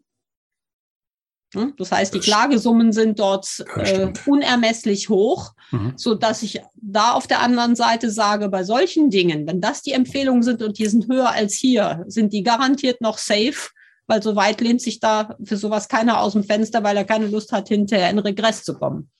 Hm? 1.54 1.74
Das 1.78 1.92
heißt, 1.92 2.12
die 2.12 2.20
Klagesummen 2.20 2.92
sind 2.92 3.18
dort 3.18 3.64
äh, 3.76 4.12
unermesslich 4.26 5.08
hoch, 5.08 5.54
mhm. 5.70 5.94
so 5.96 6.14
dass 6.14 6.42
ich 6.42 6.60
da 6.74 7.12
auf 7.12 7.26
der 7.26 7.40
anderen 7.40 7.74
Seite 7.74 8.10
sage, 8.10 8.48
bei 8.48 8.64
solchen 8.64 9.08
Dingen, 9.08 9.46
wenn 9.46 9.60
das 9.60 9.82
die 9.82 9.92
Empfehlungen 9.92 10.42
sind 10.42 10.62
und 10.62 10.78
die 10.78 10.86
sind 10.86 11.08
höher 11.08 11.30
als 11.30 11.54
hier, 11.54 12.04
sind 12.06 12.34
die 12.34 12.42
garantiert 12.42 13.00
noch 13.00 13.16
safe, 13.16 13.70
weil 14.06 14.22
so 14.22 14.36
weit 14.36 14.60
lehnt 14.60 14.82
sich 14.82 15.00
da 15.00 15.36
für 15.42 15.56
sowas 15.56 15.88
keiner 15.88 16.20
aus 16.20 16.34
dem 16.34 16.44
Fenster, 16.44 16.82
weil 16.82 16.96
er 16.96 17.04
keine 17.04 17.28
Lust 17.28 17.52
hat, 17.52 17.68
hinterher 17.68 18.10
in 18.10 18.18
Regress 18.18 18.62
zu 18.62 18.74
kommen. 18.74 19.10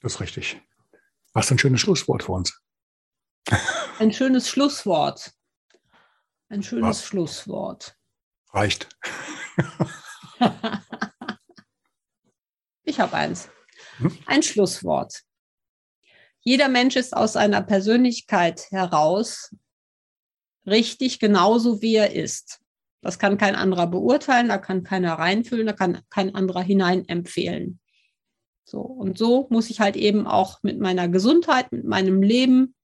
Das 0.00 0.14
ist 0.14 0.20
richtig. 0.20 0.60
Was 1.34 1.50
ein 1.50 1.58
schönes 1.58 1.80
Schlusswort 1.82 2.22
für 2.22 2.32
uns. 2.32 2.58
Ein 3.98 4.12
schönes 4.12 4.48
Schlusswort. 4.48 5.32
Ein 6.48 6.62
schönes 6.62 6.88
Was? 6.88 7.04
Schlusswort. 7.04 7.96
Reicht. 8.52 8.88
Ich 12.86 13.00
habe 13.00 13.14
eins. 13.14 13.50
Hm? 13.98 14.16
Ein 14.26 14.42
Schlusswort. 14.42 15.22
Jeder 16.40 16.68
Mensch 16.68 16.96
ist 16.96 17.14
aus 17.14 17.34
seiner 17.34 17.60
Persönlichkeit 17.60 18.70
heraus 18.70 19.54
richtig 20.64 21.18
genauso, 21.18 21.82
wie 21.82 21.96
er 21.96 22.14
ist. 22.14 22.60
Das 23.02 23.18
kann 23.18 23.38
kein 23.38 23.56
anderer 23.56 23.88
beurteilen, 23.88 24.48
da 24.48 24.56
kann 24.58 24.84
keiner 24.84 25.14
reinfüllen, 25.14 25.66
da 25.66 25.72
kann 25.72 26.00
kein 26.08 26.34
anderer 26.34 26.62
hineinempfehlen. 26.62 27.80
So, 28.64 28.80
und 28.80 29.18
so 29.18 29.48
muss 29.50 29.70
ich 29.70 29.80
halt 29.80 29.96
eben 29.96 30.26
auch 30.26 30.62
mit 30.62 30.80
meiner 30.80 31.08
Gesundheit, 31.08 31.70
mit 31.72 31.84
meinem 31.84 32.22
Leben, 32.22 32.74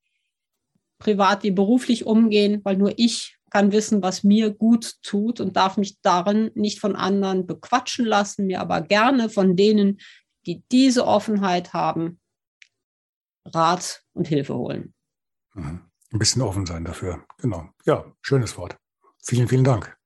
privat 0.99 1.45
wie 1.45 1.51
beruflich 1.53 2.07
umgehen, 2.07 2.61
weil 2.65 2.77
nur 2.77 2.93
ich 2.97 3.37
kann 3.53 3.71
wissen, 3.71 4.03
was 4.03 4.25
mir 4.25 4.51
gut 4.51 4.95
tut 5.03 5.39
und 5.39 5.57
darf 5.57 5.77
mich 5.77 6.01
darin 6.01 6.51
nicht 6.55 6.81
von 6.81 6.97
anderen 6.97 7.47
bequatschen 7.47 8.07
lassen, 8.07 8.47
mir 8.47 8.61
aber 8.61 8.81
gerne 8.81 9.29
von 9.29 9.57
denen, 9.57 10.01
die 10.47 10.63
diese 10.73 11.07
Offenheit 11.07 11.75
haben, 11.75 12.19
Rat 13.45 14.05
und 14.15 14.27
Hilfe 14.27 14.55
holen. 14.55 14.95
Mhm. 15.53 15.83
Ein 16.13 16.19
bisschen 16.19 16.41
offen 16.41 16.65
sein 16.65 16.85
dafür. 16.85 17.27
Genau. 17.39 17.69
Ja, 17.85 18.11
schönes 18.23 18.57
Wort. 18.57 18.77
Vielen, 19.23 19.49
vielen 19.49 19.65
Dank. 19.65 19.97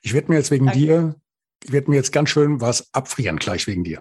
Ich 0.00 0.14
werde 0.14 0.30
mir 0.30 0.38
jetzt 0.38 0.50
wegen 0.50 0.66
Danke. 0.66 0.80
dir, 0.80 1.20
ich 1.62 1.72
werde 1.72 1.90
mir 1.90 1.96
jetzt 1.96 2.12
ganz 2.12 2.30
schön 2.30 2.62
was 2.62 2.92
abfrieren, 2.94 3.36
gleich 3.36 3.66
wegen 3.66 3.84
dir. 3.84 4.00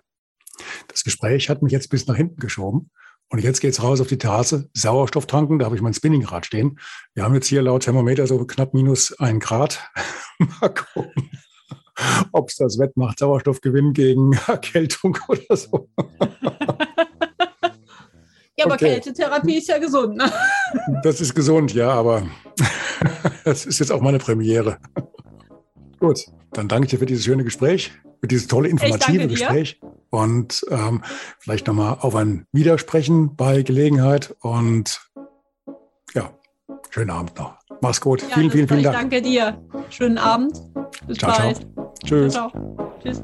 Das 0.88 1.03
Gespräch 1.03 1.49
hat 1.49 1.61
mich 1.61 1.73
jetzt 1.73 1.89
bis 1.89 2.07
nach 2.07 2.15
hinten 2.15 2.39
geschoben. 2.39 2.91
Und 3.32 3.43
jetzt 3.43 3.61
geht's 3.61 3.84
raus 3.84 4.01
auf 4.01 4.07
die 4.07 4.17
Terrasse, 4.17 4.69
Sauerstoff 4.73 5.27
tanken, 5.27 5.59
da 5.59 5.65
habe 5.65 5.75
ich 5.75 5.84
mein 5.84 5.93
Spinningrad 5.93 6.47
stehen. 6.47 6.80
Wir 7.13 7.23
haben 7.23 7.36
jetzt 7.36 7.47
hier 7.47 7.61
laut 7.61 7.84
Thermometer 7.84 8.25
so 8.25 8.43
knapp 8.45 8.73
minus 8.73 9.13
ein 9.19 9.39
Grad. 9.39 9.88
Mal 10.39 10.73
gucken, 10.73 11.30
ob 12.32 12.49
es 12.49 12.55
das 12.55 12.80
wettmacht, 12.80 13.19
Sauerstoffgewinn 13.19 13.93
gegen 13.93 14.34
Erkältung 14.47 15.17
oder 15.27 15.55
so. 15.55 15.89
Ja, 18.57 18.65
aber 18.65 18.73
okay. 18.73 18.89
Kältetherapie 18.89 19.59
ist 19.59 19.69
ja 19.69 19.77
gesund, 19.77 20.17
ne? 20.17 20.30
Das 21.01 21.21
ist 21.21 21.34
gesund, 21.34 21.73
ja, 21.73 21.91
aber 21.91 22.23
das 23.45 23.65
ist 23.65 23.80
jetzt 23.80 23.89
auch 23.89 24.01
meine 24.01 24.17
Premiere. 24.17 24.80
Gut, 26.01 26.25
dann 26.51 26.67
danke 26.67 26.88
ich 26.88 26.89
dir 26.91 26.99
für 26.99 27.05
dieses 27.05 27.23
schöne 27.23 27.45
Gespräch, 27.45 27.93
für 28.20 28.28
dieses 28.28 28.47
tolle 28.47 28.70
informative 28.70 29.28
Gespräch. 29.28 29.80
und 30.09 30.65
ähm, 30.70 31.03
vielleicht 31.39 31.67
nochmal 31.67 31.97
auf 32.01 32.15
ein 32.15 32.45
Widersprechen 32.51 33.36
bei 33.36 33.61
Gelegenheit. 33.61 34.36
Und 34.41 35.01
ja, 36.13 36.32
schönen 36.89 37.09
Abend 37.09 37.38
noch. 37.38 37.55
Mach's 37.82 38.01
gut. 38.01 38.22
Ja, 38.22 38.36
vielen, 38.36 38.51
vielen, 38.51 38.67
vielen 38.67 38.84
Dank. 38.84 38.97
Danke 38.97 39.22
dir. 39.22 39.61
Schönen 39.89 40.17
Abend. 40.17 40.61
Bis 41.07 41.17
ciao, 41.17 41.38
bald. 41.38 41.57
Ciao. 41.57 41.93
Tschüss. 42.03 42.34
Ciao, 42.34 42.49
ciao. 42.51 42.99
Tschüss. 43.01 43.24